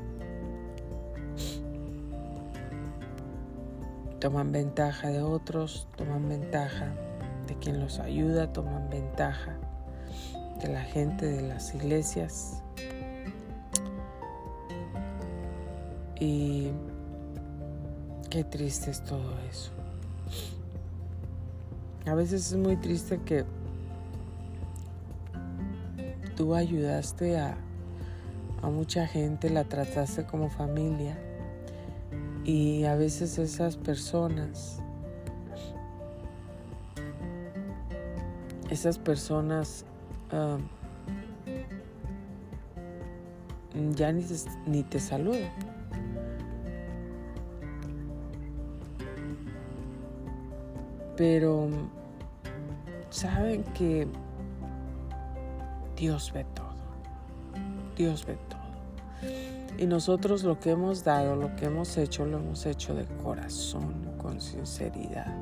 Toman 4.21 4.53
ventaja 4.53 5.09
de 5.09 5.23
otros, 5.23 5.87
toman 5.97 6.29
ventaja 6.29 6.95
de 7.47 7.57
quien 7.57 7.81
los 7.81 7.99
ayuda, 7.99 8.53
toman 8.53 8.89
ventaja 8.89 9.59
de 10.63 10.73
la 10.73 10.83
gente 10.83 11.27
de 11.27 11.43
las 11.43 11.75
iglesias 11.75 12.63
Y 16.21 16.71
qué 18.31 18.45
triste 18.45 18.91
es 18.91 19.03
todo 19.05 19.39
eso. 19.51 19.71
A 22.07 22.15
veces 22.15 22.53
es 22.53 22.57
muy 22.57 22.77
triste 22.77 23.21
que 23.25 23.45
tú 26.37 26.55
ayudaste 26.55 27.39
a, 27.39 27.57
mucha 28.62 29.07
gente, 29.07 29.51
la 29.51 29.64
trataste 29.64 30.24
como 30.24 30.49
familia 30.49 31.18
y 32.45 32.85
a 32.85 32.95
veces 32.97 33.39
esas 33.39 33.76
personas, 33.76 34.80
esas 38.70 38.97
personas 38.99 39.85
um, 40.32 40.62
ya 43.95 44.11
ni 44.12 44.24
ni 44.66 44.82
te 44.82 44.99
saludan. 44.99 45.53
Pero 51.16 51.68
saben 53.11 53.62
que 53.74 54.09
Dios 55.97 56.33
ve 56.33 56.45
todo. 56.55 56.75
Dios 57.97 58.27
ve 58.27 58.37
todo. 58.49 58.61
Y 59.79 59.87
nosotros 59.87 60.45
lo 60.45 60.61
que 60.61 60.71
hemos 60.71 61.05
dado, 61.05 61.37
lo 61.37 61.55
que 61.57 61.67
hemos 61.67 61.97
hecho, 61.97 62.27
lo 62.27 62.39
hemos 62.39 62.67
hecho 62.67 62.95
de 62.95 63.05
corazón, 63.23 63.95
con 64.19 64.41
sinceridad, 64.41 65.35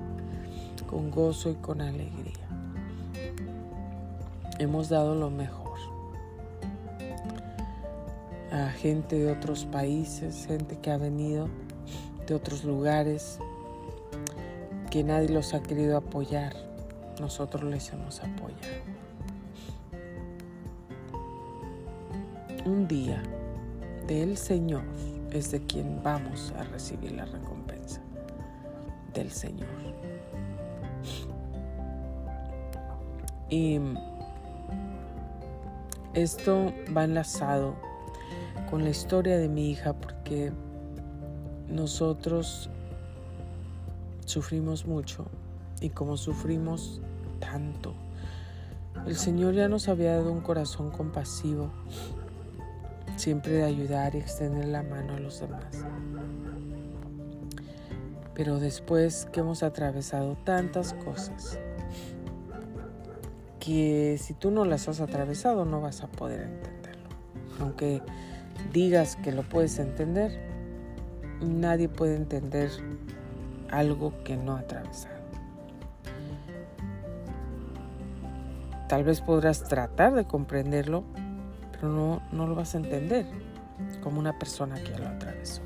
con 0.89 1.11
gozo 1.11 1.51
y 1.51 1.55
con 1.57 1.81
alegría. 1.81 2.49
Hemos 4.59 4.89
dado 4.89 5.15
lo 5.15 5.31
mejor 5.31 5.63
a 8.53 8.71
gente 8.71 9.19
de 9.19 9.33
otros 9.33 9.65
países, 9.65 10.47
gente 10.47 10.79
que 10.79 10.91
ha 10.91 10.99
venido 10.99 11.49
de 12.27 12.35
otros 12.35 12.65
lugares, 12.65 13.39
que 14.91 15.03
nadie 15.03 15.31
los 15.31 15.55
ha 15.55 15.63
querido 15.63 15.97
apoyar, 15.97 16.55
nosotros 17.19 17.65
les 17.65 17.91
hemos 17.93 18.21
apoyado. 18.21 18.91
Un 22.65 22.87
día 22.87 23.21
del 24.07 24.37
Señor 24.37 24.83
es 25.33 25.51
de 25.51 25.67
quien 25.67 26.01
vamos 26.01 26.53
a 26.57 26.63
recibir 26.63 27.11
la 27.11 27.25
recompensa 27.25 28.01
del 29.13 29.33
Señor. 29.33 29.69
Y 33.51 33.81
esto 36.15 36.73
va 36.97 37.03
enlazado 37.03 37.75
con 38.71 38.85
la 38.85 38.91
historia 38.91 39.39
de 39.39 39.49
mi 39.49 39.71
hija 39.71 39.95
porque 39.95 40.53
nosotros 41.69 42.71
sufrimos 44.25 44.87
mucho 44.87 45.27
y 45.81 45.91
como 45.91 46.17
sufrimos 46.17 47.01
tanto, 47.41 47.93
el 49.05 49.17
Señor 49.17 49.55
ya 49.55 49.69
nos 49.69 49.89
había 49.89 50.15
dado 50.15 50.31
un 50.31 50.43
corazón 50.43 50.91
compasivo, 50.91 51.71
siempre 53.17 53.53
de 53.53 53.65
ayudar 53.65 54.15
y 54.15 54.19
extender 54.19 54.67
la 54.67 54.83
mano 54.83 55.15
a 55.15 55.21
los 55.21 55.41
demás. 55.41 55.85
Pero 58.35 58.59
después 58.59 59.29
que 59.33 59.41
hemos 59.41 59.63
atravesado 59.63 60.37
tantas 60.45 60.95
cosas, 60.95 61.59
que 63.61 64.19
si 64.19 64.35
tú 64.35 64.51
no 64.51 64.65
las 64.65 64.89
has 64.89 65.01
atravesado 65.01 65.65
no 65.65 65.81
vas 65.81 66.03
a 66.03 66.09
poder 66.09 66.43
entenderlo. 66.43 67.09
Aunque 67.61 68.03
digas 68.73 69.17
que 69.17 69.31
lo 69.31 69.43
puedes 69.43 69.79
entender, 69.79 70.33
nadie 71.41 71.89
puede 71.89 72.17
entender 72.17 72.71
algo 73.71 74.13
que 74.25 74.37
no 74.37 74.57
ha 74.57 74.61
atravesado. 74.61 75.15
Tal 78.89 79.05
vez 79.05 79.21
podrás 79.21 79.63
tratar 79.65 80.13
de 80.15 80.25
comprenderlo, 80.25 81.05
pero 81.83 81.93
no, 81.93 82.22
no 82.30 82.47
lo 82.47 82.55
vas 82.55 82.76
a 82.76 82.78
entender 82.78 83.26
como 84.05 84.20
una 84.20 84.39
persona 84.39 84.76
que 84.76 84.97
lo 84.97 85.09
atravesó. 85.09 85.62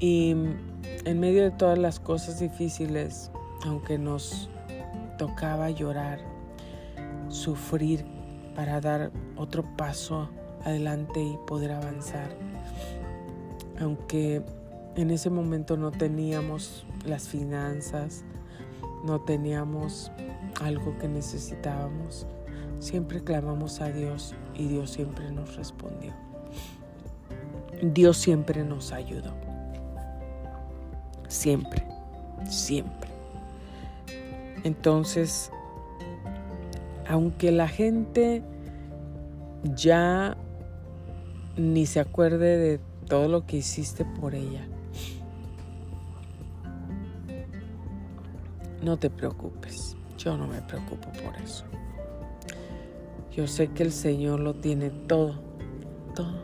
Y 0.00 0.30
en 0.30 1.20
medio 1.20 1.42
de 1.42 1.50
todas 1.50 1.76
las 1.76 2.00
cosas 2.00 2.40
difíciles, 2.40 3.30
aunque 3.66 3.98
nos 3.98 4.48
tocaba 5.18 5.68
llorar, 5.68 6.20
sufrir 7.28 8.06
para 8.56 8.80
dar 8.80 9.10
otro 9.36 9.64
paso 9.76 10.30
adelante 10.64 11.22
y 11.22 11.36
poder 11.46 11.72
avanzar. 11.72 12.30
Aunque 13.78 14.42
en 14.96 15.10
ese 15.10 15.28
momento 15.28 15.76
no 15.76 15.90
teníamos 15.90 16.86
las 17.04 17.28
finanzas, 17.28 18.24
no 19.04 19.20
teníamos 19.20 20.10
algo 20.60 20.96
que 20.98 21.08
necesitábamos, 21.08 22.26
siempre 22.78 23.22
clamamos 23.22 23.80
a 23.80 23.90
Dios 23.90 24.34
y 24.54 24.66
Dios 24.66 24.90
siempre 24.90 25.30
nos 25.30 25.56
respondió. 25.56 26.12
Dios 27.82 28.16
siempre 28.16 28.64
nos 28.64 28.92
ayudó. 28.92 29.32
Siempre, 31.28 31.86
siempre. 32.48 33.10
Entonces, 34.64 35.50
aunque 37.06 37.52
la 37.52 37.68
gente 37.68 38.42
ya 39.62 40.36
ni 41.56 41.86
se 41.86 42.00
acuerde 42.00 42.56
de 42.56 42.80
todo 43.08 43.28
lo 43.28 43.46
que 43.46 43.58
hiciste 43.58 44.04
por 44.04 44.34
ella. 44.34 44.66
No 48.82 48.96
te 48.96 49.10
preocupes, 49.10 49.96
yo 50.28 50.36
no 50.36 50.46
me 50.46 50.60
preocupo 50.60 51.08
por 51.24 51.34
eso. 51.42 51.64
Yo 53.32 53.46
sé 53.46 53.68
que 53.68 53.82
el 53.82 53.92
Señor 53.92 54.40
lo 54.40 54.52
tiene 54.52 54.90
todo, 54.90 55.36
todo, 56.14 56.42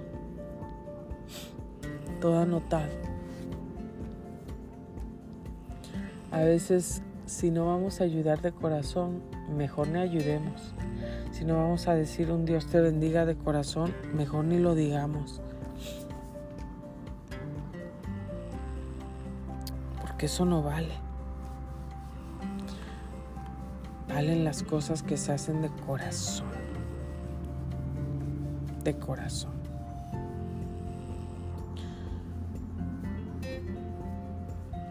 todo 2.19 2.39
anotado. 2.39 2.89
A 6.31 6.39
veces, 6.39 7.03
si 7.27 7.51
no 7.51 7.67
vamos 7.67 8.01
a 8.01 8.05
ayudar 8.05 8.41
de 8.41 8.53
corazón, 8.53 9.21
mejor 9.55 9.89
ni 9.89 9.99
ayudemos. 9.99 10.73
Si 11.31 11.45
no 11.45 11.59
vamos 11.59 11.87
a 11.87 11.95
decir 11.95 12.31
un 12.31 12.47
Dios 12.47 12.65
te 12.65 12.81
bendiga 12.81 13.27
de 13.27 13.37
corazón, 13.37 13.93
mejor 14.15 14.47
ni 14.47 14.59
lo 14.59 14.75
digamos. 14.75 15.43
Porque 20.01 20.25
eso 20.25 20.47
no 20.47 20.63
vale. 20.63 21.04
Valen 24.15 24.45
las 24.45 24.63
cosas 24.63 25.03
que 25.03 25.17
se 25.17 25.33
hacen 25.33 25.61
de 25.61 25.71
corazón. 25.85 26.47
De 28.85 28.95
corazón. 28.95 29.51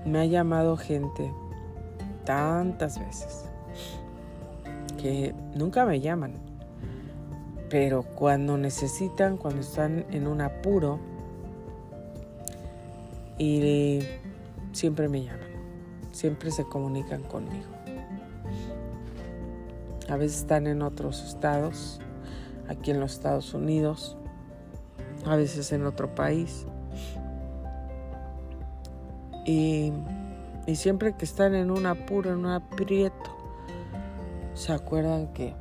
Me 0.05 0.19
ha 0.19 0.25
llamado 0.25 0.75
gente 0.75 1.31
tantas 2.25 2.99
veces 2.99 3.45
que 5.01 5.33
nunca 5.55 5.85
me 5.85 6.01
llaman, 6.01 6.33
pero 7.69 8.03
cuando 8.03 8.57
necesitan, 8.57 9.37
cuando 9.37 9.61
están 9.61 10.05
en 10.11 10.27
un 10.27 10.41
apuro, 10.41 10.99
y 13.37 14.01
siempre 14.73 15.07
me 15.07 15.23
llaman, 15.23 15.47
siempre 16.11 16.51
se 16.51 16.65
comunican 16.65 17.23
conmigo. 17.23 17.82
A 20.09 20.17
veces 20.17 20.39
están 20.39 20.67
en 20.67 20.81
otros 20.81 21.23
estados, 21.23 21.99
aquí 22.67 22.91
en 22.91 22.99
los 22.99 23.13
Estados 23.13 23.53
Unidos, 23.53 24.17
a 25.25 25.35
veces 25.35 25.71
en 25.71 25.85
otro 25.85 26.13
país. 26.13 26.65
Y, 29.45 29.91
y 30.67 30.75
siempre 30.75 31.15
que 31.15 31.25
están 31.25 31.55
en 31.55 31.71
un 31.71 31.85
apuro, 31.85 32.31
en 32.31 32.39
un 32.39 32.51
aprieto, 32.51 33.37
se 34.53 34.71
acuerdan 34.71 35.33
que, 35.33 35.53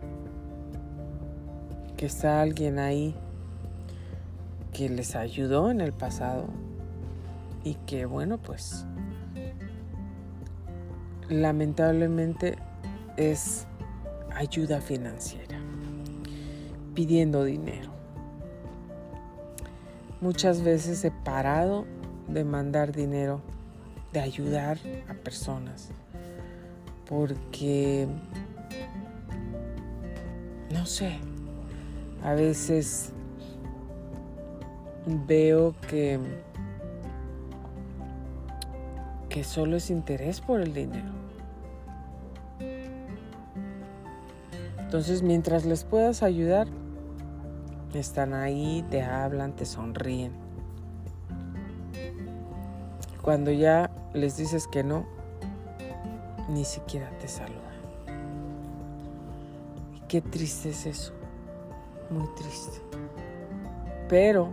que 1.97 2.07
está 2.07 2.41
alguien 2.41 2.79
ahí 2.79 3.15
que 4.73 4.89
les 4.89 5.17
ayudó 5.17 5.71
en 5.71 5.81
el 5.81 5.93
pasado 5.93 6.47
y 7.65 7.75
que 7.87 8.07
bueno 8.07 8.39
pues 8.39 8.87
lamentablemente 11.29 12.57
es 13.17 13.67
ayuda 14.43 14.81
financiera 14.81 15.59
pidiendo 16.95 17.45
dinero 17.45 17.91
muchas 20.21 20.63
veces 20.63 21.05
he 21.05 21.11
parado 21.11 21.87
de 22.29 22.45
mandar 22.45 22.93
dinero 22.93 23.41
de 24.13 24.21
ayudar 24.21 24.79
a 25.09 25.15
personas 25.15 25.91
porque 27.09 28.09
no 30.73 30.87
sé, 30.87 31.19
a 32.25 32.33
veces 32.33 33.13
veo 35.27 35.75
que, 35.89 36.19
que 39.29 39.45
solo 39.45 39.77
es 39.77 39.91
interés 39.91 40.41
por 40.41 40.61
el 40.61 40.73
dinero. 40.73 41.22
Entonces, 44.93 45.23
mientras 45.23 45.65
les 45.65 45.85
puedas 45.85 46.23
ayudar, 46.23 46.69
están 47.95 48.35
ahí, 48.35 48.85
te 48.91 49.01
hablan, 49.01 49.57
te 49.57 49.65
sonríen. 49.65 50.33
Cuando 53.23 53.51
ya 53.51 53.91
les 54.13 54.37
dices 54.37 54.67
que 54.67 54.85
no, 54.85 55.07
ni 56.51 56.67
siquiera 56.67 57.09
te 57.21 57.27
saludan. 57.27 57.63
Qué 60.09 60.21
triste 60.21 60.69
es 60.69 60.85
eso, 60.85 61.15
muy 62.11 62.29
triste. 62.35 62.83
Pero 64.11 64.51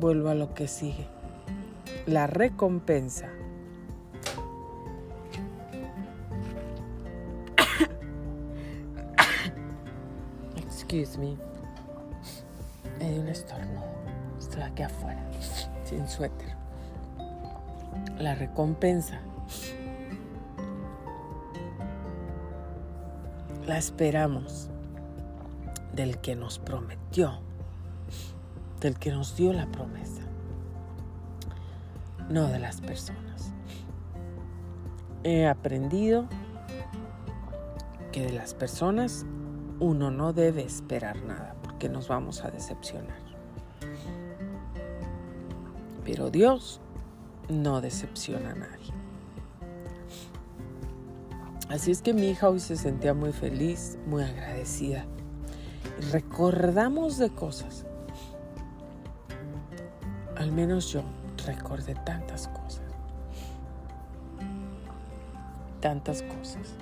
vuelvo 0.00 0.30
a 0.30 0.34
lo 0.34 0.54
que 0.54 0.66
sigue. 0.66 1.08
La 2.06 2.26
recompensa. 2.26 3.28
Excuse 10.88 11.18
me. 11.18 11.36
Me 13.00 13.10
dio 13.10 13.20
un 13.22 13.28
estornudo. 13.28 13.84
Estoy 14.38 14.62
aquí 14.62 14.82
afuera, 14.82 15.20
sin 15.84 16.06
suéter. 16.06 16.54
La 18.18 18.36
recompensa. 18.36 19.20
La 23.66 23.78
esperamos 23.78 24.68
del 25.92 26.18
que 26.18 26.36
nos 26.36 26.60
prometió 26.60 27.40
del 28.80 28.96
que 28.96 29.10
nos 29.10 29.34
dio 29.34 29.52
la 29.52 29.66
promesa, 29.66 30.22
no 32.28 32.46
de 32.46 32.60
las 32.60 32.80
personas. 32.80 33.52
He 35.24 35.48
aprendido 35.48 36.28
que 38.12 38.26
de 38.26 38.32
las 38.32 38.54
personas 38.54 39.26
uno 39.80 40.10
no 40.10 40.32
debe 40.32 40.62
esperar 40.62 41.22
nada 41.22 41.54
porque 41.62 41.88
nos 41.88 42.08
vamos 42.08 42.44
a 42.44 42.50
decepcionar. 42.50 43.18
Pero 46.04 46.30
Dios 46.30 46.80
no 47.48 47.80
decepciona 47.80 48.52
a 48.52 48.54
nadie. 48.54 48.92
Así 51.68 51.90
es 51.90 52.00
que 52.00 52.14
mi 52.14 52.28
hija 52.28 52.48
hoy 52.48 52.60
se 52.60 52.76
sentía 52.76 53.12
muy 53.12 53.32
feliz, 53.32 53.98
muy 54.06 54.22
agradecida. 54.22 55.04
recordamos 56.12 57.18
de 57.18 57.30
cosas 57.30 57.86
al 60.36 60.52
menos 60.52 60.92
yo 60.92 61.02
recordé 61.44 61.94
tantas 61.94 62.48
cosas. 62.48 62.82
Tantas 65.80 66.22
cosas. 66.22 66.74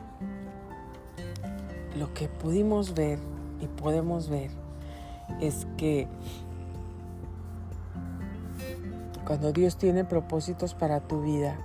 Lo 1.94 2.12
que 2.12 2.28
pudimos 2.28 2.94
ver 2.94 3.18
y 3.60 3.66
podemos 3.66 4.28
ver 4.28 4.50
es 5.40 5.66
que 5.76 6.08
cuando 9.24 9.52
Dios 9.52 9.76
tiene 9.76 10.04
propósitos 10.04 10.74
para 10.74 11.00
tu 11.00 11.22
vida, 11.22 11.56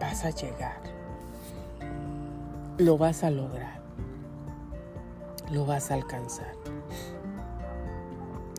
vas 0.00 0.24
a 0.24 0.30
llegar. 0.30 0.80
Lo 2.78 2.96
vas 2.96 3.22
a 3.22 3.30
lograr. 3.30 3.82
Lo 5.50 5.66
vas 5.66 5.90
a 5.90 5.94
alcanzar. 5.94 6.54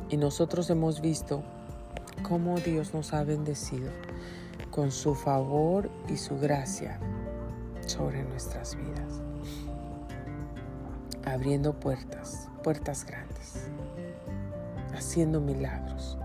Y 0.10 0.18
nosotros 0.18 0.70
hemos 0.70 1.02
visto 1.02 1.42
cómo 2.22 2.60
Dios 2.60 2.94
nos 2.94 3.14
ha 3.14 3.24
bendecido 3.24 3.90
con 4.70 4.92
su 4.92 5.16
favor 5.16 5.90
y 6.08 6.18
su 6.18 6.38
gracia 6.38 7.00
sobre 7.88 8.24
nuestras 8.24 8.76
vidas, 8.76 9.23
abriendo 11.34 11.74
puertas, 11.74 12.48
puertas 12.64 13.06
grandes, 13.06 13.68
haciendo 14.96 15.42
milagros. 15.42 16.18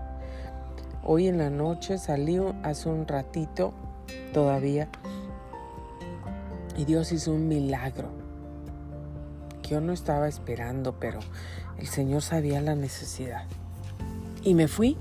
Hoy 1.03 1.27
en 1.27 1.39
la 1.39 1.49
noche 1.49 1.97
salí 1.97 2.39
hace 2.63 2.89
un 2.89 3.07
ratito 3.07 3.73
todavía 4.33 4.87
y 6.77 6.85
Dios 6.85 7.11
hizo 7.11 7.33
un 7.33 7.47
milagro 7.47 8.09
que 9.63 9.69
yo 9.69 9.81
no 9.81 9.93
estaba 9.93 10.27
esperando, 10.27 10.99
pero 10.99 11.19
el 11.79 11.87
Señor 11.87 12.21
sabía 12.21 12.61
la 12.61 12.75
necesidad. 12.75 13.45
Y 14.43 14.53
me 14.53 14.67
fui 14.67 14.95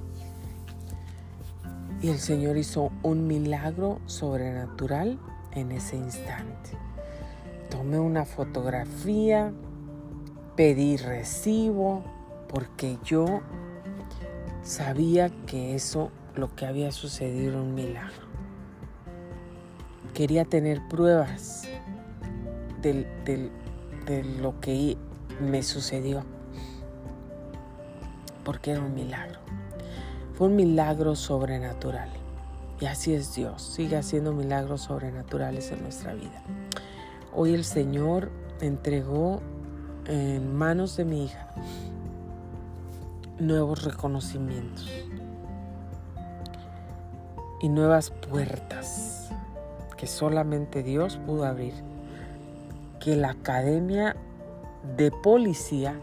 y 2.00 2.08
el 2.08 2.18
Señor 2.18 2.56
hizo 2.56 2.90
un 3.02 3.26
milagro 3.26 4.00
sobrenatural 4.06 5.18
en 5.52 5.72
ese 5.72 5.96
instante. 5.96 6.70
Tomé 7.68 7.98
una 7.98 8.24
fotografía, 8.24 9.52
pedí 10.58 10.96
recibo, 10.96 12.02
porque 12.48 12.98
yo 13.04 13.42
sabía 14.64 15.30
que 15.46 15.76
eso, 15.76 16.10
lo 16.34 16.52
que 16.56 16.66
había 16.66 16.90
sucedido, 16.90 17.50
era 17.50 17.60
un 17.60 17.76
milagro. 17.76 18.26
Quería 20.14 20.44
tener 20.44 20.80
pruebas 20.88 21.68
de 22.82 23.06
lo 24.40 24.58
que 24.58 24.96
me 25.40 25.62
sucedió, 25.62 26.24
porque 28.44 28.72
era 28.72 28.80
un 28.80 28.96
milagro. 28.96 29.38
Fue 30.34 30.48
un 30.48 30.56
milagro 30.56 31.14
sobrenatural. 31.14 32.10
Y 32.80 32.86
así 32.86 33.14
es 33.14 33.32
Dios. 33.32 33.62
Sigue 33.62 33.96
haciendo 33.96 34.32
milagros 34.32 34.80
sobrenaturales 34.80 35.70
en 35.70 35.84
nuestra 35.84 36.14
vida. 36.14 36.42
Hoy 37.32 37.54
el 37.54 37.62
Señor 37.64 38.32
entregó 38.60 39.40
en 40.08 40.56
manos 40.56 40.96
de 40.96 41.04
mi 41.04 41.24
hija 41.26 41.48
nuevos 43.38 43.84
reconocimientos 43.84 44.90
y 47.60 47.68
nuevas 47.68 48.10
puertas 48.10 49.30
que 49.96 50.06
solamente 50.06 50.82
Dios 50.82 51.20
pudo 51.26 51.44
abrir. 51.44 51.74
Que 53.00 53.16
la 53.16 53.30
academia 53.30 54.16
de 54.96 55.10
policía 55.10 55.98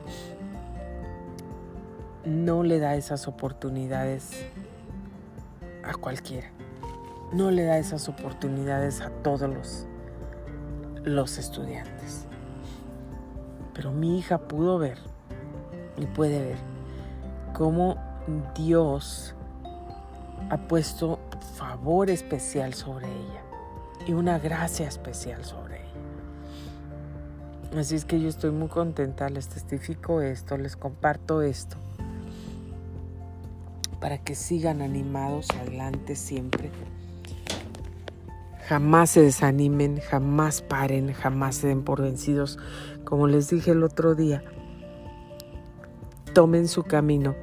no 2.26 2.64
le 2.64 2.80
da 2.80 2.96
esas 2.96 3.28
oportunidades 3.28 4.32
a 5.84 5.94
cualquiera. 5.96 6.52
No 7.34 7.52
le 7.52 7.64
da 7.64 7.78
esas 7.78 8.08
oportunidades 8.08 9.02
a 9.02 9.10
todos 9.10 9.50
los, 9.50 9.88
los 11.04 11.38
estudiantes. 11.38 12.28
Pero 13.76 13.92
mi 13.92 14.18
hija 14.18 14.40
pudo 14.40 14.80
ver 14.80 14.98
y 15.98 16.06
puede 16.08 16.44
ver 16.44 16.58
cómo 17.54 17.98
Dios 18.56 19.36
ha 20.50 20.58
puesto 20.58 21.20
favor 21.56 22.10
especial 22.10 22.74
sobre 22.74 23.08
ella 23.08 23.42
y 24.08 24.14
una 24.14 24.40
gracia 24.40 24.88
especial 24.88 25.44
sobre 25.44 25.78
ella. 25.78 25.86
Así 27.80 27.96
es 27.96 28.06
que 28.06 28.22
yo 28.22 28.30
estoy 28.30 28.52
muy 28.52 28.70
contenta, 28.70 29.30
les 29.30 29.50
testifico 29.50 30.22
esto, 30.22 30.58
les 30.58 30.78
comparto 30.78 31.42
esto, 31.42 31.78
para 34.00 34.18
que 34.20 34.36
sigan 34.36 34.82
animados 34.82 35.50
adelante 35.52 36.16
siempre. 36.16 36.72
Jamás 38.68 39.12
se 39.12 39.22
desanimen, 39.22 40.00
jamás 40.00 40.62
paren, 40.62 41.14
jamás 41.14 41.56
se 41.58 41.68
den 41.68 41.84
por 41.84 42.02
vencidos. 42.02 42.58
Como 43.06 43.28
les 43.28 43.50
dije 43.50 43.72
el 43.72 43.84
otro 43.84 44.16
día, 44.16 44.44
tomen 46.34 46.68
su 46.68 46.84
camino. 46.84 47.36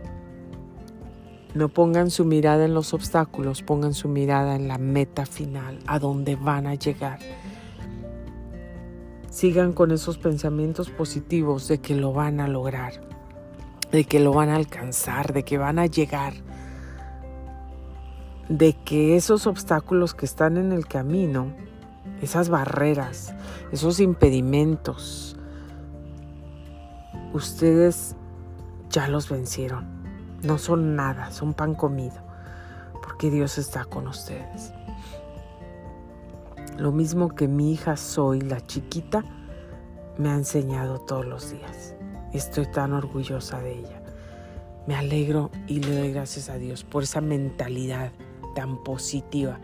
No 1.54 1.68
pongan 1.68 2.10
su 2.10 2.24
mirada 2.24 2.64
en 2.64 2.74
los 2.74 2.92
obstáculos, 2.94 3.62
pongan 3.62 3.94
su 3.94 4.08
mirada 4.08 4.56
en 4.56 4.68
la 4.68 4.78
meta 4.78 5.24
final, 5.24 5.78
a 5.86 5.98
donde 5.98 6.36
van 6.36 6.66
a 6.66 6.74
llegar. 6.74 7.18
Sigan 9.30 9.72
con 9.72 9.92
esos 9.92 10.18
pensamientos 10.18 10.90
positivos 10.90 11.68
de 11.68 11.78
que 11.78 11.94
lo 11.94 12.12
van 12.12 12.40
a 12.40 12.48
lograr, 12.48 12.94
de 13.90 14.04
que 14.04 14.18
lo 14.18 14.32
van 14.32 14.48
a 14.48 14.56
alcanzar, 14.56 15.32
de 15.32 15.42
que 15.42 15.58
van 15.58 15.78
a 15.78 15.86
llegar, 15.86 16.34
de 18.48 18.74
que 18.84 19.16
esos 19.16 19.46
obstáculos 19.46 20.12
que 20.12 20.26
están 20.26 20.56
en 20.56 20.72
el 20.72 20.86
camino, 20.86 21.54
esas 22.20 22.48
barreras, 22.48 23.34
esos 23.72 24.00
impedimentos, 24.00 25.31
ustedes 27.32 28.16
ya 28.90 29.08
los 29.08 29.28
vencieron. 29.28 29.86
No 30.42 30.58
son 30.58 30.96
nada, 30.96 31.30
son 31.30 31.54
pan 31.54 31.74
comido, 31.74 32.16
porque 33.02 33.30
Dios 33.30 33.58
está 33.58 33.84
con 33.84 34.08
ustedes. 34.08 34.72
Lo 36.78 36.90
mismo 36.90 37.34
que 37.34 37.48
mi 37.48 37.72
hija 37.72 37.96
Soy, 37.96 38.40
la 38.40 38.60
chiquita, 38.66 39.24
me 40.18 40.30
ha 40.30 40.34
enseñado 40.34 41.00
todos 41.00 41.26
los 41.26 41.50
días. 41.50 41.94
Estoy 42.32 42.66
tan 42.66 42.92
orgullosa 42.92 43.60
de 43.60 43.80
ella. 43.80 44.02
Me 44.86 44.96
alegro 44.96 45.50
y 45.66 45.80
le 45.80 45.96
doy 45.96 46.12
gracias 46.12 46.48
a 46.48 46.56
Dios 46.56 46.82
por 46.82 47.04
esa 47.04 47.20
mentalidad 47.20 48.10
tan 48.54 48.82
positiva, 48.82 49.60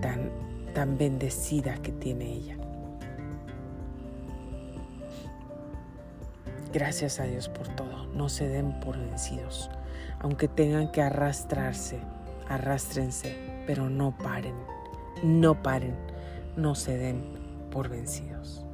tan, 0.00 0.30
tan 0.74 0.96
bendecida 0.96 1.74
que 1.82 1.92
tiene 1.92 2.32
ella. 2.34 2.57
Gracias 6.72 7.20
a 7.20 7.24
Dios 7.24 7.48
por 7.48 7.68
todo. 7.68 8.06
No 8.14 8.28
se 8.28 8.48
den 8.48 8.78
por 8.80 8.98
vencidos. 8.98 9.70
Aunque 10.20 10.48
tengan 10.48 10.90
que 10.92 11.02
arrastrarse, 11.02 12.00
arrástrense, 12.48 13.36
pero 13.66 13.88
no 13.88 14.16
paren. 14.16 14.54
No 15.22 15.62
paren 15.62 16.08
no 16.58 16.74
se 16.74 16.98
den 16.98 17.22
por 17.70 17.88
vencidos. 17.88 18.64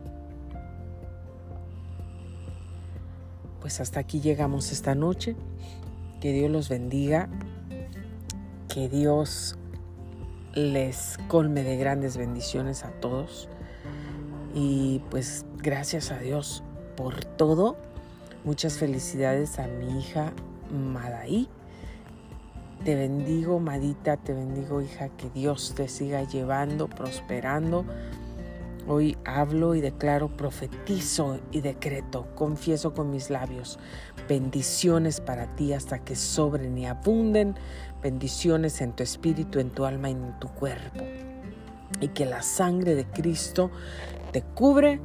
Pues 3.61 3.81
hasta 3.81 4.01
aquí 4.01 4.21
llegamos 4.21 4.73
esta 4.73 4.95
noche. 4.95 5.37
Que 6.21 6.33
Dios 6.33 6.51
los 6.51 6.69
bendiga. 6.69 7.29
Que 8.69 8.89
Dios 8.89 9.57
les 10.55 11.19
colme 11.29 11.63
de 11.63 11.77
grandes 11.77 12.17
bendiciones 12.17 12.85
a 12.85 12.91
todos. 13.01 13.49
Y 14.55 15.03
pues 15.11 15.45
gracias 15.59 16.11
a 16.11 16.19
Dios 16.19 16.63
por 16.97 17.25
todo. 17.25 17.77
Muchas 18.45 18.79
felicidades 18.79 19.59
a 19.59 19.67
mi 19.67 19.99
hija 19.99 20.33
Madaí 20.71 21.49
te 22.85 22.95
bendigo, 22.97 23.61
Madita, 23.61 24.19
te 24.19 24.35
bendigo, 24.35 24.83
hija, 24.83 25.09
que 25.09 25.31
Dios 25.31 25.73
te 25.75 25.89
siga 25.89 26.23
llevando, 26.25 26.87
prosperando. 26.87 27.87
Hoy 28.87 29.17
hablo 29.25 29.75
y 29.75 29.81
declaro, 29.81 30.29
profetizo 30.29 31.41
y 31.51 31.63
decreto, 31.63 32.27
confieso 32.35 32.93
con 32.93 33.11
mis 33.11 33.31
labios, 33.31 33.79
bendiciones 34.29 35.23
para 35.23 35.57
ti 35.57 35.73
hasta 35.73 36.01
que 36.01 36.15
sobren 36.15 36.77
y 36.77 36.85
abunden, 36.85 37.55
bendiciones 38.03 38.83
en 38.83 38.93
tu 38.93 39.03
espíritu, 39.03 39.61
en 39.61 39.71
tu 39.71 39.87
alma 39.87 40.11
y 40.11 40.13
en 40.13 40.39
tu 40.39 40.49
cuerpo. 40.49 41.05
Y 42.01 42.09
que 42.09 42.27
la 42.27 42.43
sangre 42.43 42.95
de 42.95 43.07
Cristo 43.07 43.71
te 44.31 44.43
cubre, 44.43 45.01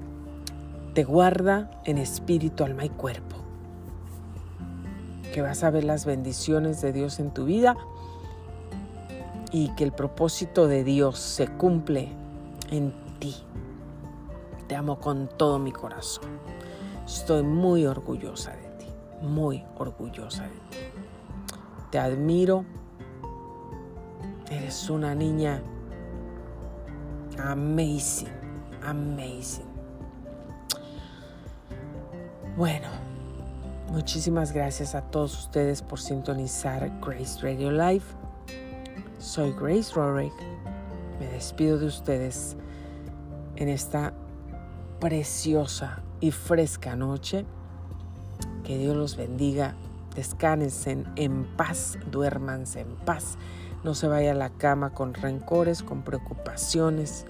te 0.93 1.03
guarda 1.03 1.81
en 1.85 1.97
espíritu, 1.97 2.63
alma 2.63 2.85
y 2.85 2.89
cuerpo 2.89 3.39
que 5.33 5.41
vas 5.41 5.63
a 5.63 5.69
ver 5.69 5.83
las 5.83 6.05
bendiciones 6.05 6.81
de 6.81 6.91
Dios 6.91 7.19
en 7.19 7.31
tu 7.31 7.45
vida 7.45 7.77
y 9.51 9.69
que 9.75 9.83
el 9.83 9.91
propósito 9.91 10.67
de 10.67 10.83
Dios 10.83 11.19
se 11.19 11.47
cumple 11.47 12.09
en 12.71 12.93
ti. 13.19 13.35
Te 14.67 14.75
amo 14.75 14.99
con 14.99 15.27
todo 15.27 15.59
mi 15.59 15.71
corazón. 15.71 16.29
Estoy 17.05 17.43
muy 17.43 17.85
orgullosa 17.85 18.51
de 18.51 18.69
ti, 18.77 18.85
muy 19.21 19.63
orgullosa 19.77 20.43
de 20.43 20.49
ti. 20.49 20.77
Te 21.91 21.99
admiro. 21.99 22.65
Eres 24.51 24.89
una 24.89 25.13
niña 25.13 25.61
amazing, 27.37 28.27
amazing. 28.83 29.68
Bueno, 32.59 32.89
Muchísimas 33.89 34.51
gracias 34.51 34.93
a 34.95 35.01
todos 35.01 35.35
ustedes 35.45 35.81
por 35.81 35.99
sintonizar 35.99 36.91
Grace 36.99 37.39
Radio 37.41 37.71
Live. 37.71 38.03
Soy 39.17 39.51
Grace 39.53 39.93
Rorick. 39.95 40.33
Me 41.21 41.25
despido 41.27 41.79
de 41.79 41.85
ustedes 41.85 42.57
en 43.55 43.69
esta 43.69 44.13
preciosa 44.99 46.03
y 46.19 46.31
fresca 46.31 46.97
noche. 46.97 47.45
Que 48.65 48.77
Dios 48.77 48.95
los 48.95 49.15
bendiga. 49.15 49.75
Descansen 50.13 51.05
en 51.15 51.45
paz, 51.55 51.97
duérmanse 52.11 52.81
en 52.81 52.95
paz. 52.97 53.37
No 53.85 53.95
se 53.95 54.07
vaya 54.07 54.31
a 54.31 54.35
la 54.35 54.49
cama 54.49 54.89
con 54.89 55.13
rencores, 55.13 55.81
con 55.81 56.03
preocupaciones. 56.03 57.25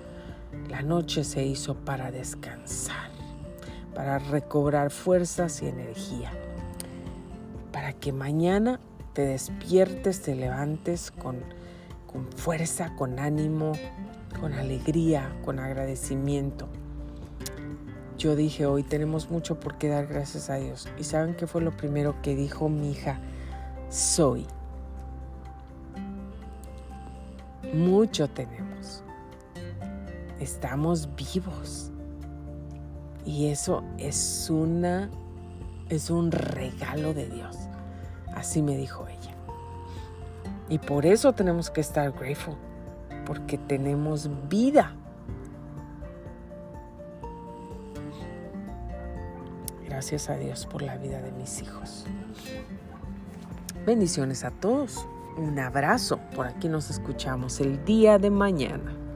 La 0.69 0.81
noche 0.81 1.23
se 1.23 1.45
hizo 1.45 1.75
para 1.75 2.11
descansar, 2.11 3.08
para 3.99 4.17
recobrar 4.17 4.91
fuerzas 4.91 5.61
y 5.61 5.67
energía 5.67 6.31
para 7.73 7.91
que 7.91 8.13
mañana 8.13 8.79
te 9.11 9.23
despiertes, 9.23 10.21
te 10.21 10.35
levantes 10.35 11.11
con, 11.11 11.43
con 12.07 12.25
fuerza, 12.31 12.95
con 12.95 13.19
ánimo, 13.19 13.73
con 14.39 14.53
alegría, 14.53 15.35
con 15.43 15.59
agradecimiento. 15.59 16.69
Yo 18.17 18.37
dije, 18.37 18.65
hoy 18.65 18.83
tenemos 18.83 19.29
mucho 19.29 19.59
por 19.59 19.77
qué 19.77 19.89
dar 19.89 20.07
gracias 20.07 20.49
a 20.49 20.55
Dios. 20.55 20.87
¿Y 20.97 21.03
saben 21.03 21.35
qué 21.35 21.45
fue 21.45 21.59
lo 21.59 21.75
primero 21.75 22.21
que 22.21 22.37
dijo 22.37 22.69
mi 22.69 22.91
hija? 22.91 23.19
Soy. 23.89 24.47
Mucho 27.73 28.29
tenemos. 28.29 29.03
Estamos 30.39 31.09
vivos. 31.17 31.91
Y 33.29 33.45
eso 33.49 33.83
es 33.99 34.49
una 34.49 35.07
es 35.87 36.09
un 36.09 36.31
regalo 36.31 37.13
de 37.13 37.29
Dios. 37.29 37.55
Así 38.33 38.63
me 38.63 38.75
dijo 38.75 39.07
ella. 39.07 39.35
Y 40.67 40.79
por 40.79 41.05
eso 41.05 41.31
tenemos 41.33 41.69
que 41.69 41.81
estar 41.81 42.11
grateful, 42.11 42.55
porque 43.27 43.59
tenemos 43.59 44.31
vida. 44.49 44.95
Gracias 49.85 50.27
a 50.31 50.35
Dios 50.35 50.65
por 50.65 50.81
la 50.81 50.97
vida 50.97 51.21
de 51.21 51.31
mis 51.31 51.61
hijos. 51.61 52.05
Bendiciones 53.85 54.43
a 54.43 54.49
todos. 54.49 55.05
Un 55.37 55.59
abrazo. 55.59 56.19
Por 56.35 56.47
aquí 56.47 56.67
nos 56.67 56.89
escuchamos 56.89 57.59
el 57.59 57.85
día 57.85 58.17
de 58.17 58.31
mañana. 58.31 59.08